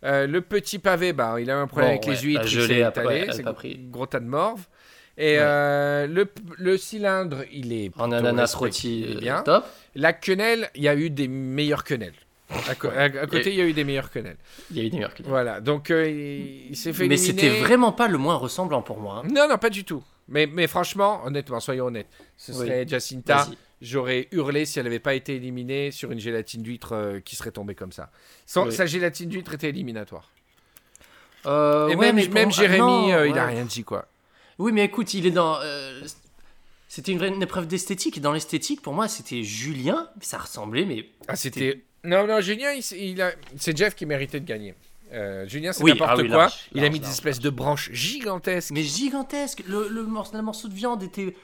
Euh, 0.04 0.28
le 0.28 0.42
petit 0.42 0.80
pavé, 0.80 1.14
bah, 1.14 1.36
il 1.40 1.50
a 1.52 1.58
un 1.58 1.68
problème 1.68 1.90
Bon, 1.92 1.96
avec 1.96 2.08
ouais, 2.08 2.16
les 2.16 2.20
huîtres, 2.22 2.42
bah, 2.42 2.48
il 2.48 2.52
gelé, 2.52 2.68
s'est 2.84 2.90
étalé, 2.90 3.28
c'est 3.32 3.44
gros- 3.92 4.06
tas 4.06 4.20
de 4.20 4.26
morve. 4.26 4.66
Et 5.18 5.34
Ouais. 5.34 5.38
euh, 5.42 6.08
le, 6.08 6.26
le 6.58 6.78
cylindre, 6.78 7.44
il 7.52 7.74
est 7.74 7.92
En 7.98 8.12
ananas 8.12 8.54
rôti, 8.56 9.18
bien. 9.20 9.42
top. 9.44 9.66
La 9.96 10.14
quenelle, 10.14 10.70
il 10.76 10.84
y 10.84 10.88
a 10.88 10.96
eu 10.96 11.10
des 11.10 11.28
meilleures 11.28 11.84
quenelles. 11.84 12.14
À, 12.68 12.76
co- 12.76 12.88
à- 12.90 13.02
à 13.04 13.28
côté, 13.28 13.52
il 13.52 13.56
y 13.56 13.62
a 13.62 13.66
eu 13.66 13.74
des 13.74 13.84
meilleures 13.84 14.10
quenelles. 14.12 14.38
Il 14.72 14.78
y 14.78 14.80
a 14.80 14.84
eu 14.84 14.90
des 14.90 14.98
meilleurs 14.98 15.14
que 15.14 15.22
Voilà, 15.24 15.62
donc 15.62 15.92
euh, 15.92 16.10
il, 16.10 16.72
il 16.72 16.76
s'est 16.76 16.94
fait 16.94 17.08
Mais 17.08 17.18
c'était 17.18 17.60
vraiment 17.60 17.92
pas 17.92 18.08
le 18.08 18.18
moins 18.18 18.36
ressemblant 18.36 18.82
pour 18.82 19.00
moi. 19.00 19.22
hein. 19.24 19.28
Non, 19.32 19.48
non, 19.48 19.58
pas 19.58 19.70
du 19.70 19.84
tout. 19.84 20.04
Mais, 20.28 20.48
mais 20.48 20.68
franchement, 20.68 21.22
honnêtement, 21.26 21.60
soyons 21.60 21.86
honnêtes, 21.86 22.08
ce 22.38 22.52
Oui. 22.52 22.58
serait 22.60 22.88
Jacinta. 22.88 23.48
J'aurais 23.82 24.28
hurlé 24.32 24.66
si 24.66 24.78
elle 24.78 24.86
n'avait 24.86 25.00
pas 25.00 25.14
été 25.14 25.36
éliminée 25.36 25.92
sur 25.92 26.12
une 26.12 26.20
gélatine 26.20 26.62
d'huître 26.64 26.94
euh, 26.94 27.20
qui 27.22 27.36
serait 27.38 27.52
tombée 27.52 27.76
comme 27.76 27.92
ça. 27.94 28.12
Sans- 28.46 28.66
Oui. 28.66 28.74
Sa 28.74 28.86
gélatine 28.86 29.30
d'huître 29.30 29.54
était 29.54 29.70
éliminatoire. 29.70 30.30
Euh, 31.46 31.88
Et 31.88 31.96
ouais, 31.96 32.12
même, 32.12 32.30
mais 32.34 32.52
Jérémy, 32.52 32.80
non, 32.80 33.24
il 33.24 33.38
a 33.38 33.46
rien 33.46 33.64
dit, 33.64 33.84
quoi. 33.84 34.08
Oui, 34.58 34.72
mais 34.74 34.84
écoute, 34.84 35.14
il 35.14 35.26
est 35.26 35.32
dans. 35.32 35.58
C'était 36.90 37.12
une, 37.12 37.20
vraie- 37.20 37.30
une 37.30 37.42
épreuve 37.42 37.68
d'esthétique. 37.68 38.18
Et 38.18 38.20
dans 38.20 38.34
l'esthétique, 38.34 38.82
pour 38.82 38.94
moi, 38.94 39.08
c'était 39.08 39.44
Julien. 39.44 40.10
Ça 40.22 40.40
ressemblait, 40.40 40.86
mais. 40.86 41.06
Ah, 41.28 41.36
c'était. 41.36 41.84
Non, 42.04 42.28
non, 42.28 42.40
Julien, 42.42 42.72
il, 42.72 43.22
a... 43.22 43.32
c'est 43.58 43.76
Jeff 43.78 43.96
qui 43.96 44.06
méritait 44.06 44.40
de 44.40 44.46
gagner. 44.46 44.76
Euh, 45.12 45.48
Julien, 45.48 45.74
c'est 45.74 45.84
Oui, 45.84 45.92
n'importe 45.92 46.12
ah 46.14 46.18
oui, 46.18 46.28
quoi. 46.28 46.38
large, 46.38 46.54
il 46.72 46.80
a 46.80 46.84
large, 46.84 46.94
mis 46.94 47.00
des 47.00 47.06
large, 47.06 47.16
espèces 47.16 47.40
de 47.40 47.50
branches 47.50 47.90
gigantesques. 47.92 48.72
Mais 48.72 48.84
gigantesque. 48.84 49.64
Le, 49.68 49.88
le, 49.88 50.04
morceau, 50.04 50.36
le 50.36 50.44
morceau 50.44 50.68
de 50.68 50.74
viande 50.74 51.04
était 51.04 51.36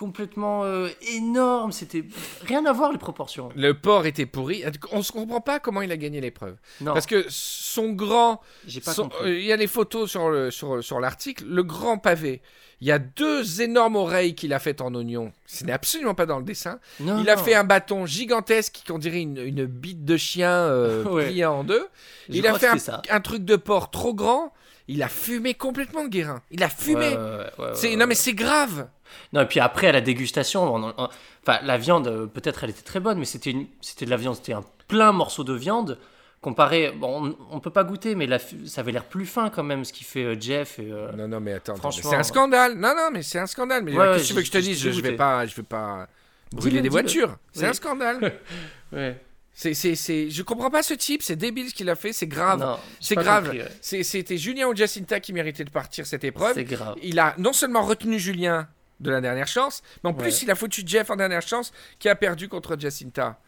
complètement 0.00 0.64
euh, 0.64 0.88
énorme. 1.12 1.72
C'était 1.72 2.04
rien 2.46 2.64
à 2.64 2.72
voir 2.72 2.90
les 2.90 2.98
proportions. 2.98 3.50
Le 3.54 3.74
porc 3.74 4.06
était 4.06 4.24
pourri. 4.26 4.64
On 4.92 4.98
ne 5.00 5.02
comprend 5.04 5.42
pas 5.42 5.60
comment 5.60 5.82
il 5.82 5.92
a 5.92 5.98
gagné 5.98 6.22
l'épreuve. 6.22 6.56
Non, 6.80 6.94
Parce 6.94 7.04
que 7.06 7.26
son 7.28 7.90
grand. 7.92 8.40
j'ai 8.66 8.80
pas 8.80 8.94
son- 8.94 9.04
compris. 9.04 9.24
euh, 9.30 9.38
Il 9.38 9.44
y 9.44 9.52
a 9.52 9.56
les 9.56 9.66
photos 9.66 10.10
sur 10.10 10.30
le- 10.30 10.50
sur, 10.50 10.82
sur 10.82 11.00
l'article. 11.00 11.44
Le 11.46 11.62
grand 11.62 11.98
pavé. 11.98 12.40
Il 12.80 12.86
y 12.88 12.92
a 12.92 12.98
deux 12.98 13.60
énormes 13.60 13.96
oreilles 13.96 14.34
qu'il 14.34 14.54
a 14.54 14.58
faites 14.58 14.80
en 14.80 14.94
oignon. 14.94 15.32
Ce 15.46 15.64
n'est 15.64 15.72
absolument 15.72 16.14
pas 16.14 16.24
dans 16.24 16.38
le 16.38 16.44
dessin. 16.44 16.80
Non, 17.00 17.20
il 17.20 17.28
a 17.28 17.36
non. 17.36 17.42
fait 17.44 17.54
un 17.54 17.64
bâton 17.64 18.06
gigantesque 18.06 18.80
qu'on 18.88 18.96
dirait 18.98 19.20
une, 19.20 19.36
une 19.36 19.66
bite 19.66 20.06
de 20.06 20.16
chien 20.16 20.50
euh, 20.50 21.04
Ouais. 21.10 21.26
pliée 21.26 21.44
en 21.44 21.62
deux. 21.62 21.86
Je 22.30 22.38
il 22.38 22.46
a 22.46 22.50
crois 22.50 22.58
fait 22.58 22.66
que 22.68 22.72
un, 22.72 22.78
c'est 22.78 22.90
ça. 22.90 23.02
un 23.10 23.20
truc 23.20 23.44
de 23.44 23.56
porc 23.56 23.90
trop 23.90 24.14
grand. 24.14 24.54
Il 24.88 25.02
a 25.02 25.08
fumé 25.08 25.52
complètement 25.54 26.06
guérin. 26.08 26.40
Il 26.50 26.62
a 26.64 26.68
fumé. 26.70 27.10
Ouais, 27.10 27.16
ouais, 27.16 27.20
ouais, 27.20 27.64
ouais, 27.66 27.70
C'est- 27.74 27.90
ouais, 27.90 27.96
non 27.96 28.06
mais 28.06 28.14
c'est 28.14 28.32
grave. 28.32 28.88
Non, 29.32 29.42
et 29.42 29.46
puis 29.46 29.60
après, 29.60 29.88
à 29.88 29.92
la 29.92 30.00
dégustation, 30.00 30.62
on- 30.74 30.94
on- 30.96 31.08
enfin, 31.46 31.58
la 31.62 31.76
viande, 31.78 32.08
euh, 32.08 32.26
peut-être 32.26 32.64
elle 32.64 32.70
était 32.70 32.82
très 32.82 33.00
bonne, 33.00 33.18
mais 33.18 33.24
c'était 33.24 33.50
une- 33.50 33.66
c'était 33.80 34.04
de 34.04 34.10
la 34.10 34.16
viande, 34.16 34.36
c'était 34.36 34.52
un 34.52 34.64
plein 34.88 35.12
morceau 35.12 35.44
de 35.44 35.52
viande. 35.54 35.98
Comparé, 36.40 36.90
bon, 36.96 37.36
on, 37.50 37.56
on 37.56 37.60
peut 37.60 37.70
pas 37.70 37.84
goûter, 37.84 38.14
mais 38.14 38.26
la 38.26 38.38
ça 38.38 38.80
avait 38.80 38.92
l'air 38.92 39.04
plus 39.04 39.26
fin 39.26 39.50
quand 39.50 39.62
même, 39.62 39.84
ce 39.84 39.92
qui 39.92 40.04
fait 40.04 40.24
euh, 40.24 40.36
Jeff. 40.40 40.78
Et, 40.78 40.90
euh, 40.90 41.12
Non 41.12 41.28
non 41.28 41.38
mais 41.38 41.52
attends, 41.52 41.76
Franchement, 41.76 42.08
c'est 42.10 42.16
un 42.16 42.22
scandale. 42.22 42.74
Non 42.76 42.94
non 42.96 43.10
mais 43.12 43.22
c'est 43.22 43.38
un 43.38 43.46
scandale. 43.46 43.82
Mais 43.84 43.92
Ouais, 43.92 44.12
qu'est-ce 44.14 44.22
que 44.22 44.28
tu 44.28 44.32
veux 44.34 44.40
que 44.40 44.46
je 44.46 44.52
te 44.52 44.58
dise? 44.58 44.78
je 44.80 44.90
je 44.90 45.00
vais 45.02 45.16
pas 45.16 45.44
je 45.44 45.54
vais 45.54 45.62
pas 45.62 46.08
brûler 46.52 46.80
des 46.80 46.88
voitures. 46.88 47.36
C'est 47.52 47.64
Oui. 47.64 47.66
un 47.68 47.72
scandale. 47.74 48.32
ouais. 48.92 49.20
c'est 49.52 49.74
c'est 49.74 49.94
c'est 49.94 50.30
je 50.30 50.42
comprends 50.42 50.70
pas 50.70 50.82
ce 50.82 50.94
type. 50.94 51.22
C'est 51.22 51.36
débile 51.36 51.68
ce 51.68 51.74
qu'il 51.74 51.90
a 51.90 51.94
fait. 51.94 52.14
C'est 52.14 52.26
grave. 52.26 52.58
Non, 52.60 52.78
C'est 53.00 53.16
grave. 53.16 53.44
compris, 53.44 53.58
ouais. 53.60 53.68
C'est- 53.82 54.02
C'était 54.02 54.38
Julien 54.38 54.66
ou 54.68 54.74
Jacinta 54.74 55.20
qui 55.20 55.34
méritait 55.34 55.64
de 55.64 55.70
partir 55.70 56.06
cette 56.06 56.24
épreuve. 56.24 56.54
C'est 56.54 56.64
grave. 56.64 56.94
Il 57.02 57.18
a 57.18 57.34
non 57.36 57.52
seulement 57.52 57.82
retenu 57.82 58.18
Julien 58.18 58.66
de 59.00 59.10
la 59.10 59.20
dernière 59.20 59.48
chance, 59.48 59.82
mais 60.04 60.10
en 60.10 60.14
plus 60.14 60.42
il 60.42 60.50
a 60.50 60.54
foutu 60.54 60.82
Jeff 60.86 61.10
en 61.10 61.16
dernière 61.16 61.42
chance 61.42 61.72
qui 61.98 62.08
a 62.08 62.14
perdu 62.14 62.48
contre 62.48 62.76
Jacinta. 62.78 63.38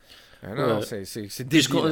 Ah 0.45 0.55
non, 0.57 0.81
Ouais. 0.81 1.05
c'est- 1.05 1.45
Puisqu'on 1.45 1.85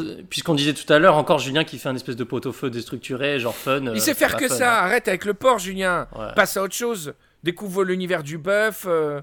euh, 0.55 0.57
disait 0.57 0.73
tout 0.75 0.92
à 0.92 0.99
l'heure, 0.99 1.16
encore 1.16 1.38
Julien 1.38 1.62
qui 1.62 1.79
fait 1.79 1.88
un 1.88 1.94
espèce 1.94 2.16
de 2.16 2.25
pot-au-feu 2.25 2.68
déstructuré, 2.68 3.38
genre 3.38 3.55
fun. 3.55 3.87
euh, 3.87 3.92
Il 3.94 4.01
sait 4.01 4.12
faire 4.14 4.35
que 4.37 4.49
fun, 4.49 4.57
ça. 4.57 4.81
hein. 4.81 4.85
Arrête 4.87 5.07
avec 5.07 5.25
le 5.25 5.35
porc, 5.35 5.61
Julien. 5.61 6.09
Ouais. 6.18 6.35
Passe 6.35 6.57
à 6.57 6.62
autre 6.62 6.75
chose. 6.75 7.14
Découvre 7.44 7.85
l'univers 7.85 8.25
du 8.25 8.38
bœuf. 8.38 8.87
euh. 8.88 9.20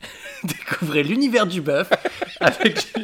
Découvrez 0.44 1.02
l'univers 1.02 1.46
du 1.46 1.60
bœuf 1.60 1.88
avec 2.40 2.86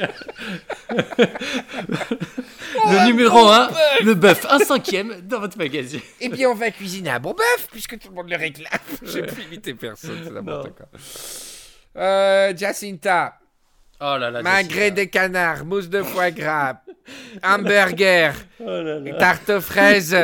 le 2.86 3.06
numéro 3.06 3.48
1, 3.48 3.70
le 4.04 4.14
bœuf, 4.14 4.46
un 4.48 4.58
cinquième 4.60 5.20
dans 5.22 5.40
votre 5.40 5.58
magazine. 5.58 6.00
Eh 6.20 6.28
bien, 6.28 6.48
on 6.50 6.54
va 6.54 6.70
cuisiner 6.70 7.10
un 7.10 7.20
bon 7.20 7.32
bœuf, 7.32 7.68
puisque 7.72 7.98
tout 7.98 8.08
le 8.08 8.14
monde 8.14 8.30
le 8.30 8.36
réclame. 8.36 8.70
J'ai 9.02 9.22
pu 9.22 9.42
imiter 9.42 9.74
personne, 9.74 10.20
c'est 10.24 10.30
n'importe 10.32 10.74
quoi. 10.76 10.86
Euh, 11.96 12.52
Jacinta, 12.56 13.34
Oh 14.00 14.16
là 14.18 14.30
là. 14.30 14.42
magret 14.42 14.90
des 14.90 15.08
canards, 15.08 15.64
mousse 15.64 15.88
de 15.88 16.02
foie 16.02 16.30
gras, 16.30 16.80
hamburger, 17.42 18.34
Oh 18.60 18.64
là 18.64 18.98
là. 18.98 19.14
tarte 19.14 19.50
aux 19.50 19.60
fraises, 19.60 20.16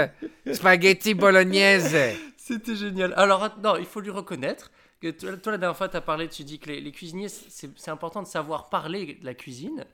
spaghetti 0.53 1.15
bolognaise. 1.15 1.97
C'était 2.37 2.75
génial. 2.75 3.15
Alors, 3.17 3.49
non, 3.63 3.77
il 3.77 3.87
faut 3.87 4.01
lui 4.01 4.11
reconnaître 4.11 4.71
que 5.01 5.11
toi, 5.11 5.37
toi, 5.37 5.53
la 5.53 5.59
dernière 5.59 5.77
fois, 5.77 5.89
tu 5.89 5.97
as 5.97 6.01
parlé, 6.01 6.29
tu 6.29 6.45
dis 6.45 6.59
que 6.59 6.69
les, 6.71 6.81
les 6.81 6.93
cuisiniers, 6.93 7.29
c'est 7.29 7.89
important 7.91 8.23
de 8.23 8.29
savoir 8.29 8.69
parler 8.69 9.15
de 9.21 9.25
la 9.25 9.35
cuisine. 9.35 9.85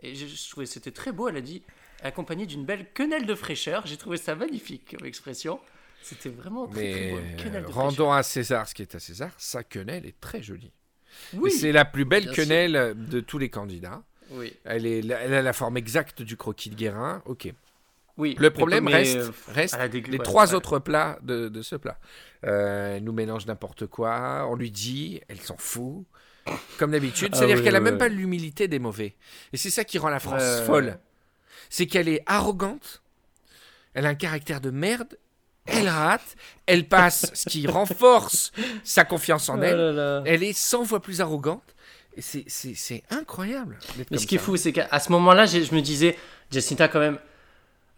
Et 0.00 0.14
je, 0.14 0.26
je 0.26 0.50
trouvais 0.50 0.66
que 0.66 0.72
c'était 0.72 0.90
très 0.90 1.12
beau. 1.12 1.28
Elle 1.28 1.36
a 1.36 1.40
dit, 1.40 1.62
accompagné 2.02 2.46
d'une 2.46 2.64
belle 2.64 2.86
quenelle 2.92 3.26
de 3.26 3.34
fraîcheur. 3.34 3.86
J'ai 3.86 3.96
trouvé 3.96 4.16
ça 4.16 4.34
magnifique 4.34 4.96
comme 4.96 5.06
expression. 5.06 5.60
C'était 6.02 6.28
vraiment 6.28 6.66
très, 6.66 6.90
très 6.90 7.00
Mais 7.00 7.10
beau. 7.12 7.18
une 7.18 7.36
quenelle 7.36 7.64
euh, 7.64 7.68
de 7.68 7.72
rendons 7.72 8.12
à 8.12 8.22
César 8.22 8.68
ce 8.68 8.74
qui 8.74 8.82
est 8.82 8.94
à 8.94 9.00
César. 9.00 9.30
Sa 9.38 9.64
quenelle 9.64 10.04
est 10.06 10.20
très 10.20 10.42
jolie. 10.42 10.72
Oui, 11.34 11.50
C'est 11.50 11.72
la 11.72 11.84
plus 11.84 12.04
belle 12.04 12.24
sûr. 12.24 12.34
quenelle 12.34 12.94
de 12.96 13.20
tous 13.20 13.38
les 13.38 13.48
candidats. 13.48 14.02
oui, 14.30 14.52
Elle, 14.64 14.84
est, 14.84 14.98
elle 14.98 15.32
a 15.34 15.42
la 15.42 15.52
forme 15.52 15.76
exacte 15.76 16.20
du 16.22 16.36
croquis 16.36 16.68
de 16.70 16.74
Guérin. 16.74 17.22
Ok. 17.26 17.52
Oui. 18.16 18.36
Le 18.38 18.50
problème 18.50 18.86
reste, 18.88 19.16
euh, 19.16 19.30
reste 19.48 19.76
les 19.92 20.18
trois 20.18 20.48
ouais. 20.48 20.54
autres 20.54 20.78
plats 20.78 21.18
de, 21.22 21.48
de 21.48 21.62
ce 21.62 21.76
plat. 21.76 21.98
Euh, 22.44 22.96
elle 22.96 23.04
nous 23.04 23.12
mélange 23.12 23.46
n'importe 23.46 23.86
quoi, 23.86 24.46
on 24.48 24.54
lui 24.54 24.70
dit, 24.70 25.20
elle 25.28 25.40
s'en 25.40 25.56
fout, 25.56 26.04
comme 26.78 26.92
d'habitude. 26.92 27.30
Ah 27.32 27.36
C'est-à-dire 27.36 27.62
qu'elle 27.62 27.76
a 27.76 27.78
ouais, 27.78 27.84
même 27.84 27.98
pas 27.98 28.08
l'humilité 28.08 28.68
des 28.68 28.78
mauvais. 28.78 29.16
Et 29.52 29.56
c'est 29.56 29.70
ça 29.70 29.84
qui 29.84 29.98
rend 29.98 30.10
la 30.10 30.20
France 30.20 30.42
folle. 30.66 30.98
C'est 31.70 31.86
qu'elle 31.86 32.08
est 32.08 32.22
arrogante, 32.26 33.02
elle 33.94 34.06
a 34.06 34.10
un 34.10 34.14
caractère 34.14 34.60
de 34.60 34.70
merde, 34.70 35.18
elle 35.66 35.88
rate, 35.88 36.36
elle 36.66 36.86
passe, 36.88 37.30
ce 37.34 37.48
qui 37.48 37.66
renforce 37.66 38.52
sa 38.84 39.04
confiance 39.04 39.48
en 39.48 39.58
Oh 39.58 39.62
elle. 39.62 39.76
là 39.76 39.92
là. 39.92 40.22
Elle 40.26 40.42
est 40.42 40.52
100 40.52 40.84
fois 40.84 41.00
plus 41.00 41.20
arrogante. 41.20 41.74
C'est- 42.18 43.02
incroyable. 43.10 43.78
Mais 44.10 44.18
ce 44.18 44.26
qui 44.26 44.36
est 44.36 44.38
fou, 44.38 44.56
c'est 44.56 44.72
qu'à 44.72 45.00
ce 45.00 45.10
moment-là, 45.10 45.46
je 45.46 45.74
me 45.74 45.80
disais, 45.80 46.16
Jacinta, 46.50 46.86
quand 46.86 47.00
même. 47.00 47.18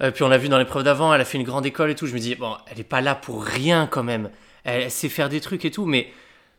Euh, 0.02 0.10
puis 0.10 0.22
on 0.24 0.28
l'a 0.28 0.38
vu 0.38 0.48
dans 0.48 0.58
l'épreuve 0.58 0.82
d'avant, 0.84 1.12
elle 1.14 1.20
a 1.20 1.24
fait 1.24 1.38
une 1.38 1.44
grande 1.44 1.66
école 1.66 1.90
et 1.90 1.94
tout. 1.94 2.06
Je 2.06 2.14
me 2.14 2.18
dis, 2.18 2.34
bon, 2.34 2.56
elle 2.70 2.80
est 2.80 2.84
pas 2.84 3.00
là 3.00 3.14
pour 3.14 3.44
rien 3.44 3.86
quand 3.86 4.02
même. 4.02 4.30
Elle, 4.64 4.82
elle 4.82 4.90
sait 4.90 5.08
faire 5.08 5.28
des 5.28 5.40
trucs 5.40 5.64
et 5.64 5.70
tout. 5.70 5.86
Mais 5.86 6.10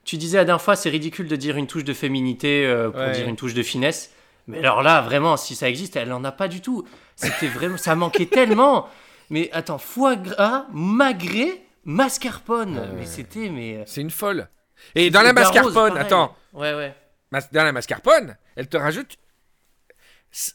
tu 0.05 0.17
disais 0.17 0.37
la 0.37 0.45
dernière 0.45 0.61
fois, 0.61 0.75
c'est 0.75 0.89
ridicule 0.89 1.27
de 1.27 1.35
dire 1.35 1.57
une 1.57 1.67
touche 1.67 1.83
de 1.83 1.93
féminité 1.93 2.65
euh, 2.65 2.89
pour 2.89 3.01
Ouais. 3.01 3.11
dire 3.11 3.27
une 3.27 3.35
touche 3.35 3.53
de 3.53 3.63
finesse. 3.63 4.11
Mais 4.47 4.59
alors 4.59 4.81
là, 4.81 5.01
vraiment, 5.01 5.35
si 5.35 5.55
ça 5.55 5.67
existe, 5.67 5.97
elle 5.97 6.13
en 6.13 6.23
a 6.23 6.31
pas 6.31 6.47
du 6.47 6.61
tout. 6.61 6.87
C'était 7.17 7.47
vraiment, 7.47 7.75
ça 7.77 7.95
manquait 7.95 8.27
tellement. 8.27 8.87
Mais 9.29 9.49
attends, 9.51 9.77
foie 9.77 10.15
gras, 10.15 10.65
magret, 10.71 11.61
mascarpone. 11.83 12.79
Ouais. 12.79 12.87
Mais 12.95 13.05
c'était, 13.05 13.49
mais. 13.49 13.77
euh, 13.77 13.83
C'est 13.85 13.99
une 14.01 14.09
folle. 14.11 14.47
Et 14.95 15.09
dans 15.09 15.21
la 15.21 15.33
mascarpone, 15.33 15.97
attends, 15.97 16.33
Ouais, 16.53 16.73
ouais. 16.73 16.95
Mas- 17.31 17.51
dans 17.51 17.63
la 17.65 17.73
mascarpone, 17.73 18.37
elle 18.55 18.67
te 18.69 18.77
rajoute, 18.77 19.17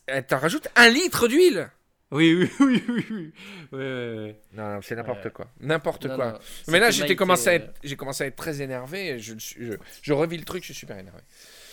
elle 0.07 0.27
te 0.27 0.35
rajoute 0.35 0.69
un 0.77 0.89
litre 0.89 1.29
d'huile. 1.29 1.71
Oui, 2.13 2.35
oui, 2.35 2.51
oui, 2.61 2.85
oui, 2.89 3.07
oui. 3.11 3.33
Ouais, 3.73 3.79
ouais, 3.79 4.17
ouais. 4.19 4.37
Non, 4.53 4.75
non, 4.75 4.81
c'est 4.83 4.95
n'importe 4.95 5.25
Ouais. 5.25 5.31
quoi, 5.31 5.49
n'importe 5.61 6.07
quoi. 6.15 6.33
non, 6.33 6.39
Mais 6.69 6.79
là, 6.79 6.91
j'étais 6.91 7.17
commencé 7.17 7.49
à 7.49 7.53
euh, 7.53 7.57
être, 7.57 7.75
j'ai 7.83 7.97
commencé 7.97 8.23
à 8.25 8.27
être 8.29 8.37
très 8.37 8.61
énervé. 8.63 9.09
et 9.09 9.19
Je, 9.19 9.35
je, 9.39 9.73
je 10.03 10.13
revis 10.13 10.37
le 10.37 10.45
truc, 10.45 10.63
je 10.63 10.67
suis 10.67 10.75
super 10.75 10.99
énervé. 10.99 11.21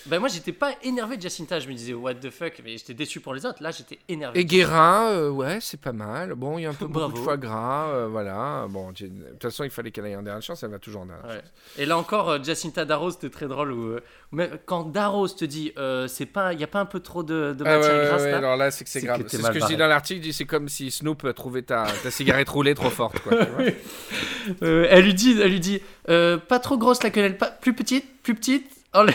Bah, 0.09 0.19
moi, 0.19 0.27
j'étais 0.27 0.51
pas 0.51 0.71
énervé 0.83 1.17
de 1.17 1.21
Jacinta. 1.21 1.59
Je 1.59 1.67
me 1.67 1.73
disais, 1.73 1.93
what 1.93 2.15
the 2.15 2.29
fuck, 2.29 2.53
mais 2.63 2.77
j'étais 2.77 2.93
déçu 2.93 3.19
pour 3.19 3.33
les 3.33 3.45
autres. 3.45 3.61
Là, 3.61 3.71
j'étais 3.71 3.99
énervé. 4.07 4.39
Et 4.39 4.45
Guérin, 4.45 5.09
euh, 5.11 5.29
ouais, 5.29 5.59
c'est 5.61 5.79
pas 5.79 5.91
mal. 5.93 6.33
Bon, 6.35 6.57
il 6.57 6.63
y 6.63 6.65
a 6.65 6.69
un 6.69 6.73
peu 6.73 6.87
beaucoup 6.87 7.11
de 7.13 7.17
foie 7.19 7.37
gras, 7.37 7.89
euh, 7.89 8.07
voilà. 8.09 8.65
Bon, 8.69 8.91
de 8.91 9.07
toute 9.07 9.41
façon, 9.41 9.63
il 9.63 9.69
fallait 9.69 9.91
qu'elle 9.91 10.05
aille 10.05 10.15
en 10.15 10.23
dernière 10.23 10.41
chance, 10.41 10.63
elle 10.63 10.71
va 10.71 10.79
toujours 10.79 11.01
en 11.01 11.05
dernière 11.05 11.25
Ouais. 11.25 11.35
chance. 11.35 11.51
Et 11.77 11.85
là 11.85 11.97
encore, 11.97 12.29
euh, 12.29 12.39
Jacinta 12.43 12.85
Darrow, 12.85 13.11
c'était 13.11 13.29
très 13.29 13.47
drôle. 13.47 13.71
Où, 13.71 13.87
euh, 13.91 13.99
même 14.31 14.57
quand 14.65 14.83
Darrow 14.91 15.27
te 15.27 15.45
dit, 15.45 15.71
euh, 15.77 16.07
c'est 16.07 16.25
pas, 16.25 16.53
il 16.53 16.59
y 16.59 16.63
a 16.63 16.67
pas 16.67 16.79
un 16.79 16.85
peu 16.85 16.99
trop 16.99 17.23
de, 17.23 17.53
de 17.57 17.63
Ah 17.65 17.69
ouais, 17.73 17.79
matière 17.79 18.05
grasse 18.07 18.21
ouais, 18.23 18.31
là 18.31 18.37
alors 18.39 18.57
là, 18.57 18.71
c'est 18.71 18.83
que 18.83 18.89
c'est 18.89 19.01
grave. 19.01 19.23
C'est 19.27 19.41
ce 19.41 19.51
que 19.51 19.59
je 19.59 19.65
dis 19.65 19.77
dans 19.77 19.87
l'article, 19.87 20.31
c'est 20.33 20.45
comme 20.45 20.69
si 20.69 20.91
Snoop 20.91 21.23
a 21.25 21.33
trouvé 21.33 21.63
ta, 21.63 21.85
ta 22.03 22.09
cigarette 22.11 22.49
roulée 22.49 22.73
trop 22.75 22.89
forte, 22.89 23.19
quoi. 23.19 23.45
tu 23.45 23.51
vois. 23.51 23.65
Euh, 24.63 24.87
elle 24.89 25.03
lui 25.05 25.13
dit, 25.13 25.37
elle 25.39 25.51
lui 25.51 25.59
dit, 25.59 25.79
euh, 26.09 26.37
pas 26.37 26.57
trop 26.57 26.75
grosse 26.77 27.03
la 27.03 27.11
quenelle, 27.11 27.37
pas 27.37 27.51
plus 27.51 27.73
petite, 27.75 28.23
plus 28.23 28.33
petite. 28.33 28.65
Oh, 28.95 29.03
là, 29.03 29.13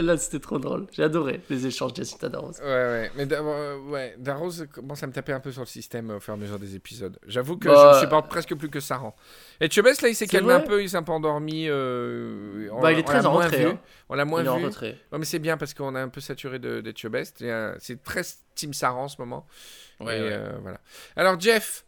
là, 0.00 0.16
c'était 0.16 0.38
trop 0.38 0.60
drôle. 0.60 0.86
J'ai 0.92 1.02
adoré 1.02 1.40
les 1.50 1.66
échanges 1.66 1.92
Jacinta 1.96 2.28
Darrow. 2.28 2.52
Ouais, 2.60 2.64
ouais. 2.68 3.10
Mais 3.16 3.26
euh, 3.32 3.76
ouais, 3.88 4.14
Darroze 4.16 4.68
commence 4.72 5.02
à 5.02 5.08
me 5.08 5.12
taper 5.12 5.32
un 5.32 5.40
peu 5.40 5.50
sur 5.50 5.62
le 5.62 5.66
système 5.66 6.10
euh, 6.12 6.18
au 6.18 6.20
fur 6.20 6.34
et 6.34 6.36
à 6.36 6.40
mesure 6.40 6.60
des 6.60 6.76
épisodes. 6.76 7.18
J'avoue 7.26 7.56
que 7.56 7.66
Bah, 7.66 7.90
je 7.90 7.96
ne 7.96 8.00
supporte 8.04 8.28
presque 8.28 8.54
plus 8.54 8.70
que 8.70 8.78
Saran. 8.78 9.16
Et 9.60 9.68
Chebest, 9.68 10.02
là, 10.02 10.08
il 10.08 10.14
s'est 10.14 10.28
calmé 10.28 10.52
un 10.52 10.60
peu, 10.60 10.82
il 10.84 10.88
s'est 10.88 10.96
un 10.98 11.02
peu 11.02 11.10
endormi. 11.10 11.66
euh, 11.68 12.68
on- 12.70 12.80
Bah, 12.80 12.92
il 12.92 13.00
est 13.00 13.02
très 13.02 13.26
en 13.26 13.32
retrait, 13.32 13.64
hein. 13.64 13.80
On 14.08 14.14
l'a 14.14 14.24
moins 14.24 14.40
Il 14.42 14.46
est 14.46 14.50
en 14.50 14.58
vu. 14.58 14.66
retrait. 14.66 14.96
Ouais, 15.10 15.18
mais 15.18 15.24
c'est 15.24 15.40
bien 15.40 15.56
parce 15.56 15.74
qu'on 15.74 15.96
a 15.96 16.00
un 16.00 16.08
peu 16.08 16.20
saturé 16.20 16.60
de, 16.60 16.80
de 16.80 16.94
C'est 17.80 18.02
très 18.04 18.22
Team 18.54 18.72
Saran 18.72 19.04
en 19.04 19.08
ce 19.08 19.16
moment. 19.18 19.48
Ouais, 19.98 20.16
Et, 20.16 20.22
ouais. 20.22 20.28
euh, 20.32 20.52
voilà. 20.62 20.78
Alors, 21.16 21.40
Jeff. 21.40 21.84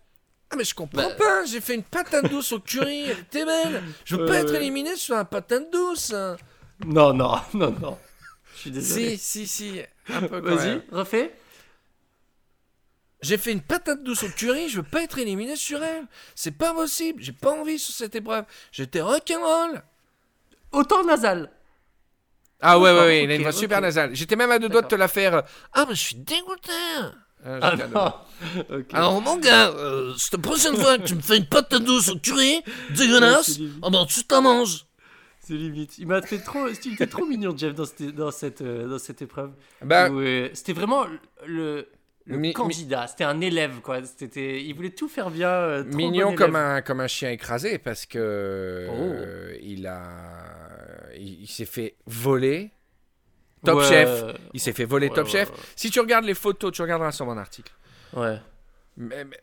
Ah, 0.51 0.57
mais 0.57 0.65
je 0.65 0.75
comprends 0.75 1.03
Bah- 1.03 1.15
pas. 1.17 1.45
J'ai 1.47 1.61
fait 1.61 1.75
une 1.77 1.83
patate 1.85 2.29
douce 2.29 2.53
au 2.53 2.59
curry. 2.61 3.09
Était 3.11 3.45
belle. 3.45 3.83
Je 4.05 4.17
veux 4.17 4.27
pas 4.27 4.39
être 4.41 4.55
éliminé 4.55 4.97
sur 4.97 5.17
un 5.17 5.25
patate 5.25 5.71
douce. 5.73 6.13
hein. 6.13 6.37
Non, 6.85 7.13
non, 7.15 7.41
non, 7.55 7.71
non. 7.81 7.99
Je 8.55 8.61
suis 8.61 8.71
désolé. 8.71 9.17
Si, 9.17 9.47
si, 9.47 9.47
si. 9.47 9.81
Un 10.13 10.21
peu 10.23 10.41
quand 10.41 10.55
Vas-y, 10.55 10.83
refais. 10.93 11.35
J'ai 13.23 13.39
fait 13.39 13.53
une 13.53 13.63
patate 13.63 14.03
douce 14.03 14.23
au 14.23 14.29
curry, 14.29 14.69
je 14.69 14.77
veux 14.77 14.83
pas 14.83 15.03
être 15.03 15.19
éliminé 15.19 15.57
sur 15.57 15.83
elle. 15.83 16.05
C'est 16.35 16.51
pas 16.51 16.75
possible, 16.75 17.23
j'ai 17.23 17.33
pas 17.33 17.53
envie 17.53 17.79
sur 17.79 17.95
cette 17.95 18.15
épreuve. 18.15 18.45
J'étais 18.71 19.01
rock'n'roll. 19.01 19.83
Autant 20.73 21.05
nasal. 21.05 21.51
Ah 22.61 22.79
ouais, 22.79 22.91
ouais, 22.93 22.99
ouais, 22.99 23.25
il 23.25 23.31
a 23.31 23.35
une 23.37 23.43
voix 23.43 23.53
super 23.53 23.81
nasale. 23.81 24.15
J'étais 24.15 24.37
même 24.37 24.51
à 24.51 24.59
deux 24.59 24.69
doigts 24.69 24.83
de 24.83 24.89
te 24.89 24.95
la 24.95 25.09
faire. 25.09 25.35
euh, 25.37 25.43
Ah, 25.73 25.87
mais 25.89 25.95
je 25.95 26.01
suis 26.01 26.17
dégoûté. 26.17 26.73
Ah, 27.47 27.59
Ah 27.63 27.71
j'étais 27.71 27.83
à 27.83 27.87
deux 27.87 27.93
doigts. 27.93 28.27
non. 28.57 28.65
Ok. 28.79 28.87
Alors, 28.95 29.21
mon 29.23 29.37
gars, 29.37 29.69
euh, 29.71 30.15
cette 30.19 30.41
prochaine 30.43 30.77
fois 30.77 30.99
que 30.99 31.05
tu 31.05 31.15
me 31.15 31.21
fais 31.23 31.37
une 31.39 31.47
patate 31.47 31.83
douce 31.83 32.09
au 32.11 32.19
curry, 32.19 32.63
dégueulasse, 32.91 33.59
oh 33.83 33.91
ben 33.91 34.05
tu 34.07 34.23
t'en 34.25 34.43
manges. 34.43 34.85
C'est 35.45 35.55
limite. 35.55 35.99
Il 35.99 36.07
m'a 36.07 36.23
fait 36.23 36.39
trop. 36.39 36.67
Il 36.85 36.95
était 36.95 37.07
trop 37.07 37.27
mignon, 37.27 37.57
Jeff, 37.57 37.75
dans 37.75 37.85
cette, 37.85 38.15
dans 38.15 38.31
cette, 38.31 38.61
euh, 38.63 38.89
dans 38.89 38.99
cette 38.99 39.21
épreuve. 39.23 39.53
Bah, 39.83 40.09
euh, 40.11 40.49
c'était 40.55 40.73
vraiment 40.73 41.07
le, 41.47 41.87
le 42.25 42.37
Mi- 42.39 42.53
candidat. 42.53 43.07
C'était 43.07 43.25
un 43.25 43.41
élève, 43.41 43.81
quoi. 43.81 44.03
C'était, 44.05 44.63
il 44.63 44.73
voulait 44.75 44.91
tout 44.91 45.09
faire 45.09 45.31
bien. 45.31 45.51
euh, 45.51 45.83
trop 45.85 45.97
mignon 45.97 46.31
bon 46.31 46.37
comme 46.37 46.57
un, 46.57 46.81
comme 46.83 47.01
un 47.01 47.07
chien 47.07 47.31
écrasé 47.31 47.79
parce 47.79 48.07
que 48.07 48.89
Oh. 48.91 48.93
euh, 48.95 49.57
il 49.63 49.87
a. 49.87 50.01
Il, 51.17 51.43
il 51.43 51.47
s'est 51.49 51.67
fait 51.67 51.95
voler. 52.07 52.71
Top 53.65 53.79
Ouais, 53.79 53.89
Chef. 53.89 54.23
Il 54.53 54.61
s'est 54.61 54.73
fait 54.73 54.85
voler 54.85 55.09
ouais, 55.09 55.15
Top 55.15 55.27
ouais, 55.27 55.31
Chef. 55.33 55.51
Si 55.77 55.91
tu 55.91 56.01
regardes 56.01 56.25
les 56.25 56.35
photos, 56.35 56.73
tu 56.73 56.83
regarderas 56.83 57.13
sur 57.13 57.25
mon 57.27 57.37
article. 57.39 57.73
Ouais. 58.15 58.39
Mais- 58.97 59.25
mais 59.25 59.37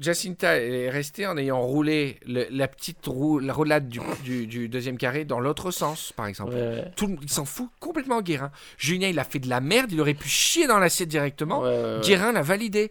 Jacinta 0.00 0.56
est 0.60 0.90
restée 0.90 1.26
en 1.26 1.36
ayant 1.36 1.60
roulé 1.60 2.18
le- 2.26 2.46
la 2.50 2.68
petite 2.68 3.06
roue, 3.06 3.38
la 3.38 3.52
roulade 3.52 3.88
du, 3.88 4.00
du- 4.24 4.46
du 4.46 4.68
deuxième 4.68 4.98
carré 4.98 5.24
dans 5.24 5.40
l'autre 5.40 5.70
sens, 5.70 6.12
par 6.16 6.26
exemple. 6.26 6.52
Ouais, 6.54 6.60
ouais. 6.60 6.92
Tout 6.96 7.16
il 7.22 7.30
s'en 7.30 7.44
fout 7.44 7.68
complètement, 7.80 8.20
Guérin. 8.22 8.50
Julien, 8.78 9.08
il 9.08 9.18
a 9.18 9.24
fait 9.24 9.38
de 9.38 9.48
la 9.48 9.60
merde, 9.60 9.92
il 9.92 10.00
aurait 10.00 10.14
pu 10.14 10.28
chier 10.28 10.66
dans 10.66 10.78
l'assiette 10.78 11.08
directement. 11.08 11.62
Ouais. 11.62 12.00
Guérin 12.02 12.32
l'a 12.32 12.42
validé. 12.42 12.90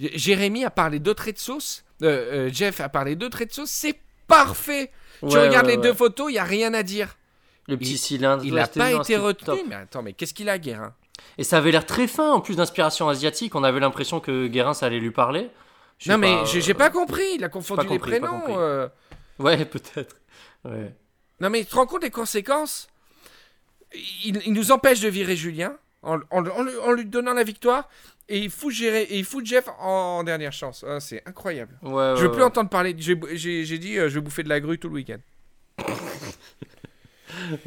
Jérémy 0.00 0.64
a 0.64 0.70
parlé 0.70 0.98
deux 0.98 1.14
traits 1.14 1.36
de 1.36 1.40
sauce. 1.40 1.84
Euh, 2.02 2.46
euh, 2.46 2.50
Jeff 2.52 2.80
a 2.80 2.88
parlé 2.88 3.16
deux 3.16 3.30
traits 3.30 3.48
de 3.50 3.54
sauce. 3.54 3.70
C'est 3.70 3.96
parfait. 4.26 4.90
tu 5.20 5.36
regardes 5.38 5.66
les 5.66 5.76
deux 5.78 5.94
photos, 5.94 6.26
il 6.30 6.34
n'y 6.34 6.38
a 6.38 6.44
rien 6.44 6.74
à 6.74 6.82
dire. 6.82 7.16
Le 7.68 7.76
petit 7.76 7.92
Il- 7.92 7.98
cylindre. 7.98 8.44
Il 8.44 8.54
n'a 8.54 8.66
pas 8.66 8.92
été 8.92 9.16
retenu. 9.16 9.46
top. 9.46 9.58
Mais 9.68 9.74
attends, 9.74 10.02
mais 10.02 10.12
qu'est-ce 10.12 10.34
qu'il 10.34 10.48
a, 10.48 10.58
Guérin? 10.58 10.92
Et 11.38 11.44
ça 11.44 11.56
avait 11.58 11.70
l'air 11.70 11.86
très 11.86 12.06
fin 12.06 12.30
en 12.32 12.40
plus 12.40 12.56
d'inspiration 12.56 13.08
asiatique. 13.08 13.54
On 13.54 13.64
avait 13.64 13.80
l'impression 13.80 14.20
que 14.20 14.46
Guérin, 14.46 14.74
ça 14.74 14.86
allait 14.86 15.00
lui 15.00 15.10
parler. 15.10 15.48
Non, 16.06 16.18
mais 16.18 16.44
j'ai 16.46 16.70
euh, 16.72 16.74
pas 16.74 16.90
compris. 16.90 17.24
Il 17.36 17.44
a 17.44 17.48
confondu 17.48 17.82
les 17.82 17.88
compris, 17.88 18.20
pas 18.20 18.28
prénoms. 18.28 18.58
euh. 18.60 18.88
Ouais, 19.38 19.64
peut-être. 19.64 20.16
Ouais. 20.64 20.92
Non, 21.40 21.50
mais 21.50 21.60
tu 21.60 21.66
te 21.70 21.74
rends 21.76 21.86
compte 21.86 22.02
des 22.02 22.10
conséquences? 22.10 22.88
Il, 24.24 24.40
il 24.46 24.52
nous 24.52 24.72
empêche 24.72 25.00
de 25.00 25.08
virer 25.08 25.36
Julien 25.36 25.76
en, 26.02 26.18
en- 26.30 26.46
en 26.46 26.62
lui- 26.62 26.78
en 26.84 26.92
lui 26.92 27.04
donnant 27.06 27.32
la 27.34 27.44
victoire 27.44 27.88
et 28.28 28.38
il 28.38 28.50
fout, 28.50 28.72
Géré- 28.74 29.04
et 29.08 29.18
il 29.18 29.24
fout 29.24 29.44
Jeff 29.46 29.68
en, 29.78 30.22
dernière 30.24 30.52
chance. 30.52 30.84
Ah, 30.86 30.98
c'est 31.00 31.22
incroyable. 31.26 31.78
Ouais, 31.82 32.14
je 32.16 32.22
veux 32.22 32.26
ouais, 32.26 32.32
plus 32.32 32.40
ouais. 32.40 32.46
entendre 32.46 32.68
parler. 32.68 32.94
J'ai 32.98 33.14
dit, 33.78 33.98
euh, 33.98 34.08
je 34.08 34.14
vais 34.16 34.20
bouffer 34.20 34.42
de 34.42 34.48
la 34.48 34.60
grue 34.60 34.78
tout 34.78 34.88
le 34.88 34.94
week-end. 34.94 35.18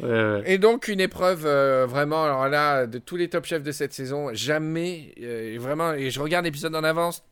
Ouais, 0.00 0.08
ouais. 0.08 0.42
Et 0.46 0.58
donc, 0.58 0.88
une 0.88 1.00
épreuve 1.00 1.44
euh, 1.46 1.86
vraiment, 1.86 2.24
alors 2.24 2.48
là, 2.48 2.86
de 2.86 2.98
tous 2.98 3.16
les 3.16 3.28
top 3.28 3.44
chefs 3.44 3.62
de 3.62 3.72
cette 3.72 3.92
saison, 3.92 4.30
jamais, 4.32 5.14
euh, 5.20 5.56
vraiment, 5.60 5.92
et 5.92 6.10
je 6.10 6.18
regarde 6.20 6.44
l'épisode 6.44 6.74
en 6.74 6.82
avance, 6.82 7.22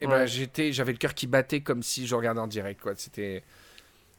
et 0.00 0.06
ben 0.06 0.20
Ouais. 0.20 0.26
j'étais, 0.26 0.72
j'avais 0.72 0.92
le 0.92 0.98
cœur 0.98 1.14
qui 1.14 1.26
battait 1.26 1.60
comme 1.60 1.82
si 1.82 2.06
je 2.06 2.14
regardais 2.14 2.40
en 2.40 2.46
direct, 2.46 2.80
quoi. 2.80 2.92
C'était. 2.96 3.42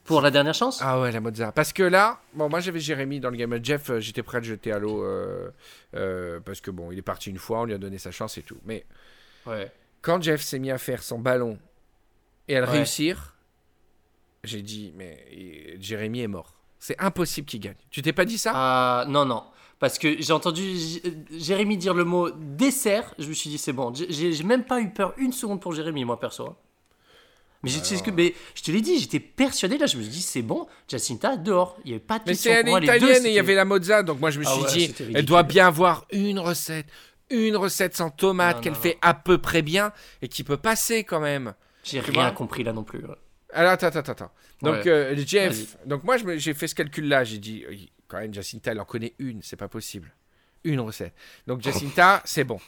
Pour 0.04 0.22
la 0.22 0.30
dernière 0.30 0.54
chance? 0.54 0.80
Ah 0.82 1.00
ouais, 1.00 1.12
la 1.12 1.20
Mozart. 1.20 1.52
Parce 1.52 1.72
que 1.72 1.82
là, 1.82 2.20
bon, 2.32 2.48
moi 2.48 2.60
j'avais 2.60 2.80
Jérémy 2.80 3.20
dans 3.20 3.30
le 3.30 3.36
game. 3.36 3.58
Jeff, 3.62 3.90
euh, 3.90 4.00
j'étais 4.00 4.22
prêt 4.22 4.38
à 4.38 4.40
le 4.40 4.46
jeter 4.46 4.72
à 4.72 4.78
l'eau. 4.78 5.04
euh, 5.04 5.50
euh, 5.94 6.40
parce 6.40 6.60
que 6.60 6.70
bon, 6.70 6.90
il 6.90 6.98
est 6.98 7.02
parti 7.02 7.28
une 7.30 7.38
fois, 7.38 7.60
on 7.60 7.64
lui 7.64 7.74
a 7.74 7.78
donné 7.78 7.98
sa 7.98 8.10
chance 8.10 8.36
et 8.38 8.42
tout. 8.42 8.58
Mais 8.64 8.84
Ouais. 9.46 9.70
quand 10.02 10.20
Jeff 10.22 10.40
s'est 10.40 10.58
mis 10.58 10.70
à 10.70 10.78
faire 10.78 11.02
son 11.02 11.18
ballon 11.18 11.58
et 12.48 12.56
à 12.56 12.60
le 12.60 12.66
Ouais. 12.66 12.72
réussir, 12.78 13.36
j'ai 14.42 14.62
dit, 14.62 14.92
mais 14.96 15.76
Jérémy 15.78 16.22
est 16.22 16.28
mort. 16.28 16.54
C'est 16.78 16.98
impossible 16.98 17.46
qu'il 17.46 17.60
gagne. 17.60 17.76
Tu 17.90 18.00
t'es 18.00 18.14
pas 18.14 18.24
dit 18.24 18.38
ça? 18.38 18.52
Ah, 18.54 19.04
non, 19.06 19.26
non. 19.26 19.44
Parce 19.80 19.98
que 19.98 20.20
j'ai 20.20 20.32
entendu 20.32 20.62
Jérémy 21.32 21.76
dire 21.78 21.94
le 21.94 22.04
mot 22.04 22.30
dessert. 22.30 23.14
Je 23.18 23.26
me 23.26 23.32
suis 23.32 23.50
dit, 23.50 23.58
c'est 23.58 23.72
bon. 23.72 23.92
J'ai 23.94 24.42
même 24.44 24.62
pas 24.64 24.80
eu 24.80 24.90
peur 24.90 25.14
une 25.16 25.32
seconde 25.32 25.60
pour 25.60 25.72
Jérémy, 25.72 26.04
moi, 26.04 26.20
perso. 26.20 26.46
hein. 26.46 26.56
Mais, 27.62 27.68
ce 27.70 28.02
que, 28.02 28.10
mais 28.10 28.34
je 28.54 28.62
te 28.62 28.70
l'ai 28.70 28.80
dit, 28.80 28.98
j'étais 28.98 29.20
persuadé. 29.20 29.76
Là, 29.76 29.86
je 29.86 29.96
me 29.98 30.02
suis 30.02 30.10
dit, 30.10 30.22
c'est 30.22 30.40
bon. 30.42 30.66
Jacinta, 30.88 31.36
dehors. 31.36 31.76
Il 31.84 31.88
n'y 31.88 31.92
avait 31.94 32.00
pas 32.04 32.18
de 32.18 32.24
Mais 32.26 32.34
c'est 32.34 32.50
elle 32.50 32.68
italienne 32.68 33.26
et 33.26 33.30
il 33.30 33.34
y 33.34 33.38
avait 33.38 33.54
la 33.54 33.64
Mozza, 33.66 34.02
donc 34.02 34.18
moi 34.20 34.30
je 34.30 34.38
me 34.40 34.44
Ah 34.46 34.52
suis 34.54 34.62
ouais, 34.62 34.86
dit, 34.88 34.94
elle 35.14 35.24
doit 35.26 35.42
bien 35.42 35.66
avoir 35.66 36.06
une 36.10 36.38
recette, 36.38 36.86
une 37.28 37.56
recette 37.56 37.94
sans 37.96 38.08
tomate 38.10 38.62
qu'elle 38.62 38.74
fait 38.74 38.96
à 39.02 39.12
peu 39.12 39.36
près 39.38 39.60
bien 39.62 39.92
et 40.22 40.28
qui 40.28 40.42
peut 40.42 40.56
passer 40.56 41.04
quand 41.04 41.20
même. 41.20 41.52
J'ai 41.84 42.00
rien 42.00 42.30
compris 42.32 42.64
là 42.64 42.72
non 42.72 42.82
plus. 42.82 43.02
Alors 43.52 43.72
attends, 43.72 43.88
attends, 43.88 44.12
attends. 44.12 44.30
Donc 44.62 44.76
Ouais. 44.76 44.88
euh, 44.88 45.16
Jeff, 45.26 45.76
donc 45.86 46.04
moi 46.04 46.16
je 46.16 46.38
j'ai 46.38 46.54
fait 46.54 46.66
ce 46.68 46.74
calcul-là, 46.74 47.24
j'ai 47.24 47.38
dit, 47.38 47.64
quand 48.10 48.18
même 48.18 48.34
Jacinta, 48.34 48.72
elle 48.72 48.80
en 48.80 48.84
connaît 48.84 49.14
une, 49.18 49.42
c'est 49.42 49.56
pas 49.56 49.68
possible. 49.68 50.12
Une 50.64 50.80
recette. 50.80 51.14
Donc 51.46 51.62
Jacinta, 51.62 52.20
c'est 52.24 52.44
bon. 52.44 52.58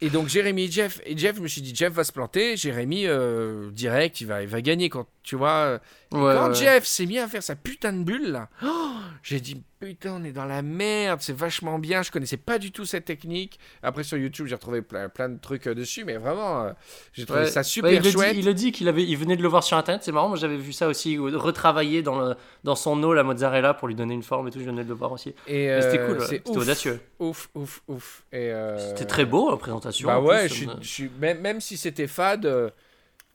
Et 0.00 0.10
donc 0.10 0.28
Jérémy 0.28 0.64
et 0.64 0.70
Jeff, 0.70 1.00
et 1.04 1.16
Jeff, 1.16 1.36
je 1.36 1.40
me 1.40 1.48
suis 1.48 1.62
dit, 1.62 1.74
Jeff 1.74 1.92
va 1.92 2.04
se 2.04 2.12
planter, 2.12 2.56
Jérémy, 2.56 3.06
euh, 3.06 3.70
direct, 3.70 4.20
il 4.20 4.26
va, 4.26 4.42
il 4.42 4.48
va 4.48 4.60
gagner 4.60 4.88
quand, 4.88 5.06
tu 5.26 5.36
vois. 5.36 5.80
Ouais, 6.12 6.34
quand 6.34 6.48
ouais. 6.48 6.54
Jeff 6.54 6.84
s'est 6.84 7.04
mis 7.04 7.18
à 7.18 7.26
faire 7.26 7.42
sa 7.42 7.56
putain 7.56 7.92
de 7.92 8.02
bulle 8.04 8.30
là, 8.30 8.48
oh, 8.64 8.94
j'ai 9.22 9.40
dit 9.40 9.60
putain 9.80 10.12
on 10.20 10.24
est 10.24 10.32
dans 10.32 10.44
la 10.44 10.62
merde, 10.62 11.20
c'est 11.20 11.36
vachement 11.36 11.78
bien, 11.78 12.02
je 12.02 12.10
connaissais 12.10 12.36
pas 12.36 12.58
du 12.58 12.70
tout 12.72 12.84
cette 12.86 13.04
technique. 13.04 13.58
Après 13.82 14.04
sur 14.04 14.16
YouTube 14.16 14.46
j'ai 14.46 14.54
retrouvé 14.54 14.82
plein, 14.82 15.08
plein 15.08 15.28
de 15.28 15.38
trucs 15.38 15.66
euh, 15.66 15.74
dessus, 15.74 16.04
mais 16.04 16.16
vraiment 16.16 16.62
euh, 16.62 16.72
j'ai 17.12 17.26
trouvé 17.26 17.36
Ouais. 17.36 17.50
ça 17.50 17.62
super 17.62 17.92
il, 17.92 18.02
le 18.02 18.10
chouette. 18.10 18.32
dit, 18.32 18.38
il 18.38 18.44
le 18.46 18.54
dit 18.54 18.72
qu'il 18.72 18.88
avait, 18.88 19.02
il 19.02 19.16
venait 19.16 19.36
de 19.36 19.42
le 19.42 19.48
voir 19.48 19.62
sur 19.64 19.76
internet. 19.76 20.02
C'est 20.04 20.12
marrant, 20.12 20.28
moi 20.28 20.38
j'avais 20.38 20.56
vu 20.56 20.72
ça 20.72 20.86
aussi, 20.88 21.18
ou 21.18 21.24
retravailler 21.38 22.02
dans, 22.02 22.18
le, 22.18 22.34
dans 22.64 22.76
son 22.76 23.02
eau 23.02 23.12
la 23.12 23.22
mozzarella 23.24 23.74
pour 23.74 23.88
lui 23.88 23.94
donner 23.94 24.14
une 24.14 24.22
forme 24.22 24.48
et 24.48 24.50
tout. 24.50 24.60
Je 24.60 24.64
venais 24.64 24.84
de 24.84 24.88
le 24.88 24.94
voir 24.94 25.12
aussi. 25.12 25.34
Et 25.46 25.68
C'était 25.82 25.98
euh, 25.98 26.06
cool, 26.06 26.22
c'était 26.22 26.50
audacieux. 26.50 27.00
Ouf, 27.18 27.50
ouf, 27.54 27.82
ouf. 27.88 28.24
Et 28.32 28.52
euh, 28.52 28.78
C'était 28.90 29.04
très 29.06 29.24
beau 29.24 29.50
la 29.50 29.56
présentation. 29.56 30.06
Bah 30.06 30.20
ouais, 30.20 30.46
plus, 30.46 30.68
je 30.80 31.04
je 31.04 31.04
même, 31.20 31.40
même 31.40 31.60
si 31.60 31.76
c'était 31.76 32.06
fade, 32.06 32.72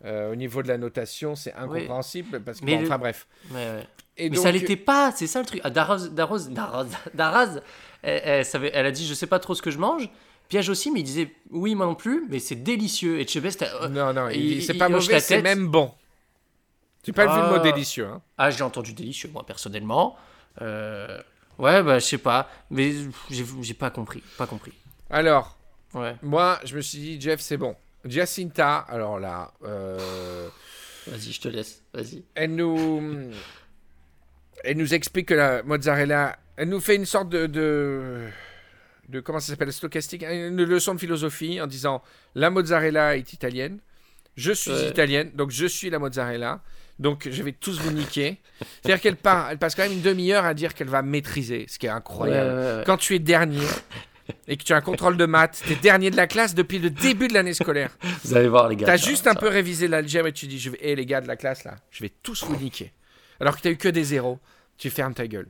euh, 0.06 0.32
au 0.32 0.36
niveau 0.36 0.64
de 0.64 0.68
la 0.68 0.78
notation, 0.78 1.36
c'est 1.36 1.54
Oui. 1.56 1.60
incompréhensible. 1.64 2.42
Parce 2.42 2.60
que, 2.60 2.66
Mais 2.66 2.74
bon, 2.76 2.82
le- 2.82 2.88
enfin 2.88 2.98
bref. 2.98 3.28
ouais, 3.52 3.56
ouais. 3.56 3.88
Et 4.18 4.30
Mais 4.30 4.36
donc, 4.36 4.44
ça 4.44 4.52
l'était 4.52 4.76
pas, 4.76 5.12
c'est 5.12 5.28
ça 5.28 5.40
le 5.40 5.46
truc. 5.46 5.62
Ah, 5.64 5.70
Daraz, 5.70 6.08
Daraz, 6.10 6.48
Daraz, 6.50 6.88
Daraz, 7.14 7.60
elle, 8.04 8.22
elle 8.24 8.46
savait- 8.46 8.72
elle 8.74 8.86
a 8.86 8.92
dit 8.92 9.08
je 9.08 9.14
sais 9.14 9.28
pas 9.28 9.40
trop 9.40 9.56
ce 9.56 9.62
que 9.62 9.72
je 9.72 9.78
mange. 9.78 10.10
Piège 10.50 10.68
aussi, 10.70 10.92
mais 10.92 11.00
il 11.00 11.04
disait 11.04 11.32
oui, 11.50 11.76
moi 11.76 11.86
non 11.86 11.96
plus, 11.96 12.26
mais 12.30 12.40
c'est 12.40 12.56
délicieux. 12.56 13.20
Et 13.20 13.28
Chebest, 13.28 13.62
euh, 13.64 13.88
Non, 13.88 14.12
non, 14.14 14.28
il- 14.30 14.54
il- 14.58 14.64
c'est 14.64 14.74
il 14.74 14.78
pas 14.80 14.88
hoche 14.90 15.06
mauvais, 15.08 15.20
c'est 15.22 15.42
même 15.42 15.68
bon. 15.68 15.92
J'ai 17.06 17.14
pas 17.14 17.26
vu 17.26 17.42
le 17.42 17.48
mot 17.48 17.56
Ah. 17.56 17.60
délicieux. 17.60 18.06
Hein. 18.06 18.22
ah, 18.38 18.52
j'ai 18.52 18.64
entendu 18.64 18.94
délicieux, 18.94 19.30
moi 19.34 19.44
personnellement. 19.46 20.18
Euh, 20.62 21.20
ouais, 21.58 21.82
bah 21.82 21.98
je 22.00 22.06
sais 22.06 22.18
pas, 22.18 22.50
mais 22.70 22.92
j'ai 23.30 23.46
j'ai 23.62 23.74
pas 23.74 23.90
compris, 23.90 24.22
pas 24.38 24.46
compris. 24.48 24.74
Alors, 25.10 25.58
Ouais, 25.94 26.16
moi, 26.22 26.58
je 26.64 26.76
me 26.78 26.82
suis 26.82 27.00
dit, 27.00 27.20
Jeff, 27.20 27.42
c'est 27.42 27.58
bon. 27.58 27.76
Jacinta, 28.06 28.78
alors 28.78 29.20
là, 29.20 29.52
euh, 29.64 30.48
vas-y, 31.08 31.32
je 31.32 31.42
te 31.42 31.48
laisse, 31.48 31.82
vas-y. 31.94 32.24
elle 32.36 32.56
nous. 32.56 33.30
Elle 34.64 34.78
nous 34.78 34.94
explique 34.94 35.28
que 35.30 35.34
la 35.34 35.64
mozzarella. 35.64 36.38
Elle 36.58 36.70
nous 36.70 36.80
fait 36.82 36.96
une 36.96 37.06
sorte 37.06 37.30
de. 37.30 37.46
de- 37.48 38.28
de 39.10 39.20
comment 39.20 39.40
ça 39.42 39.48
s'appelle, 39.48 39.74
stochastique, 39.74 40.24
une 40.24 40.64
leçon 40.64 40.96
de 40.96 41.00
philosophie 41.00 41.60
en 41.60 41.68
disant 41.68 42.02
la 42.34 42.50
mozzarella 42.50 43.18
est 43.18 43.34
italienne, 43.34 43.80
je 44.38 44.54
suis 44.54 44.72
Ouais. 44.72 44.88
italienne, 44.90 45.32
donc 45.34 45.52
je 45.52 45.66
suis 45.66 45.90
la 45.90 46.00
mozzarella, 46.00 46.62
donc 46.98 47.28
je 47.30 47.44
vais 47.44 47.52
tous 47.52 47.78
vous 47.82 47.92
niquer. 47.92 48.38
C'est-à-dire 48.82 49.02
qu'elle 49.02 49.18
part, 49.18 49.50
elle 49.52 49.58
passe 49.58 49.76
quand 49.76 49.84
même 49.84 49.92
une 49.92 50.02
demi-heure 50.02 50.46
à 50.46 50.54
dire 50.54 50.74
qu'elle 50.74 50.88
va 50.88 51.02
maîtriser, 51.02 51.66
ce 51.68 51.78
qui 51.78 51.88
est 51.88 51.90
incroyable. 51.90 52.52
Ouais, 52.52 52.56
ouais, 52.66 52.78
ouais. 52.78 52.84
Quand 52.86 52.96
tu 52.96 53.14
es 53.16 53.20
dernier 53.20 53.66
et 54.48 54.58
que 54.58 54.64
tu 54.64 54.74
as 54.74 54.78
un 54.78 54.82
contrôle 54.82 55.18
de 55.18 55.26
maths, 55.26 55.62
t'es 55.68 55.76
dernier 55.76 56.12
de 56.12 56.18
la 56.18 56.28
classe 56.28 56.56
depuis 56.56 56.80
le 56.80 56.90
début 56.90 57.28
de 57.28 57.34
l'année 57.34 57.54
scolaire. 57.54 57.92
Vous 58.24 58.36
allez 58.36 58.48
voir, 58.50 58.68
les 58.70 58.76
gars. 58.76 58.86
T'as 58.86 58.98
juste 58.98 59.28
un 59.28 59.36
peu 59.36 59.48
révisé 59.48 59.88
l'algèbre 59.88 60.28
et 60.28 60.34
tu 60.34 60.48
dis, 60.48 60.60
je 60.60 60.70
vais, 60.72 60.78
hé 60.82 60.96
les 60.96 61.06
gars 61.06 61.22
de 61.22 61.28
la 61.28 61.36
classe 61.36 61.64
là, 61.64 61.76
je 61.92 62.04
vais 62.04 62.12
tous 62.24 62.44
vous 62.44 62.56
niquer. 62.58 62.92
Alors 63.40 63.56
que 63.58 63.62
t'as 63.62 63.70
eu 63.72 63.78
que 63.78 63.90
des 63.90 64.04
zéros, 64.04 64.40
tu 64.78 64.90
fermes 64.90 65.14
ta 65.14 65.28
gueule. 65.28 65.48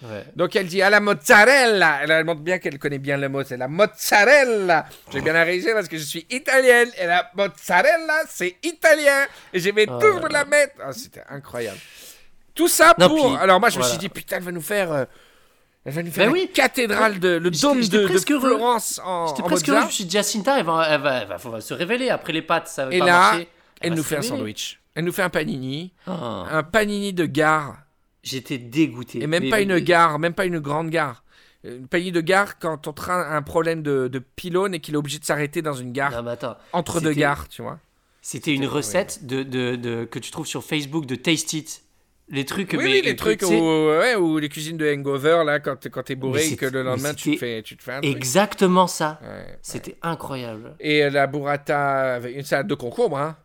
Ouais. 0.00 0.24
Donc 0.36 0.54
elle 0.54 0.68
dit 0.68 0.80
à 0.80 0.90
la 0.90 1.00
mozzarella. 1.00 1.98
Elle, 2.02 2.12
elle 2.12 2.24
montre 2.24 2.42
bien 2.42 2.58
qu'elle 2.58 2.78
connaît 2.78 3.00
bien 3.00 3.16
le 3.16 3.28
mot, 3.28 3.42
c'est 3.42 3.56
la 3.56 3.66
mozzarella. 3.66 4.86
J'ai 5.12 5.20
bien 5.20 5.32
réussi 5.42 5.68
parce 5.72 5.88
que 5.88 5.98
je 5.98 6.04
suis 6.04 6.24
italienne 6.30 6.88
et 7.00 7.06
la 7.06 7.28
mozzarella 7.34 8.20
c'est 8.28 8.56
italien 8.62 9.26
et 9.52 9.58
je 9.58 9.70
vais 9.70 9.86
Oh 9.88 9.98
tout 10.00 10.20
vous 10.20 10.28
la 10.28 10.44
mettre. 10.44 10.74
Ah, 10.80 10.92
C'était 10.92 11.22
incroyable. 11.28 11.78
Tout 12.54 12.68
ça 12.68 12.94
Non, 12.98 13.08
pour. 13.08 13.26
puis, 13.26 13.36
Alors 13.42 13.58
moi 13.58 13.70
je 13.70 13.78
me 13.78 13.82
suis 13.84 13.98
dit 13.98 14.08
putain 14.08 14.36
elle 14.36 14.44
va 14.44 14.52
nous 14.52 14.60
faire. 14.62 14.92
euh, 14.92 15.04
Elle 15.88 15.94
va 15.94 16.02
nous 16.02 16.10
faire 16.10 16.26
Ben 16.26 16.34
la 16.34 16.40
oui. 16.42 16.50
cathédrale 16.52 17.18
de 17.18 17.28
le 17.30 17.50
dôme 17.50 17.80
de, 17.80 17.86
de 17.86 18.06
presque 18.06 18.30
heureux. 18.30 18.48
Florence 18.56 19.00
en, 19.04 19.28
J'étais 19.28 19.42
presque 19.42 19.68
heureux, 19.68 19.80
je 19.80 19.86
me 19.86 19.90
suis 19.90 20.04
dit, 20.04 20.10
Jacinta, 20.10 20.58
elle 20.58 20.66
va, 20.66 20.86
elle 20.88 21.00
va, 21.00 21.16
elle 21.22 21.28
va, 21.50 21.60
se 21.62 21.72
révéler 21.74 22.10
après 22.10 22.32
les 22.34 22.42
pâtes, 22.42 22.68
ça 22.68 22.84
va 22.86 22.94
Et 22.94 22.98
pas 22.98 23.06
là, 23.06 23.12
marcher. 23.30 23.48
Elle 23.80 23.94
nous 23.94 24.02
fait 24.02 24.16
un 24.18 24.22
sandwich. 24.22 24.80
Elle 24.94 25.04
nous 25.04 25.12
fait 25.12 25.22
un 25.22 25.30
panini, 25.30 25.92
Ah, 26.06 26.44
un 26.50 26.62
panini 26.62 27.12
de 27.12 27.24
gare 27.24 27.78
J'étais 28.22 28.58
dégoûté. 28.58 29.22
Et 29.22 29.26
même 29.26 29.44
Mais- 29.44 29.48
pas 29.50 29.60
une 29.62 29.72
mais- 29.74 29.82
gare, 29.82 30.18
même 30.18 30.34
pas 30.34 30.44
une 30.44 30.58
grande 30.58 30.90
gare. 30.90 31.22
Une 31.64 31.86
panini 31.88 32.12
de 32.12 32.20
gare 32.20 32.58
quand 32.58 32.76
ton 32.78 32.92
train 32.92 33.20
a 33.22 33.36
un 33.36 33.42
problème 33.42 33.82
de, 33.82 34.08
de 34.08 34.18
pylône 34.18 34.74
et 34.74 34.80
qu'il 34.80 34.94
est 34.94 34.98
obligé 34.98 35.18
de 35.18 35.24
s'arrêter 35.24 35.62
dans 35.62 35.72
une 35.72 35.92
gare 35.92 36.22
Non, 36.22 36.28
attends. 36.30 36.56
entre 36.72 37.00
deux 37.00 37.12
gares, 37.14 37.48
tu 37.48 37.62
vois. 37.62 37.78
C'était 38.20 38.52
une 38.54 38.66
recette 38.66 39.24
de, 39.24 39.42
de, 39.42 39.76
de- 39.76 40.04
que 40.04 40.18
tu 40.18 40.30
trouves 40.30 40.46
sur 40.46 40.62
Facebook 40.62 41.06
de 41.06 41.14
Taste 41.14 41.52
It. 41.54 41.82
Les 42.30 42.44
trucs, 42.44 42.72
Oui, 42.72 42.78
mais- 42.78 42.84
oui, 42.84 43.02
les 43.02 43.16
trucs 43.16 43.40
où, 43.42 43.46
sais, 43.46 43.58
ouais, 43.58 44.14
où 44.16 44.36
les 44.38 44.50
cuisines 44.50 44.76
de 44.76 44.86
hangover, 44.92 45.42
là, 45.46 45.60
quand, 45.60 45.76
t'es- 45.76 45.88
quand 45.88 46.02
t'es 46.02 46.14
bourré 46.14 46.46
et 46.46 46.56
que 46.56 46.66
le 46.66 46.82
lendemain 46.82 47.14
tu 47.14 47.32
te, 47.32 47.38
fais, 47.38 47.62
tu 47.62 47.74
te 47.76 47.82
fais 47.82 47.92
un 47.94 48.00
truc. 48.02 48.14
Exactement 48.14 48.86
ça. 48.86 49.18
Ouais. 49.22 49.58
C'était 49.62 49.96
incroyable. 50.02 50.74
Et 50.78 51.04
euh, 51.04 51.10
la 51.10 51.26
burrata 51.26 52.16
avec 52.16 52.36
une 52.36 52.42
salade 52.42 52.66
de 52.66 52.74
concombre, 52.74 53.16
hein. 53.18 53.36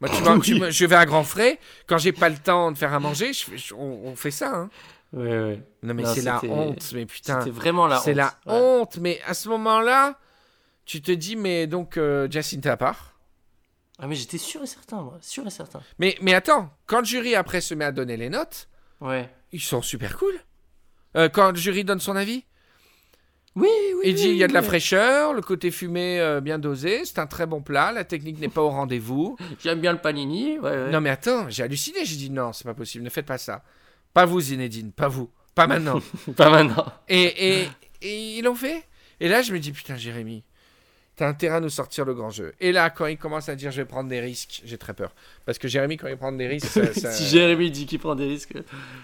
Moi, 0.00 0.08
tu 0.10 0.22
vois, 0.22 0.38
tu 0.40 0.54
Oui. 0.54 0.60
me- 0.60 0.70
je 0.70 0.86
vais 0.86 0.96
à 0.96 1.04
grands 1.04 1.22
frais. 1.24 1.58
Quand 1.86 1.98
j'ai 1.98 2.12
pas 2.12 2.28
le 2.30 2.36
temps 2.36 2.72
de 2.72 2.78
faire 2.78 2.94
à 2.94 2.98
manger, 3.00 3.32
je 3.34 3.44
fais- 3.44 3.58
je- 3.58 3.74
on, 3.74 4.00
on 4.06 4.16
fait 4.16 4.30
ça. 4.30 4.52
Hein. 4.54 4.70
Ouais. 5.12 5.60
Non, 5.82 5.92
mais 5.94 6.04
c'est 6.06 6.22
la 6.22 6.40
honte. 6.46 6.92
Mais 6.94 7.04
putain, 7.06 7.38
C'était 7.40 7.50
vraiment 7.54 7.86
la 7.86 7.98
c'est 7.98 8.10
honte. 8.12 8.16
la 8.16 8.26
Ouais. 8.46 8.52
honte. 8.58 8.98
Mais 9.00 9.20
à 9.26 9.34
ce 9.34 9.48
moment-là, 9.50 10.18
tu 10.86 11.00
te 11.02 11.12
dis, 11.12 11.36
mais 11.36 11.66
donc, 11.66 11.96
euh, 11.98 12.26
Jacinta 12.30 12.76
part. 12.78 13.13
Ah, 13.98 14.06
mais 14.08 14.14
j'étais 14.16 14.38
sûr 14.38 14.62
et 14.62 14.66
certain, 14.66 15.02
moi. 15.02 15.18
Sûr 15.20 15.46
et 15.46 15.50
certain. 15.50 15.80
Mais, 15.98 16.16
mais 16.20 16.34
attends, 16.34 16.70
quand 16.86 16.98
le 17.00 17.04
jury 17.04 17.34
après 17.34 17.60
se 17.60 17.74
met 17.74 17.84
à 17.84 17.92
donner 17.92 18.16
les 18.16 18.28
notes, 18.28 18.68
Ouais. 19.00 19.30
ils 19.52 19.60
sont 19.60 19.82
super 19.82 20.18
cool. 20.18 20.34
Euh, 21.16 21.28
quand 21.28 21.50
le 21.50 21.56
jury 21.56 21.84
donne 21.84 22.00
son 22.00 22.16
avis, 22.16 22.44
Oui, 23.54 23.68
oui. 23.96 24.02
il 24.06 24.14
dit 24.14 24.24
oui, 24.24 24.30
il 24.30 24.36
y 24.36 24.42
a 24.44 24.48
de 24.48 24.52
la 24.52 24.60
oui. 24.60 24.66
fraîcheur, 24.66 25.32
le 25.32 25.40
côté 25.42 25.70
fumé 25.70 26.18
euh, 26.20 26.40
bien 26.40 26.58
dosé, 26.58 27.04
c'est 27.04 27.20
un 27.20 27.28
très 27.28 27.46
bon 27.46 27.62
plat, 27.62 27.92
la 27.92 28.02
technique 28.04 28.40
n'est 28.40 28.48
pas 28.48 28.62
au 28.62 28.70
rendez-vous. 28.70 29.36
J'aime 29.62 29.80
bien 29.80 29.92
le 29.92 30.00
panini. 30.00 30.58
Ouais, 30.58 30.70
ouais. 30.70 30.90
Non 30.90 31.00
mais 31.00 31.10
attends, 31.10 31.48
j'ai 31.48 31.62
halluciné, 31.62 32.04
j'ai 32.04 32.16
dit 32.16 32.30
non, 32.30 32.52
c'est 32.52 32.64
pas 32.64 32.74
possible, 32.74 33.04
ne 33.04 33.10
faites 33.10 33.26
pas 33.26 33.38
ça. 33.38 33.62
Pas 34.12 34.24
vous 34.26 34.40
Zinedine, 34.40 34.90
pas 34.90 35.06
vous, 35.06 35.30
pas 35.54 35.68
maintenant. 35.68 36.00
Pas 36.36 36.50
maintenant. 36.50 36.86
et, 37.08 37.60
et, 37.62 37.68
et 38.02 38.38
ils 38.38 38.42
l'ont 38.42 38.56
fait. 38.56 38.82
Et 39.20 39.28
là 39.28 39.42
je 39.42 39.52
me 39.52 39.60
dis 39.60 39.70
putain 39.70 39.96
Jérémy, 39.96 40.42
t'as 41.16 41.28
intérêt 41.28 41.56
à 41.56 41.60
nous 41.60 41.68
sortir 41.70 42.04
le 42.04 42.14
grand 42.14 42.30
jeu. 42.30 42.52
Et 42.60 42.72
là 42.72 42.90
quand 42.90 43.06
il 43.06 43.16
commence 43.18 43.48
à 43.48 43.54
dire 43.56 43.70
je 43.70 43.82
vais 43.82 43.84
prendre 43.86 44.08
des 44.08 44.20
risques, 44.20 44.62
j'ai 44.64 44.78
très 44.78 44.94
peur. 44.94 45.14
Parce 45.46 45.58
que 45.58 45.68
Jérémy 45.68 45.96
quand 45.96 46.08
il 46.08 46.16
prend 46.16 46.32
des 46.32 46.46
risques, 46.48 46.66
ça- 46.66 46.92
ça- 46.94 47.12
Si 47.12 47.26
Jérémy 47.26 47.70
dit 47.70 47.86
qu'il 47.86 47.98
prend 47.98 48.14
des 48.14 48.26
risques. 48.26 48.54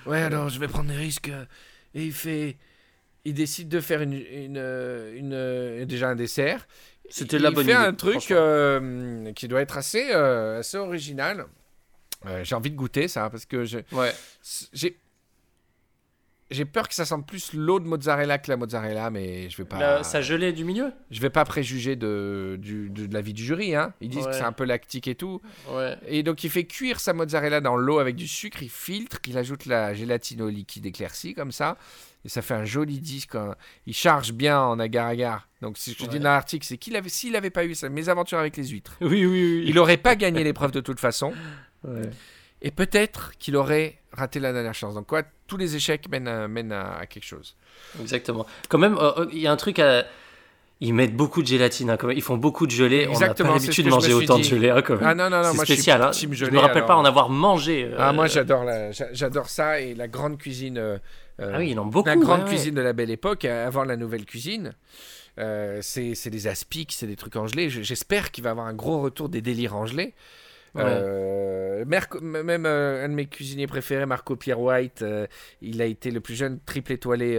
Ouais, 0.07 0.21
alors 0.23 0.49
je 0.49 0.59
vais 0.59 0.69
prendre 0.69 0.91
des 0.91 0.97
risques. 0.97 1.31
Et 1.95 2.05
il 2.05 2.13
fait. 2.13 2.57
Il 3.27 3.35
décide 3.35 3.69
de 3.69 3.81
faire 3.81 4.01
une, 4.01 4.15
une, 4.15 4.57
une, 5.17 5.85
déjà 5.85 6.09
un 6.09 6.15
dessert. 6.17 6.67
C'était 7.11 7.37
il 7.37 7.43
la 7.43 7.51
bonne 7.51 7.67
fait 7.67 7.73
idée, 7.73 7.81
un 7.81 7.93
truc 7.93 8.31
euh, 8.31 9.31
qui 9.33 9.47
doit 9.49 9.61
être 9.61 9.77
assez, 9.77 10.11
euh, 10.13 10.61
assez 10.61 10.79
original. 10.79 11.45
Euh, 12.27 12.45
j'ai 12.45 12.55
envie 12.55 12.71
de 12.71 12.77
goûter 12.77 13.09
ça 13.09 13.29
parce 13.29 13.45
que 13.45 13.65
je- 13.65 13.79
Ouais. 13.93 14.13
j'ai. 14.73 14.97
J'ai 16.51 16.65
peur 16.65 16.89
que 16.89 16.95
ça 16.95 17.05
sente 17.05 17.27
plus 17.29 17.53
l'eau 17.53 17.79
de 17.79 17.87
mozzarella 17.87 18.39
que 18.39 18.51
la 18.51 18.57
mozzarella, 18.57 19.09
mais 19.11 19.49
je 19.51 19.57
vais 19.57 19.65
pas. 19.65 19.79
La- 19.79 20.03
ça 20.03 20.21
gelait 20.21 20.53
du 20.53 20.65
milieu? 20.65 20.93
Je 21.13 21.21
vais 21.21 21.31
pas 21.31 21.45
préjuger 21.45 21.95
de, 21.95 22.57
du, 22.61 22.91
de, 22.91 23.07
de 23.07 23.15
l'avis 23.15 23.33
du 23.33 23.45
jury. 23.45 23.77
Hein. 23.77 23.95
Ils 24.01 24.09
disent 24.09 24.25
Ouais. 24.25 24.31
que 24.31 24.37
c'est 24.37 24.43
un 24.43 24.51
peu 24.53 24.65
lactique 24.65 25.07
et 25.07 25.15
tout. 25.15 25.41
Ouais. 25.71 25.97
Et 26.09 26.23
donc 26.25 26.43
il 26.43 26.51
fait 26.51 26.65
cuire 26.65 26.99
sa 26.99 27.13
mozzarella 27.13 27.61
dans 27.61 27.77
l'eau 27.77 28.01
avec 28.01 28.17
du 28.17 28.27
sucre, 28.27 28.63
il 28.65 28.69
filtre, 28.71 29.19
il 29.29 29.39
ajoute 29.39 29.67
la 29.67 29.95
gélatine 29.95 30.43
au 30.43 30.49
liquide 30.49 30.87
éclairci 30.87 31.35
comme 31.35 31.53
ça, 31.53 31.77
et 32.25 32.29
ça 32.29 32.43
fait 32.43 32.55
un 32.55 32.65
joli 32.65 32.99
disque. 32.99 33.37
hein. 33.37 33.55
Il 33.87 33.95
charge 33.95 34.33
bien 34.33 34.61
en 34.61 34.81
agar-agar. 34.81 35.47
Donc 35.63 35.79
si 35.79 35.95
je 35.97 36.03
Ouais. 36.03 36.09
dis 36.09 36.19
dans 36.19 36.31
l'article, 36.31 36.67
c'est 36.67 36.79
qu'il 36.79 36.97
avait, 36.97 37.09
s'il 37.11 37.33
n'avait 37.33 37.51
pas 37.51 37.65
eu 37.65 37.77
ça, 37.77 37.89
mes 37.89 38.09
aventures 38.09 38.39
avec 38.39 38.57
les 38.57 38.67
huîtres, 38.67 38.97
Oui, 39.01 39.25
oui, 39.25 39.27
oui. 39.27 39.65
il 39.69 39.75
n'aurait 39.77 39.99
pas 39.99 40.17
gagné 40.17 40.43
l'épreuve 40.43 40.73
de 40.73 40.81
toute 40.81 40.99
façon, 40.99 41.33
et 42.63 42.71
peut-être 42.73 43.33
qu'il 43.39 43.55
aurait 43.57 44.00
raté 44.13 44.41
la 44.41 44.53
dernière 44.53 44.75
chance. 44.75 44.95
Donc 44.95 45.07
quoi, 45.07 45.23
tous 45.47 45.57
les 45.57 45.77
échecs 45.77 46.09
mènent 46.11 46.29
à, 46.29 46.49
mènent 46.49 46.73
à- 46.73 46.99
à 46.99 47.07
quelque 47.07 47.25
chose. 47.27 47.57
Exactement. 48.01 48.47
Quand 48.69 48.79
même, 48.79 48.97
euh, 48.99 49.13
euh, 49.19 49.27
il 49.33 49.39
y 49.39 49.47
a 49.47 49.53
un 49.53 49.57
truc 49.57 49.79
à. 49.79 50.05
Ils 50.83 50.95
mettent 50.95 51.15
beaucoup 51.15 51.43
de 51.43 51.47
gélatine, 51.47 51.91
hein, 51.91 51.99
quand 51.99 52.07
même. 52.07 52.17
ils 52.17 52.23
font 52.23 52.39
beaucoup 52.39 52.67
de 52.67 52.71
gelée. 52.71 53.05
On 53.07 53.09
n'a 53.09 53.13
Exactement, 53.13 53.51
pas 53.51 53.55
l'habitude 53.59 53.85
de 53.85 53.91
manger 53.91 54.15
autant 54.15 54.39
de 54.39 54.43
gelée. 54.45 54.71
hein, 54.71 54.81
quand 54.81 54.95
même. 54.95 55.03
Ah 55.05 55.15
non, 55.15 55.29
non, 55.29 55.43
non, 55.43 55.51
c'est 55.51 55.55
moi 55.57 55.65
je 55.67 55.73
spécial. 55.75 56.01
hein. 56.03 56.11
Je 56.13 56.27
gelée, 56.33 56.53
me 56.53 56.59
rappelle 56.59 56.79
alors. 56.79 56.87
pas 56.87 56.97
en 56.97 57.05
avoir 57.05 57.29
mangé. 57.29 57.85
euh, 57.85 57.97
Ah 57.99 58.15
moi 58.15 58.27
j'adore 58.29 58.65
la, 58.65 58.91
j'a- 58.91 59.13
j'adore 59.13 59.51
ça 59.51 59.79
et 59.81 59.95
la 59.95 60.09
grande 60.09 60.39
cuisine. 60.39 60.79
euh, 60.79 60.97
Ah 61.39 61.59
oui, 61.59 61.73
ils 61.73 61.79
en 61.79 61.83
ont 61.83 61.87
beaucoup. 61.87 62.09
la 62.09 62.17
grande 62.17 62.39
ouais, 62.41 62.45
ouais. 62.45 62.51
cuisine 62.51 62.75
de 62.75 62.81
la 62.81 62.95
belle 62.95 63.11
époque, 63.11 63.45
avant 63.45 63.85
la 63.85 63.97
nouvelle 63.99 64.25
cuisine. 64.25 64.73
C'est 65.83 66.31
des 66.31 66.47
aspics, 66.47 66.93
c'est 66.93 67.07
des 67.07 67.17
trucs 67.17 67.37
en 67.37 67.47
gelée. 67.47 67.69
J'espère 67.71 68.31
qu'il 68.31 68.45
va 68.45 68.51
y 68.51 68.53
avoir 68.53 68.67
un 68.67 68.75
gros 68.75 69.01
retour 69.01 69.29
des 69.29 69.43
délires 69.43 69.77
en 69.77 69.85
gelée. 69.87 70.15
Ouais. 70.75 70.83
Euh, 70.85 71.85
Merco- 71.85 72.21
même 72.21 72.65
euh, 72.67 73.05
un 73.05 73.09
de 73.09 73.15
mes 73.15 73.27
cuisiniers 73.27 73.67
préférés, 73.67 74.07
Marco 74.07 74.37
Pierre 74.37 74.61
White, 74.61 75.03
euh, 75.03 75.27
il 75.63 75.81
a 75.83 75.85
été 75.87 76.11
le 76.11 76.21
plus 76.21 76.35
jeune 76.35 76.61
triple 76.61 76.93
étoilé. 76.93 77.35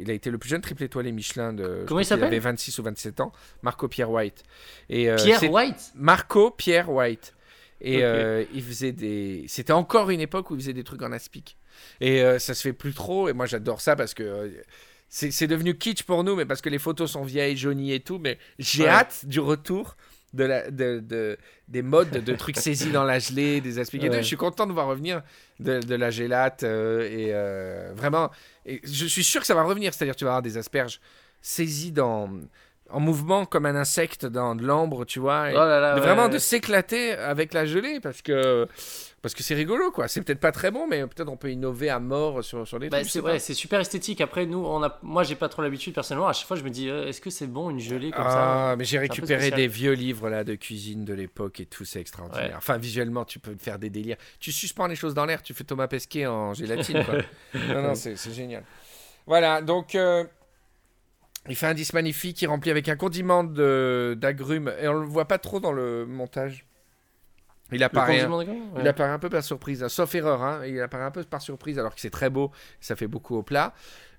il 0.00 0.10
a 0.10 0.14
été 0.14 0.30
le 0.30 0.38
plus 0.38 0.48
jeune 0.50 0.60
triple 0.60 0.84
étoilé 0.84 1.12
Michelin 1.12 1.52
de. 1.52 1.84
Comment 1.86 2.00
il 2.00 2.04
s'appelle 2.06 2.26
avait 2.26 2.38
26 2.38 2.78
ou 2.78 2.82
27 2.84 3.20
ans. 3.20 3.32
Marco 3.62 3.88
Pierre 3.88 4.10
White. 4.10 4.42
Et 4.88 5.10
Pierre 5.16 5.50
White 5.52 5.92
Marco 5.94 6.50
Pierre 6.50 6.90
White. 6.90 7.34
Et 7.82 7.96
Ok. 7.98 8.02
euh, 8.02 8.44
il 8.54 8.62
faisait 8.62 8.92
des. 8.92 9.44
C'était 9.48 9.72
encore 9.72 10.10
une 10.10 10.20
époque 10.20 10.50
où 10.50 10.54
il 10.54 10.60
faisait 10.60 10.72
des 10.74 10.84
trucs 10.84 11.02
en 11.02 11.12
aspic. 11.12 11.56
Et 12.00 12.22
ça 12.38 12.54
se 12.54 12.62
fait 12.62 12.72
plus 12.72 12.92
trop. 12.94 13.28
Et 13.28 13.32
moi, 13.32 13.46
j'adore 13.46 13.80
ça 13.80 13.96
parce 13.96 14.14
que 14.14 14.52
c'est 15.08 15.30
c'est 15.30 15.46
devenu 15.46 15.76
kitsch 15.76 16.02
pour 16.04 16.22
nous, 16.24 16.36
mais 16.36 16.44
parce 16.44 16.60
que 16.60 16.68
les 16.68 16.78
photos 16.78 17.10
sont 17.10 17.22
vieilles, 17.24 17.56
jaunies 17.56 17.92
et 17.92 18.00
tout. 18.00 18.18
Mais 18.18 18.38
j'ai 18.58 18.84
Ouais. 18.84 18.88
hâte 18.90 19.24
du 19.26 19.40
retour 19.40 19.96
de 20.32 20.44
la, 20.44 20.70
de, 20.70 21.00
de- 21.00 21.36
des 21.68 21.82
modes 21.82 22.10
de 22.10 22.34
trucs 22.36 22.56
saisis 22.66 22.92
dans 22.92 23.04
la 23.04 23.18
gelée, 23.18 23.60
des 23.60 23.78
tout. 23.78 24.16
Ouais. 24.16 24.22
Je 24.22 24.26
suis 24.28 24.36
content 24.36 24.66
de 24.66 24.72
voir 24.72 24.86
revenir 24.86 25.22
de, 25.58 25.80
de 25.80 25.94
la 25.94 26.10
gélate. 26.10 26.62
euh, 26.62 27.02
et 27.10 27.30
euh, 27.34 27.92
vraiment, 27.94 28.30
et 28.66 28.80
je 28.84 29.06
suis 29.06 29.24
sûr 29.24 29.40
que 29.40 29.46
ça 29.46 29.54
va 29.54 29.62
revenir. 29.64 29.92
C'est-à-dire, 29.94 30.16
tu 30.16 30.24
vas 30.24 30.30
avoir 30.30 30.42
des 30.42 30.56
asperges 30.56 31.00
saisies 31.42 31.92
dans. 31.92 32.30
En 32.92 32.98
mouvement 32.98 33.46
comme 33.46 33.66
un 33.66 33.76
insecte 33.76 34.26
dans 34.26 34.56
de 34.56 34.64
l'ambre, 34.66 35.04
tu 35.04 35.20
vois. 35.20 35.50
et- 35.52 35.54
Oh 35.54 35.58
là 35.58 35.78
là. 35.78 35.94
de 35.94 36.00
ouais, 36.00 36.06
vraiment 36.06 36.24
ouais. 36.24 36.28
de 36.30 36.38
s'éclater 36.38 37.12
avec 37.12 37.54
la 37.54 37.64
gelée 37.64 38.00
parce 38.00 38.20
que 38.20 38.66
parce 39.22 39.34
que 39.34 39.42
c'est 39.42 39.54
rigolo 39.54 39.90
quoi. 39.90 40.08
C'est 40.08 40.22
peut-être 40.22 40.40
pas 40.40 40.52
très 40.52 40.70
bon 40.70 40.86
mais 40.88 41.06
peut-être 41.06 41.28
on 41.28 41.36
peut 41.36 41.50
innover 41.50 41.90
à 41.90 41.98
mort 42.00 42.42
sur, 42.42 42.66
sur 42.66 42.78
les 42.78 42.88
Bah, 42.88 42.98
trucs 43.00 43.10
c'est 43.10 43.20
ouais, 43.20 43.38
c'est 43.38 43.54
super 43.54 43.80
esthétique. 43.80 44.20
Après, 44.20 44.46
nous, 44.46 44.64
on 44.64 44.82
a, 44.82 44.98
moi, 45.02 45.22
j'ai 45.24 45.34
pas 45.34 45.48
trop 45.48 45.62
l'habitude 45.62 45.94
personnellement. 45.94 46.28
À 46.28 46.32
chaque 46.32 46.46
fois, 46.46 46.56
je 46.56 46.62
me 46.62 46.70
dis, 46.70 46.88
euh, 46.88 47.06
est-ce 47.06 47.20
que 47.20 47.28
c'est 47.30 47.46
bon 47.46 47.68
une 47.70 47.78
gelée 47.80 48.10
comme 48.10 48.24
ah 48.26 48.70
ça 48.70 48.76
mais 48.76 48.84
j'ai 48.84 48.98
récupéré 48.98 49.50
des 49.50 49.68
vieux 49.68 49.92
livres 49.92 50.28
là 50.30 50.44
de 50.44 50.54
cuisine 50.54 51.04
de 51.04 51.12
l'époque 51.14 51.60
et 51.60 51.66
tout 51.66 51.84
c'est 51.84 52.00
extraordinaire. 52.00 52.48
Ouais. 52.50 52.54
enfin 52.56 52.78
visuellement 52.78 53.24
tu 53.24 53.38
peux 53.38 53.54
faire 53.56 53.78
des 53.78 53.90
délires. 53.90 54.16
Tu 54.38 54.52
suspends 54.52 54.86
les 54.86 54.96
choses 54.96 55.14
dans 55.14 55.26
l'air 55.26 55.42
tu 55.42 55.52
fais 55.54 55.64
Thomas 55.64 55.88
Pesquet 55.88 56.26
en 56.26 56.54
gélatine 56.54 57.04
quoi. 57.04 57.16
Non 57.74 57.82
non 57.82 57.94
c'est 57.94 58.16
génial. 58.32 58.64
Voilà 59.26 59.60
donc 59.62 59.94
euh, 59.94 60.24
il 61.48 61.56
fait 61.56 61.66
un 61.66 61.74
disque 61.74 61.94
magnifique 61.94 62.40
il 62.42 62.46
remplit 62.46 62.70
avec 62.70 62.88
un 62.88 62.96
condiment 62.96 63.44
d'agrumes 63.44 64.72
et 64.80 64.88
on 64.88 64.94
le 64.94 65.06
voit 65.06 65.26
pas 65.26 65.38
trop 65.38 65.60
dans 65.60 65.72
le 65.72 66.06
montage 66.06 66.66
il 67.72 67.82
apparaît 67.82 68.18
Il 68.80 68.88
apparaît 68.88 69.10
un 69.10 69.18
peu 69.18 69.28
par 69.30 69.42
surprise, 69.42 69.86
sauf 69.88 70.14
erreur. 70.14 70.42
hein, 70.42 70.62
Il 70.66 70.80
apparaît 70.80 71.04
un 71.04 71.10
peu 71.10 71.22
par 71.24 71.40
surprise 71.42 71.78
alors 71.78 71.94
que 71.94 72.00
c'est 72.00 72.10
très 72.10 72.30
beau. 72.30 72.50
Ça 72.80 72.96
fait 72.96 73.06
beaucoup 73.06 73.36
au 73.36 73.42
plat. 73.42 73.72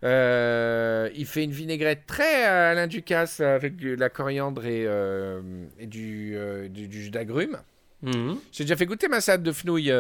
Euh, 0.04 1.10
il 1.16 1.26
fait 1.26 1.43
une 1.43 1.52
vinaigrette 1.52 2.06
très 2.08 2.47
euh, 2.47 2.72
Alain 2.72 2.88
Ducasse 2.88 3.39
avec 3.39 3.78
de 3.78 3.93
la 3.95 4.10
coriandre 4.10 4.66
et, 4.66 4.86
euh, 4.88 5.41
et 5.80 5.86
du, 5.86 6.34
euh, 6.36 6.68
du, 6.70 6.88
du 6.88 7.04
jus 7.04 7.12
d'agrumes. 7.12 7.58
Mhm. 8.02 8.38
J'ai 8.52 8.64
déjà 8.64 8.76
fait 8.76 8.86
goûter 8.88 9.08
ma 9.08 9.22
salade 9.22 9.43
de 9.43 9.52
fenouil 9.52 9.91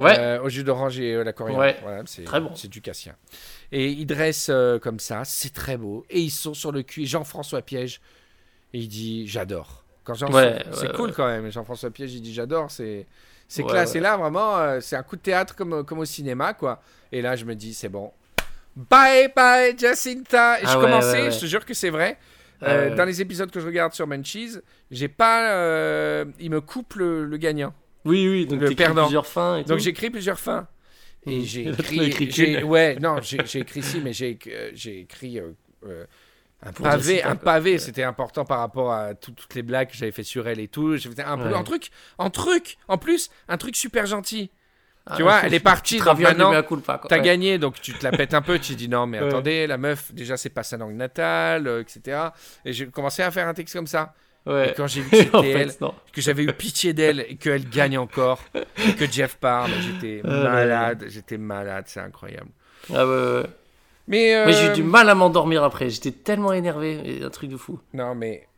Ouais. 0.00 0.38
Au 0.38 0.48
jus 0.48 0.62
d'orange 0.62 1.00
et 1.00 1.24
la 1.24 1.32
coriandre. 1.32 1.58
Ouais. 1.60 1.76
Voilà, 1.82 2.02
c'est 2.06 2.22
Très 2.22 2.40
bon. 2.40 2.54
C'est 2.54 2.68
du 2.68 2.80
Cassien. 2.80 3.16
Et 3.72 3.88
ils 3.88 4.06
dressent 4.06 4.48
euh, 4.48 4.78
comme 4.78 5.00
ça, 5.00 5.24
c'est 5.24 5.52
très 5.52 5.76
beau. 5.76 6.06
Et 6.08 6.20
ils 6.20 6.30
sont 6.30 6.54
sur 6.54 6.70
le 6.70 6.82
cul. 6.82 7.04
Jean-François 7.04 7.62
Piège, 7.62 8.00
et 8.74 8.78
il 8.78 8.88
dit 8.88 9.26
j'adore. 9.26 9.84
Quand 10.08 10.14
Jean 10.14 10.32
Ouais, 10.32 10.64
c'est 10.72 10.86
ouais, 10.88 10.92
cool 10.96 11.08
ouais. 11.10 11.14
quand 11.14 11.26
même. 11.26 11.50
Jean-François 11.52 11.90
Piège, 11.90 12.14
il 12.14 12.22
dit 12.22 12.32
j'adore. 12.32 12.70
C'est 12.70 13.06
c'est 13.46 13.62
classe. 13.62 13.94
Et 13.94 14.00
là, 14.00 14.16
vraiment, 14.16 14.56
euh, 14.56 14.80
c'est 14.80 14.96
un 14.96 15.02
coup 15.02 15.16
de 15.16 15.20
théâtre 15.20 15.54
comme, 15.54 15.84
comme 15.84 15.98
au 15.98 16.04
cinéma, 16.06 16.54
quoi. 16.54 16.80
Et 17.12 17.20
là, 17.22 17.36
je 17.36 17.44
me 17.44 17.54
dis 17.54 17.74
c'est 17.74 17.88
bon. 17.90 18.10
Bye 18.74 19.30
bye 19.36 19.76
Jacinta. 19.78 20.60
Et 20.60 20.64
Ah 20.64 20.72
je 20.74 20.78
commençais, 20.78 21.30
je 21.30 21.38
te 21.40 21.46
jure 21.46 21.64
que 21.66 21.74
c'est 21.74 21.90
vrai. 21.90 22.16
Euh. 22.62 22.94
Dans 22.96 23.04
les 23.04 23.20
épisodes 23.20 23.50
que 23.50 23.60
je 23.60 23.66
regarde 23.66 23.92
sur 23.92 24.06
Munchies, 24.06 24.56
j'ai 24.90 25.08
pas. 25.08 25.52
euh, 25.52 26.24
il 26.40 26.50
me 26.50 26.60
coupe 26.60 26.94
le, 26.94 27.24
le 27.26 27.36
gagnant. 27.36 27.74
Oui, 28.04 28.26
oui, 28.28 28.46
donc 28.46 28.60
Le 28.60 28.74
perdant. 28.74 29.02
plusieurs 29.04 29.26
fins 29.26 29.58
et 29.58 29.64
Donc 29.64 29.86
écrit 29.86 30.08
plusieurs 30.10 30.40
fins. 30.40 30.66
Et 31.26 31.38
Mhm. 31.38 31.44
j'ai 31.44 31.68
écrit. 32.22 32.62
ouais, 32.62 32.96
non, 33.00 33.16
j'ai 33.22 33.38
écrit 33.60 33.82
si, 33.82 34.00
mais 34.00 34.12
j'ai 34.12 34.30
écrit. 34.30 35.40
Un 36.62 36.72
Pour 36.72 36.84
pavé, 36.86 37.22
un 37.22 37.36
pavé, 37.36 37.72
Ouais. 37.72 37.78
c'était 37.78 38.02
important 38.02 38.44
par 38.44 38.58
rapport 38.58 38.92
à 38.92 39.14
tout- 39.14 39.30
toutes 39.32 39.54
les 39.54 39.62
blagues 39.62 39.88
que 39.90 39.96
j'avais 39.96 40.10
fait 40.12 40.24
sur 40.24 40.48
elle 40.48 40.58
et 40.58 40.68
tout. 40.68 40.96
J'ai 40.96 41.10
fait 41.10 41.22
un 41.22 41.38
peu 41.38 41.48
Ouais. 41.48 41.54
un 41.54 41.62
truc, 41.62 41.90
un 42.18 42.30
truc, 42.30 42.78
en 42.88 42.98
plus, 42.98 43.30
un 43.48 43.56
truc 43.56 43.76
super 43.76 44.06
gentil. 44.06 44.50
Ah, 45.10 45.16
tu 45.16 45.22
vois, 45.22 45.40
elle 45.44 45.54
est 45.54 45.60
partie, 45.60 45.98
tu 45.98 46.04
donc 46.04 46.18
maintenant. 46.18 46.50
T'as 47.08 47.16
Ouais. 47.16 47.22
gagné, 47.22 47.58
donc 47.58 47.80
tu 47.80 47.94
te 47.94 48.04
la 48.04 48.10
pètes 48.10 48.34
un 48.34 48.42
peu. 48.42 48.58
Tu 48.58 48.74
dis 48.74 48.88
non, 48.88 49.06
mais 49.06 49.20
Ouais. 49.20 49.28
attendez, 49.28 49.66
la 49.66 49.78
meuf, 49.78 50.12
déjà, 50.12 50.36
c'est 50.36 50.50
pas 50.50 50.62
sa 50.64 50.76
langue 50.76 50.94
natale, 50.96 51.66
euh, 51.66 51.80
etc. 51.80 52.18
Et 52.66 52.72
j'ai 52.74 52.88
commencé 52.88 53.22
à 53.22 53.30
faire 53.30 53.48
un 53.48 53.54
texte 53.54 53.74
comme 53.74 53.86
ça. 53.86 54.12
Ouais. 54.44 54.70
Et 54.70 54.74
quand 54.74 54.86
j'ai 54.86 55.00
vu 55.02 55.10
que 55.10 55.16
c'était 55.16 55.36
en 55.36 55.42
elle, 55.44 55.70
fait, 55.70 55.80
non. 55.80 55.94
que 56.12 56.20
j'avais 56.20 56.42
eu 56.42 56.52
pitié 56.52 56.92
d'elle 56.92 57.20
et 57.28 57.36
qu'elle 57.36 57.68
gagne 57.70 57.96
encore, 57.98 58.42
et 58.54 58.94
que 58.96 59.06
Jeff 59.10 59.36
parle, 59.36 59.70
j'étais 59.80 60.20
Ah, 60.24 60.28
malade, 60.28 61.04
j'étais 61.08 61.38
malade, 61.38 61.84
c'est 61.86 62.00
incroyable. 62.00 62.50
Ah 62.94 63.06
ouais, 63.06 63.12
ouais. 63.12 63.46
Mais, 64.08 64.34
euh, 64.34 64.50
j'ai 64.52 64.70
eu 64.70 64.72
du 64.74 64.82
mal 64.82 65.08
à 65.08 65.14
m'endormir 65.14 65.62
après. 65.62 65.90
J'étais 65.90 66.10
tellement 66.12 66.52
énervé. 66.52 67.20
Un 67.22 67.30
truc 67.30 67.50
de 67.50 67.56
fou. 67.56 67.78
Non, 67.92 68.14
mais 68.14 68.48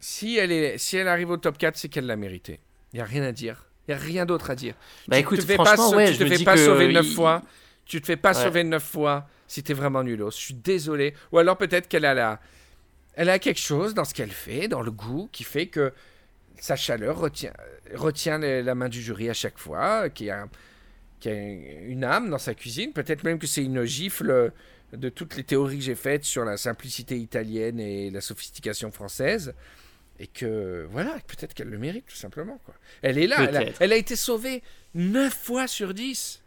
si 0.00 0.36
elle, 0.36 0.52
est, 0.52 0.76
si 0.78 0.96
elle 0.96 1.08
arrive 1.08 1.30
au 1.30 1.36
top 1.36 1.56
4, 1.58 1.76
c'est 1.76 1.88
qu'elle 1.88 2.06
l'a 2.06 2.16
mérité. 2.16 2.60
Il 2.92 2.96
n'y 2.96 3.02
a 3.02 3.04
rien 3.04 3.22
à 3.22 3.32
dire. 3.32 3.64
Il 3.88 3.94
n'y 3.94 4.00
a 4.00 4.02
rien 4.02 4.26
d'autre 4.26 4.50
à 4.50 4.54
dire. 4.56 4.74
Bah 5.08 5.16
tu 5.16 5.22
écoute, 5.22 5.40
te 5.40 5.44
fais 5.46 5.56
pas, 5.56 5.64
franchement, 5.64 5.90
sau- 5.90 5.96
ouais, 5.96 6.12
tu 6.12 6.18
te 6.18 6.26
fais 6.26 6.44
pas 6.44 6.56
sauver 6.56 6.92
neuf 6.92 7.06
il- 7.06 7.14
fois. 7.14 7.42
Tu 7.84 8.00
te 8.00 8.06
fais 8.06 8.16
pas 8.16 8.36
Ouais. 8.36 8.42
sauver 8.44 8.64
neuf 8.64 8.82
fois 8.82 9.26
si 9.46 9.62
t'es 9.62 9.74
vraiment 9.74 10.02
nulos. 10.02 10.32
Je 10.32 10.36
suis 10.38 10.54
désolé. 10.54 11.14
Ou 11.32 11.38
alors 11.38 11.56
peut-être 11.56 11.86
qu'elle 11.88 12.04
a 12.04 12.14
la... 12.14 12.40
Elle 13.14 13.30
a 13.30 13.38
quelque 13.38 13.60
chose 13.60 13.94
dans 13.94 14.04
ce 14.04 14.12
qu'elle 14.12 14.32
fait, 14.32 14.66
dans 14.68 14.82
le 14.82 14.90
goût, 14.90 15.28
qui 15.32 15.44
fait 15.44 15.68
que 15.68 15.92
sa 16.58 16.74
chaleur 16.76 17.18
retient, 17.18 17.52
retient 17.94 18.38
la 18.38 18.74
main 18.74 18.88
du 18.88 19.00
jury 19.00 19.30
à 19.30 19.34
chaque 19.34 19.58
fois, 19.58 20.10
qui 20.10 20.28
a, 20.30 20.46
qui 21.20 21.28
a 21.28 21.34
une 21.34 22.04
âme 22.04 22.30
dans 22.30 22.38
sa 22.38 22.54
cuisine. 22.54 22.92
Peut-être 22.92 23.24
même 23.24 23.38
que 23.38 23.46
c'est 23.46 23.64
une 23.64 23.84
gifle 23.84 24.52
de 24.92 25.08
toutes 25.08 25.36
les 25.36 25.44
théories 25.44 25.78
que 25.78 25.84
j'ai 25.84 25.94
faites 25.94 26.24
sur 26.24 26.44
la 26.44 26.56
simplicité 26.56 27.18
italienne 27.18 27.80
et 27.80 28.10
la 28.10 28.20
sophistication 28.20 28.90
française. 28.90 29.54
Et 30.18 30.26
que, 30.26 30.86
voilà, 30.90 31.18
peut-être 31.26 31.52
qu'elle 31.52 31.68
le 31.68 31.78
mérite, 31.78 32.06
tout 32.06 32.16
simplement. 32.16 32.58
Quoi. 32.64 32.74
Elle 33.02 33.18
est 33.18 33.26
là, 33.26 33.46
elle 33.48 33.56
a, 33.56 33.64
elle 33.80 33.92
a 33.92 33.96
été 33.96 34.16
sauvée 34.16 34.62
9 34.94 35.34
fois 35.34 35.66
sur 35.66 35.92
10. 35.92 36.42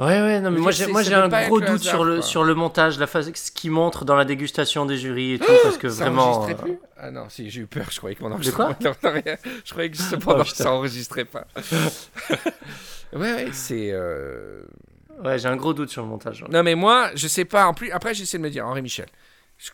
Ouais, 0.00 0.06
ouais, 0.22 0.40
non, 0.40 0.50
mais 0.50 0.60
moi 0.60 0.72
j'ai, 0.72 0.84
un 1.14 1.28
gros 1.46 1.60
doute 1.60 1.82
sur 1.82 2.04
le, 2.04 2.14
quoi. 2.16 2.22
sur 2.22 2.42
le 2.42 2.54
montage, 2.54 2.98
la 2.98 3.06
phase, 3.06 3.30
ce 3.34 3.50
qui 3.50 3.68
montre 3.68 4.06
dans 4.06 4.16
la 4.16 4.24
dégustation 4.24 4.86
des 4.86 4.96
jurys 4.96 5.34
et 5.34 5.38
tout, 5.38 5.52
parce 5.62 5.76
que 5.76 5.88
vraiment. 5.88 6.48
euh, 6.48 6.54
plus? 6.54 6.78
Ah 6.96 7.10
non, 7.10 7.28
si, 7.28 7.50
j'ai 7.50 7.60
eu 7.60 7.66
peur, 7.66 7.84
je 7.90 7.98
croyais 7.98 8.16
que 8.16 8.22
mon 8.22 8.28
quoi 8.30 8.36
enregistrement... 8.36 8.76
Non, 8.80 8.94
non, 9.02 9.12
rien. 9.12 9.36
Je 9.62 9.70
croyais 9.70 9.90
que 9.90 9.96
justement, 9.98 10.36
Oh, 10.38 10.44
ça 10.44 10.72
enregistrait 10.72 11.26
pas. 11.26 11.46
ouais, 13.12 13.18
ouais, 13.34 13.48
c'est... 13.52 13.90
euh, 13.92 14.62
Ouais, 15.22 15.38
j'ai 15.38 15.48
un 15.48 15.56
gros 15.56 15.74
doute 15.74 15.90
sur 15.90 16.00
le 16.02 16.08
montage. 16.08 16.44
Non, 16.48 16.62
mais 16.62 16.74
moi, 16.74 17.10
je 17.14 17.28
sais 17.28 17.44
pas. 17.44 17.66
En 17.66 17.74
plus, 17.74 17.90
après, 17.90 18.14
j'essaie 18.14 18.38
de 18.38 18.42
me 18.42 18.48
dire, 18.48 18.66
Henri 18.66 18.80
Michel. 18.80 19.06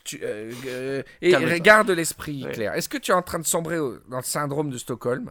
tu- 0.02 0.18
euh, 0.24 0.50
euh, 0.66 1.02
et 1.22 1.36
regarde 1.36 1.88
l'esprit 1.90 2.44
Ouais. 2.44 2.50
clair. 2.50 2.74
Est-ce 2.74 2.88
que 2.88 2.98
tu 2.98 3.12
es 3.12 3.14
en 3.14 3.22
train 3.22 3.38
de 3.38 3.44
sombrer 3.46 3.78
au- 3.78 3.98
dans 4.08 4.16
le 4.16 4.24
syndrome 4.24 4.70
de 4.70 4.78
Stockholm? 4.78 5.30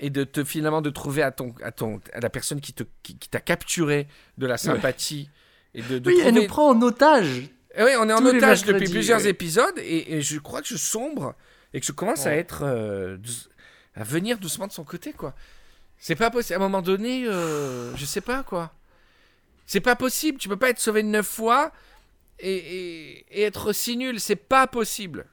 Et 0.00 0.10
de 0.10 0.24
te 0.24 0.44
finalement 0.44 0.82
de 0.82 0.90
trouver 0.90 1.22
à 1.22 1.30
ton 1.30 1.54
à 1.62 1.72
ton 1.72 2.00
à 2.12 2.20
la 2.20 2.30
personne 2.30 2.60
qui 2.60 2.72
te 2.72 2.84
qui, 3.02 3.16
qui 3.16 3.28
t'a 3.28 3.40
capturé 3.40 4.06
de 4.38 4.46
la 4.46 4.58
sympathie 4.58 5.30
et 5.74 5.82
de, 5.82 5.98
de 5.98 6.10
Oui, 6.10 6.20
elle 6.24 6.34
nous 6.34 6.46
prend 6.46 6.68
en 6.70 6.82
otage. 6.82 7.48
Eh 7.78 7.82
oui, 7.82 7.90
on 7.98 8.08
est 8.08 8.12
en 8.12 8.20
tous 8.20 8.28
otage 8.36 8.64
depuis 8.64 8.88
plusieurs 8.88 9.20
ouais. 9.22 9.28
épisodes 9.30 9.78
et, 9.78 10.16
et 10.16 10.22
je 10.22 10.38
crois 10.38 10.62
que 10.62 10.68
je 10.68 10.76
sombre 10.76 11.34
et 11.74 11.80
que 11.80 11.86
je 11.86 11.92
commence 11.92 12.26
à 12.26 12.34
être 12.34 12.60
euh, 12.62 13.18
à 13.94 14.02
venir 14.04 14.38
doucement 14.38 14.66
de 14.66 14.72
son 14.72 14.84
côté 14.84 15.12
quoi. 15.12 15.34
C'est 15.98 16.14
pas 16.16 16.30
possible. 16.30 16.54
À 16.54 16.56
un 16.56 16.60
moment 16.68 16.82
donné, 16.82 17.26
euh, 17.26 17.94
je 17.96 18.04
sais 18.04 18.20
pas 18.20 18.42
quoi. 18.42 18.72
C'est 19.66 19.80
pas 19.80 19.96
possible. 19.96 20.38
Tu 20.38 20.48
peux 20.48 20.56
pas 20.58 20.68
être 20.70 20.78
sauvé 20.78 21.02
neuf 21.02 21.26
fois 21.26 21.72
et, 22.38 22.52
et- 22.54 23.26
et 23.30 23.42
être 23.44 23.72
si 23.72 23.96
nul. 23.96 24.20
C'est 24.20 24.36
pas 24.36 24.66
possible. 24.66 25.24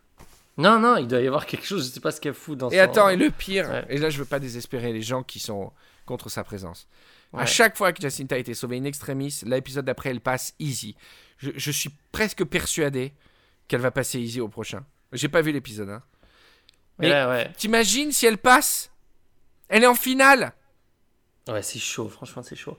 Non, 0.57 0.79
non, 0.79 0.97
il 0.97 1.07
doit 1.07 1.19
y 1.21 1.27
avoir 1.27 1.45
quelque 1.47 1.65
chose, 1.65 1.87
je 1.87 1.91
sais 1.93 1.99
pas 1.99 2.11
ce 2.11 2.21
qu'elle 2.21 2.33
fout 2.35 2.57
dans 2.57 2.69
Et 2.69 2.75
son- 2.77 2.81
attends, 2.83 3.09
et 3.09 3.15
le 3.15 3.31
pire, 3.31 3.67
Ouais. 3.69 3.85
et 3.89 3.97
là 3.97 4.09
je 4.11 4.19
veux 4.19 4.25
pas 4.25 4.39
désespérer 4.39 4.93
les 4.93 5.01
gens 5.01 5.23
qui 5.23 5.39
sont 5.39 5.71
contre 6.05 6.29
sa 6.29 6.43
présence. 6.43 6.87
À 7.35 7.47
chaque 7.47 7.75
fois 7.75 7.91
que 7.93 7.99
Jacinta 8.01 8.35
a 8.35 8.37
été 8.37 8.53
sauvée 8.53 8.77
in 8.77 8.83
extremis, 8.83 9.39
l'épisode 9.45 9.85
d'après 9.85 10.11
elle 10.11 10.21
passe 10.21 10.53
easy. 10.59 10.95
Je, 11.39 11.49
je 11.55 11.71
suis 11.71 11.89
presque 12.11 12.43
persuadé 12.43 13.13
qu'elle 13.67 13.81
va 13.81 13.89
passer 13.89 14.19
easy 14.19 14.39
au 14.39 14.47
prochain. 14.47 14.85
J'ai 15.13 15.29
pas 15.29 15.41
vu 15.41 15.51
l'épisode. 15.51 15.89
Hein. 15.89 16.03
Mais- 16.99 17.09
Ouais. 17.25 17.51
T'imagines 17.57 18.11
si 18.11 18.27
elle 18.27 18.37
passe? 18.37 18.91
Elle 19.67 19.83
est 19.83 19.87
en 19.87 19.95
finale 19.95 20.53
Ouais, 21.47 21.63
c'est 21.63 21.79
chaud, 21.79 22.07
franchement, 22.07 22.43
c'est 22.43 22.55
chaud. 22.55 22.77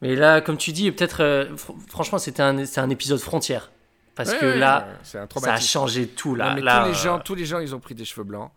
Mais 0.00 0.14
là, 0.14 0.40
comme 0.40 0.56
tu 0.58 0.70
dis, 0.70 0.92
peut-être, 0.92 1.20
euh, 1.24 1.56
fr- 1.56 1.76
franchement, 1.88 2.18
c'était 2.18 2.42
un 2.42 2.90
épisode 2.90 3.18
frontière. 3.18 3.72
Parce 4.18 4.32
Ouais, 4.32 4.38
que 4.40 4.46
là, 4.46 4.86
ça 5.04 5.26
a 5.46 5.60
changé 5.60 6.08
tout. 6.08 6.34
Là, 6.34 6.54
Non, 6.56 6.62
là, 6.62 6.80
tous 6.80 6.88
les 6.90 6.90
euh, 6.98 7.02
gens, 7.02 7.18
tous 7.20 7.34
les 7.36 7.44
gens, 7.46 7.60
ils 7.60 7.72
ont 7.74 7.78
pris 7.80 7.94
des 7.94 8.04
cheveux 8.04 8.24
blancs. 8.24 8.50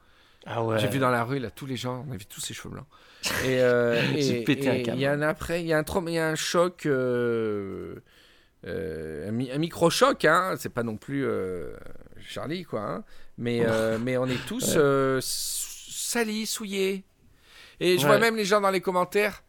Ah 0.45 0.63
ouais. 0.63 0.79
J'ai 0.79 0.87
vu 0.87 0.97
dans 0.97 1.11
la 1.11 1.23
rue 1.23 1.37
là, 1.37 1.51
tous 1.51 1.67
les 1.67 1.77
gens, 1.77 2.03
on 2.09 2.11
a 2.11 2.17
vu 2.17 2.25
tous 2.25 2.41
ces 2.41 2.53
cheveux 2.55 2.71
blancs. 2.73 2.87
Et 3.45 3.61
euh, 3.61 4.01
J'ai 4.17 4.41
et- 4.41 4.43
pété 4.43 4.67
un 4.69 4.73
et 4.73 4.81
câble. 4.81 4.97
Il 4.97 5.01
y 5.01 5.05
a 5.05 5.11
un 5.11 5.21
après, 5.21 5.61
il 5.61 5.67
y 5.67 5.73
a 5.73 5.77
un 5.77 5.83
il 6.07 6.13
y 6.13 6.17
a 6.17 6.27
un 6.27 6.33
choc, 6.35 6.87
euh, 6.87 7.95
euh, 8.65 9.29
un, 9.29 9.31
mi- 9.31 9.51
un 9.51 9.59
micro 9.59 9.91
choc, 9.91 10.25
hein. 10.25 10.55
C'est 10.57 10.73
pas 10.73 10.81
non 10.81 10.97
plus 10.97 11.23
euh, 11.25 11.73
Charlie 12.27 12.63
quoi, 12.63 12.81
hein. 12.81 13.03
Mais 13.37 13.61
euh, 13.63 13.99
mais 14.03 14.17
on 14.17 14.25
est 14.25 14.43
tous 14.47 14.75
Ouais. 14.75 15.19
salis, 15.21 16.47
souillés. 16.47 17.03
Et 17.79 17.97
je 17.99 18.01
Ouais. 18.01 18.07
vois 18.07 18.17
même 18.19 18.35
les 18.35 18.45
gens 18.45 18.61
dans 18.61 18.71
les 18.71 18.81
commentaires, 18.81 19.43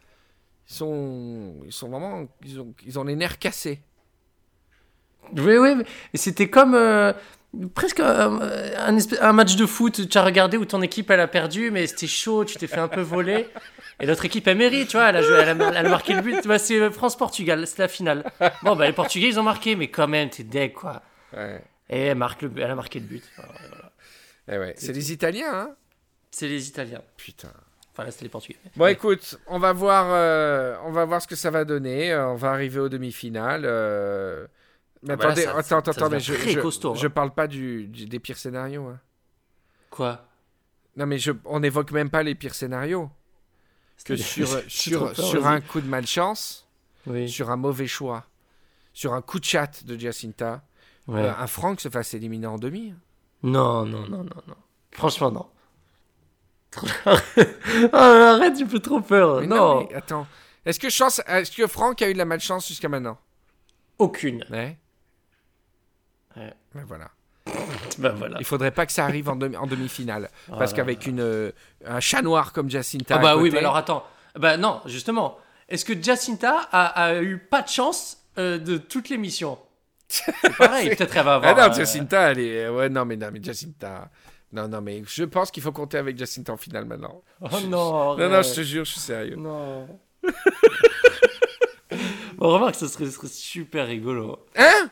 ils 0.69 0.75
sont, 0.75 1.55
ils 1.65 1.73
sont 1.73 1.89
vraiment, 1.89 2.27
ils 2.45 2.61
ont, 2.61 2.75
ils 2.87 2.99
ont 2.99 3.05
les 3.05 3.17
nerfs 3.17 3.39
cassés. 3.39 3.81
Oui, 5.37 5.57
oui, 5.57 5.75
mais 5.77 5.85
c'était 6.15 6.51
comme 6.51 6.75
euh, 6.75 7.13
presque 7.75 8.01
un, 8.01 8.41
un 9.21 9.33
match 9.33 9.57
de 9.57 9.67
foot. 9.67 10.09
Tu 10.09 10.19
as 10.19 10.23
regardé 10.25 10.57
où 10.57 10.65
ton 10.65 10.83
équipe 10.83 11.11
elle 11.11 11.21
a 11.21 11.29
perdu, 11.29 11.71
mais 11.71 11.87
c'était 11.87 12.07
chaud, 12.07 12.45
tu 12.45 12.57
t'es 12.57 12.67
fait 12.67 12.81
un 12.81 12.89
peu 12.89 13.01
voler. 13.01 13.49
Et 14.01 14.07
l'autre 14.07 14.25
équipe 14.25 14.47
elle 14.49 14.59
mérite, 14.59 14.89
tu 14.89 14.97
vois, 14.97 15.09
elle 15.11 15.17
a, 15.17 15.23
joué, 15.23 15.37
elle 15.37 15.63
a, 15.63 15.69
elle 15.71 15.87
a 15.87 15.89
marqué 15.89 16.15
le 16.15 16.23
but. 16.23 16.47
Bah, 16.47 16.59
c'est 16.59 16.91
France-Portugal, 16.91 17.67
c'est 17.67 17.79
la 17.79 17.89
finale. 17.89 18.25
Bon, 18.63 18.75
bah 18.77 18.87
les 18.87 18.93
Portugais 18.93 19.29
ils 19.29 19.39
ont 19.39 19.45
marqué, 19.45 19.77
mais 19.77 19.89
quand 19.89 20.09
même, 20.09 20.29
t'es 20.29 20.43
deg 20.43 20.73
quoi. 20.73 21.03
Ouais. 21.37 21.63
Et 21.89 22.01
elle, 22.07 22.17
marque 22.19 22.43
le, 22.43 22.51
elle 22.57 22.71
a 22.71 22.75
marqué 22.75 22.99
le 23.01 23.07
but. 23.07 23.23
Voilà. 23.37 23.93
Eh 24.51 24.59
ouais. 24.59 24.75
C'est 24.77 24.93
les 24.93 25.13
Italiens, 25.13 25.53
hein? 25.53 25.71
C'est 26.31 26.49
les 26.49 26.67
Italiens. 26.69 27.03
Putain. 27.17 27.53
Enfin 27.93 28.05
là, 28.05 28.11
c'est 28.11 28.23
les 28.23 28.29
Portugais. 28.31 28.59
Bon, 28.77 28.87
écoute, 28.87 29.39
on 29.47 29.59
va 29.59 29.73
voir, 29.73 30.07
euh, 30.11 30.75
on 30.87 30.91
va 30.93 31.05
voir 31.05 31.21
ce 31.21 31.29
que 31.29 31.37
ça 31.37 31.51
va 31.51 31.65
donner. 31.65 32.11
Euh, 32.13 32.29
on 32.29 32.35
va 32.35 32.51
arriver 32.51 32.81
aux 32.81 32.89
demi-finales. 32.89 33.65
euh. 33.67 34.47
Mais 35.05 35.15
Ah 35.15 35.17
bah 35.17 35.25
là, 35.25 35.31
attendez, 35.33 35.43
ça- 35.45 35.57
attends, 35.77 35.91
attends, 35.91 36.11
mais 36.11 36.21
je, 36.21 36.33
je, 36.35 36.61
costaud, 36.61 36.95
je 36.95 37.07
hein. 37.07 37.11
parle 37.11 37.33
pas 37.35 37.47
du, 37.49 37.87
du- 37.89 38.07
des 38.07 38.21
pires 38.21 38.39
scénarios. 38.39 38.87
hein. 38.87 39.01
Quoi? 39.91 40.25
Non, 40.97 41.07
mais 41.07 41.19
je, 41.19 41.33
on 41.45 41.61
n'évoque 41.61 41.91
même 41.91 42.11
pas 42.11 42.23
les 42.23 42.35
pires 42.35 42.55
scénarios. 42.55 43.11
Que 44.05 44.17
sur, 44.17 44.47
sur, 44.69 45.13
peur, 45.13 45.17
sur 45.17 45.47
un 45.47 45.61
coup 45.61 45.81
de 45.81 45.89
malchance, 45.89 46.69
Oui. 47.07 47.29
sur 47.29 47.51
un 47.51 47.57
mauvais 47.57 47.87
choix, 47.87 48.25
sur 48.93 49.13
un 49.15 49.23
coup 49.23 49.39
de 49.41 49.45
chat 49.45 49.85
de 49.85 49.99
Jacinta, 49.99 50.63
Ouais. 51.09 51.21
euh, 51.21 51.33
un 51.37 51.47
Franck 51.49 51.81
se 51.81 51.89
fasse 51.89 52.15
éliminer 52.15 52.47
en 52.47 52.59
demi. 52.59 52.95
Non, 53.43 53.85
non, 53.85 54.03
non, 54.09 54.23
non, 54.25 54.43
non. 54.47 54.55
Franchement, 54.93 55.33
non. 55.33 55.47
Oh, 57.07 57.11
arrête, 57.93 58.55
tu 58.57 58.67
fais 58.67 58.79
trop 58.81 59.01
peur. 59.01 59.41
Mais 59.41 59.47
non, 59.47 59.81
mais 59.89 59.95
attends. 59.95 60.27
Est-ce 60.65 60.79
que, 60.79 60.89
chance, 60.91 61.21
que 61.57 61.67
Franck 61.67 62.03
a 62.03 62.09
eu 62.09 62.13
de 62.13 62.19
la 62.19 62.25
malchance 62.25 62.69
jusqu'à 62.69 62.89
maintenant? 62.89 63.19
Aucune. 63.99 64.45
Ouais. 64.51 64.79
Ouais. 66.37 66.53
Ben 66.75 66.85
voilà. 66.87 67.11
Ben 67.99 68.11
voilà. 68.13 68.37
Il 68.39 68.45
faudrait 68.45 68.71
pas 68.71 68.87
que 68.87 68.93
ça 68.93 69.05
arrive 69.05 69.29
en, 69.29 69.37
demi- 69.37 69.57
en 69.57 69.67
demi-finale. 69.67 70.31
Parce 70.49 70.73
qu'avec 70.73 71.07
une, 71.07 71.21
euh, 71.21 71.51
un 71.85 72.01
chat 72.01 72.23
noir 72.23 72.53
comme 72.53 72.71
Jacinta. 72.71 73.17
Ah 73.17 73.19
à 73.19 73.23
bah 73.23 73.37
oui, 73.37 73.51
mais 73.51 73.59
alors 73.59 73.77
attends. 73.77 74.05
Bah 74.39 74.57
non, 74.57 74.81
justement. 74.87 75.39
Est-ce 75.69 75.85
que 75.85 76.01
Jacinta 76.01 76.69
a, 76.73 76.87
a 76.87 77.21
eu 77.21 77.39
pas 77.39 77.63
de 77.63 77.69
chance 77.69 78.19
euh, 78.39 78.59
de 78.59 78.77
toute 78.79 79.09
l'émission? 79.09 79.59
C'est 80.09 80.33
pareil, 80.59 80.89
peut-être 80.97 81.17
elle 81.17 81.25
va 81.25 81.35
avoir... 81.37 81.57
Ah 81.57 81.69
non, 81.69 81.73
euh, 81.73 81.77
Jacinta, 81.77 82.31
elle 82.33 82.39
est. 82.41 82.69
Ouais, 82.69 82.89
non, 82.89 83.05
mais, 83.05 83.17
non, 83.17 83.29
mais 83.33 83.43
Jacinta. 83.43 84.11
Non, 84.53 84.69
non, 84.69 84.81
mais 84.83 85.03
je 85.07 85.25
pense 85.25 85.51
qu'il 85.51 85.63
faut 85.63 85.73
compter 85.73 85.97
avec 85.99 86.19
Jacinta 86.19 86.53
en 86.53 86.57
finale 86.59 86.85
maintenant. 86.85 87.23
Oh 87.41 87.49
non 87.69 88.17
Non, 88.17 88.29
non, 88.29 88.43
je 88.43 88.55
te 88.55 88.61
jure, 88.63 88.85
je 88.85 88.91
suis 88.93 89.01
sérieux. 89.01 89.37
Non. 89.37 89.87
Bon, 92.37 92.49
remarque, 92.55 92.75
serait, 92.75 92.89
ça 92.89 93.11
serait 93.11 93.29
super 93.29 93.87
rigolo. 93.87 94.39
Hein? 94.57 94.91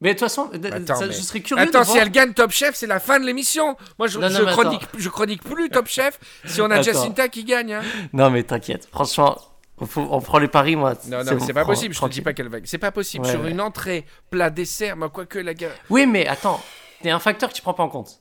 Mais 0.00 0.10
de 0.14 0.18
toute 0.18 0.20
façon, 0.28 0.46
d- 0.46 0.70
Attends, 0.72 0.94
ça- 0.96 1.06
mais- 1.06 1.12
je 1.12 1.20
serais 1.20 1.40
curieux 1.40 1.62
Attends, 1.62 1.80
de 1.80 1.84
si 1.84 1.90
voir... 1.92 2.02
elle 2.04 2.10
gagne 2.10 2.32
Top 2.32 2.50
Chef, 2.52 2.74
c'est 2.74 2.86
la 2.86 3.00
fin 3.00 3.20
de 3.20 3.26
l'émission. 3.26 3.76
Moi, 3.98 4.08
je, 4.08 4.18
Non, 4.18 4.30
non, 4.30 4.38
je 4.38 4.42
mais 4.44 4.52
chronique, 4.52 4.82
attends. 4.82 4.98
je 4.98 5.08
chronique 5.10 5.42
plus 5.42 5.68
Top 5.68 5.86
Chef 5.88 6.18
si 6.46 6.60
on 6.62 6.70
a. 6.70 6.80
Jacinta 6.80 7.28
qui 7.28 7.44
gagne. 7.44 7.74
hein. 7.74 7.82
Non, 8.14 8.30
mais 8.30 8.42
t'inquiète. 8.42 8.88
Franchement, 8.90 9.36
on, 9.78 9.84
faut- 9.86 10.08
on 10.10 10.20
prend 10.22 10.38
les 10.38 10.48
paris, 10.48 10.74
moi. 10.76 10.94
Non, 11.08 11.18
non, 11.18 11.24
c'est 11.24 11.34
mais 11.34 11.40
bon, 11.48 11.52
pas 11.54 11.64
possible. 11.66 11.94
Je 11.94 12.00
te 12.00 12.06
dis 12.08 12.22
pas 12.22 12.32
qu'elle 12.32 12.48
va. 12.48 12.58
C'est 12.64 12.78
pas 12.78 12.92
possible. 12.92 13.26
Ouais, 13.26 13.30
Sur 13.30 13.42
ouais. 13.42 13.50
une 13.50 13.60
entrée, 13.60 14.06
plat, 14.30 14.48
dessert, 14.48 14.96
moi, 14.96 15.10
quoique 15.10 15.38
la 15.38 15.52
gagne. 15.54 15.70
Oui, 15.90 16.06
mais 16.06 16.26
attends, 16.26 16.62
il 17.02 17.08
y 17.08 17.10
a 17.10 17.14
un 17.16 17.20
facteur 17.20 17.50
que 17.50 17.54
tu 17.54 17.60
prends 17.62 17.74
pas 17.74 17.82
en 17.82 17.88
compte. 17.90 18.20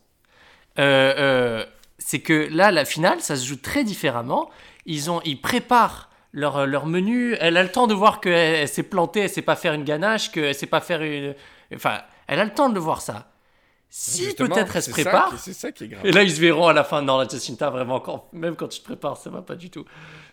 Euh, 0.80 1.14
euh, 1.18 1.66
c'est 1.98 2.20
que 2.20 2.48
là, 2.52 2.72
la 2.72 2.86
finale, 2.86 3.22
ça 3.22 3.36
se 3.36 3.46
joue 3.46 3.56
très 3.58 3.84
différemment. 3.84 4.50
Ils, 4.86 5.10
ont, 5.12 5.22
ils 5.26 5.40
préparent 5.40 6.10
leur, 6.32 6.66
leur 6.68 6.86
menu. 6.86 7.36
Elle 7.40 7.58
a 7.58 7.64
le 7.64 7.70
temps 7.72 7.88
de 7.88 7.94
voir 7.94 8.22
qu'elle 8.22 8.34
elle 8.34 8.68
s'est 8.68 8.84
plantée, 8.84 9.22
elle 9.22 9.30
sait 9.30 9.42
pas 9.42 9.56
faire 9.56 9.74
une 9.74 9.84
ganache, 9.84 10.32
qu'elle 10.32 10.54
sait 10.56 10.66
pas 10.68 10.82
faire 10.82 11.02
une. 11.02 11.36
Enfin, 11.76 12.00
elle 12.28 12.40
a 12.40 12.46
le 12.46 12.54
temps 12.54 12.70
de 12.70 12.80
voir 12.80 13.02
ça. 13.02 13.32
Si 13.92 14.34
peut-être 14.36 14.76
elle 14.76 14.84
se 14.84 14.92
prépare. 14.92 15.34
C'est 15.40 15.54
ça 15.54 15.72
qui 15.72 15.86
est 15.86 15.88
grave. 15.88 16.06
Et 16.06 16.12
là, 16.12 16.22
ils 16.22 16.32
se 16.32 16.40
verront 16.40 16.68
à 16.68 16.74
la 16.74 16.84
fin. 16.84 17.02
Non, 17.02 17.18
la 17.18 17.28
Jacinta, 17.28 17.72
vraiment, 17.72 17.96
encore, 17.96 18.30
même 18.34 18.56
quand 18.56 18.68
tu 18.68 18.80
te 18.82 18.86
prépares, 18.86 19.18
ça 19.18 19.30
va 19.32 19.42
pas 19.42 19.56
du 19.56 19.70
tout. 19.72 19.84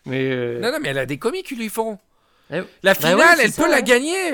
Mais. 0.04 0.28
euh, 0.30 0.60
Non, 0.60 0.72
non, 0.72 0.78
mais 0.82 0.88
elle 0.90 0.98
a 0.98 1.06
des 1.06 1.16
commis 1.18 1.42
qui 1.42 1.56
lui 1.56 1.70
font. 1.70 1.98
eh- 2.50 2.56
La 2.82 2.92
Bah 2.92 2.94
finale, 2.94 3.16
ouais, 3.16 3.24
elle 3.44 3.52
ça, 3.52 3.62
peut 3.62 3.70
la 3.70 3.80
gagner. 3.80 4.32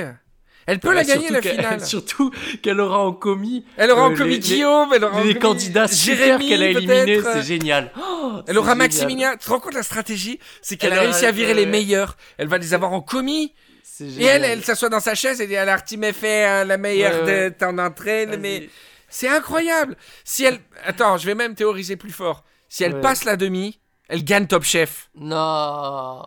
Elle 0.67 0.79
peut 0.81 0.93
la 0.93 1.01
Ouais, 1.03 1.07
gagner, 1.07 1.29
la 1.31 1.41
finale. 1.43 1.81
Surtout 1.87 2.33
qu'elle 2.63 2.81
aura 2.81 2.99
en 2.99 3.13
commis. 3.13 3.65
Elle 3.77 3.91
aura 3.93 4.03
en 4.03 4.13
euh, 4.13 4.17
commis 4.17 4.35
les- 4.35 4.39
Guillaume, 4.41 4.91
elle 4.95 5.05
aura 5.05 5.15
en 5.17 5.23
les 5.25 5.35
commis 5.35 5.41
candidats 5.41 5.87
Jérémy, 5.87 6.49
qu'elle 6.49 6.63
a 6.63 6.69
éliminés, 6.71 7.21
c'est 7.23 7.43
génial. 7.43 7.93
Oh, 7.97 8.33
Elle 8.47 8.55
c'est 8.55 8.59
aura 8.59 8.73
génial. 8.73 8.79
Maximilien. 8.79 9.33
Tu 9.37 9.39
te 9.47 9.51
rends 9.51 9.61
compte 9.61 9.75
la 9.75 9.83
stratégie 9.85 10.39
C'est 10.63 10.77
qu'elle 10.77 10.93
Elle 10.95 10.99
a 10.99 11.03
réussi 11.03 11.27
à 11.27 11.31
virer 11.33 11.55
les 11.55 11.65
ouais. 11.65 11.71
meilleurs. 11.71 12.17
Elle 12.39 12.49
va 12.49 12.59
les 12.59 12.75
avoir 12.75 12.93
en 12.93 13.01
commis. 13.01 13.53
Et 14.01 14.25
elle, 14.25 14.45
elle 14.45 14.65
s'assoit 14.65 14.89
dans 14.89 15.01
sa 15.01 15.15
chaise 15.15 15.41
et 15.41 15.47
dit 15.47 15.57
Alors, 15.57 15.85
tu 15.85 15.97
m'as 15.97 16.13
fait 16.13 16.47
euh, 16.47 16.65
la 16.65 16.77
meilleure 16.79 17.23
Ouais, 17.25 17.31
ouais. 17.31 17.51
de 17.51 17.55
ton. 17.57 17.75
Vas-y. 17.75 18.39
Mais 18.39 18.69
c'est 19.09 19.29
incroyable. 19.29 19.97
Si 20.25 20.45
elle. 20.45 20.59
Attends, 20.85 21.17
je 21.19 21.27
vais 21.27 21.35
même 21.35 21.55
théoriser 21.55 21.97
plus 21.97 22.11
fort. 22.13 22.45
Si 22.69 22.83
elle 22.85 22.95
Ouais. 22.95 23.01
passe 23.01 23.25
la 23.25 23.37
demi, 23.37 23.79
elle 24.09 24.25
gagne 24.25 24.47
Top 24.47 24.65
Chef. 24.65 25.11
Non. 25.15 26.23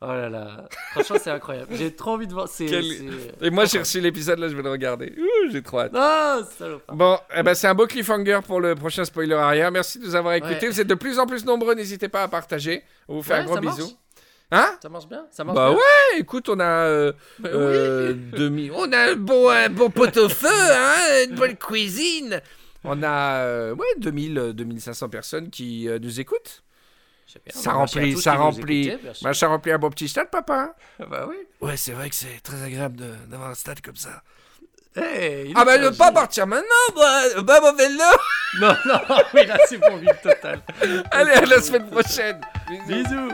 oh 0.00 0.06
là 0.06 0.28
là. 0.28 0.68
Franchement, 0.92 1.16
c'est 1.22 1.30
incroyable. 1.30 1.68
J'ai 1.76 1.94
trop 1.94 2.10
envie 2.12 2.26
de 2.26 2.32
voir. 2.34 2.48
C'est. 2.48 2.66
Quel- 2.66 2.84
c'est- 2.84 3.46
Et 3.46 3.50
moi, 3.50 3.64
j'ai 3.66 3.78
reçu 3.78 4.00
l'épisode 4.00 4.38
là, 4.38 4.48
je 4.48 4.56
vais 4.56 4.62
le 4.62 4.70
regarder. 4.70 5.14
Ouh, 5.18 5.50
j'ai 5.50 5.62
trop 5.62 5.80
hâte. 5.80 5.92
Non, 5.92 6.44
salopard. 6.58 6.96
Bon, 6.96 7.18
eh 7.36 7.42
ben, 7.42 7.54
c'est 7.54 7.68
un 7.68 7.74
beau 7.74 7.86
cliffhanger 7.86 8.40
pour 8.46 8.60
le 8.60 8.74
prochain 8.74 9.04
spoiler 9.04 9.34
arrière. 9.34 9.70
Merci 9.70 9.98
de 10.00 10.04
nous 10.04 10.14
avoir 10.14 10.34
écoutés. 10.34 10.66
Ouais. 10.66 10.68
Vous 10.68 10.80
êtes 10.80 10.86
de 10.88 10.94
plus 10.94 11.18
en 11.18 11.26
plus 11.26 11.44
nombreux. 11.44 11.74
N'hésitez 11.74 12.08
pas 12.08 12.22
à 12.24 12.28
partager. 12.28 12.82
On 13.08 13.14
vous 13.16 13.22
fait 13.22 13.34
Ouais, 13.34 13.38
un 13.40 13.44
gros 13.44 13.60
marche. 13.60 13.80
Hein? 14.50 14.78
Ça 14.82 14.88
marche 14.88 15.08
bien? 15.08 15.26
Ça 15.30 15.42
marche 15.44 15.56
Bah 15.56 15.68
bien? 15.70 15.76
ouais, 15.78 16.20
écoute, 16.20 16.48
on 16.48 16.60
a 16.60 16.64
euh, 16.86 17.12
Bah 17.38 17.48
euh, 17.52 18.14
demi, 18.32 18.70
on 18.72 18.92
a 18.92 19.12
un 19.12 19.16
bon, 19.16 19.48
un 19.48 19.68
bon 19.68 19.90
pot-au-feu, 19.90 20.48
hein, 20.72 21.24
une 21.28 21.34
bonne 21.34 21.56
cuisine. 21.56 22.40
On 22.84 23.02
a 23.02 23.38
euh, 23.44 23.74
ouais 23.74 23.86
2000, 23.98 24.38
euh, 24.38 24.52
2500 24.52 25.08
personnes 25.08 25.50
qui 25.50 25.88
euh, 25.88 25.98
nous 25.98 26.20
écoutent. 26.20 26.62
Bien. 27.26 27.40
Ça 27.60 27.72
remplit, 27.72 28.16
ça 28.20 28.34
remplit, 28.34 28.92
bah, 29.22 29.34
ça 29.34 29.48
remplit 29.48 29.72
un 29.72 29.78
beau 29.78 29.90
petit 29.90 30.08
stade, 30.08 30.30
papa. 30.30 30.76
Bah 31.00 31.26
oui. 31.28 31.36
Ouais, 31.60 31.76
c'est 31.76 31.90
vrai 31.92 32.08
que 32.10 32.14
c'est 32.14 32.40
très 32.44 32.62
agréable 32.62 32.96
de- 32.96 33.14
d'avoir 33.28 33.50
un 33.50 33.54
stade 33.54 33.80
comme 33.80 33.96
ça. 33.96 34.22
Hey, 34.94 35.52
Ah 35.56 35.64
bah 35.64 35.76
ne 35.78 35.88
pas 35.88 36.12
partir 36.12 36.46
maintenant, 36.46 36.64
bah, 36.94 37.42
bah 37.42 37.72
vélo. 37.76 37.98
Non, 38.60 38.76
non, 38.86 39.00
oui, 39.34 39.46
là, 39.46 39.58
c'est 39.66 39.78
pour 39.78 39.96
vite 39.96 40.20
total. 40.22 40.60
Allez, 41.10 41.32
à 41.32 41.40
la 41.46 41.60
semaine 41.60 41.90
prochaine. 41.90 42.40
Bisous. 42.68 43.02
Bisous. 43.02 43.32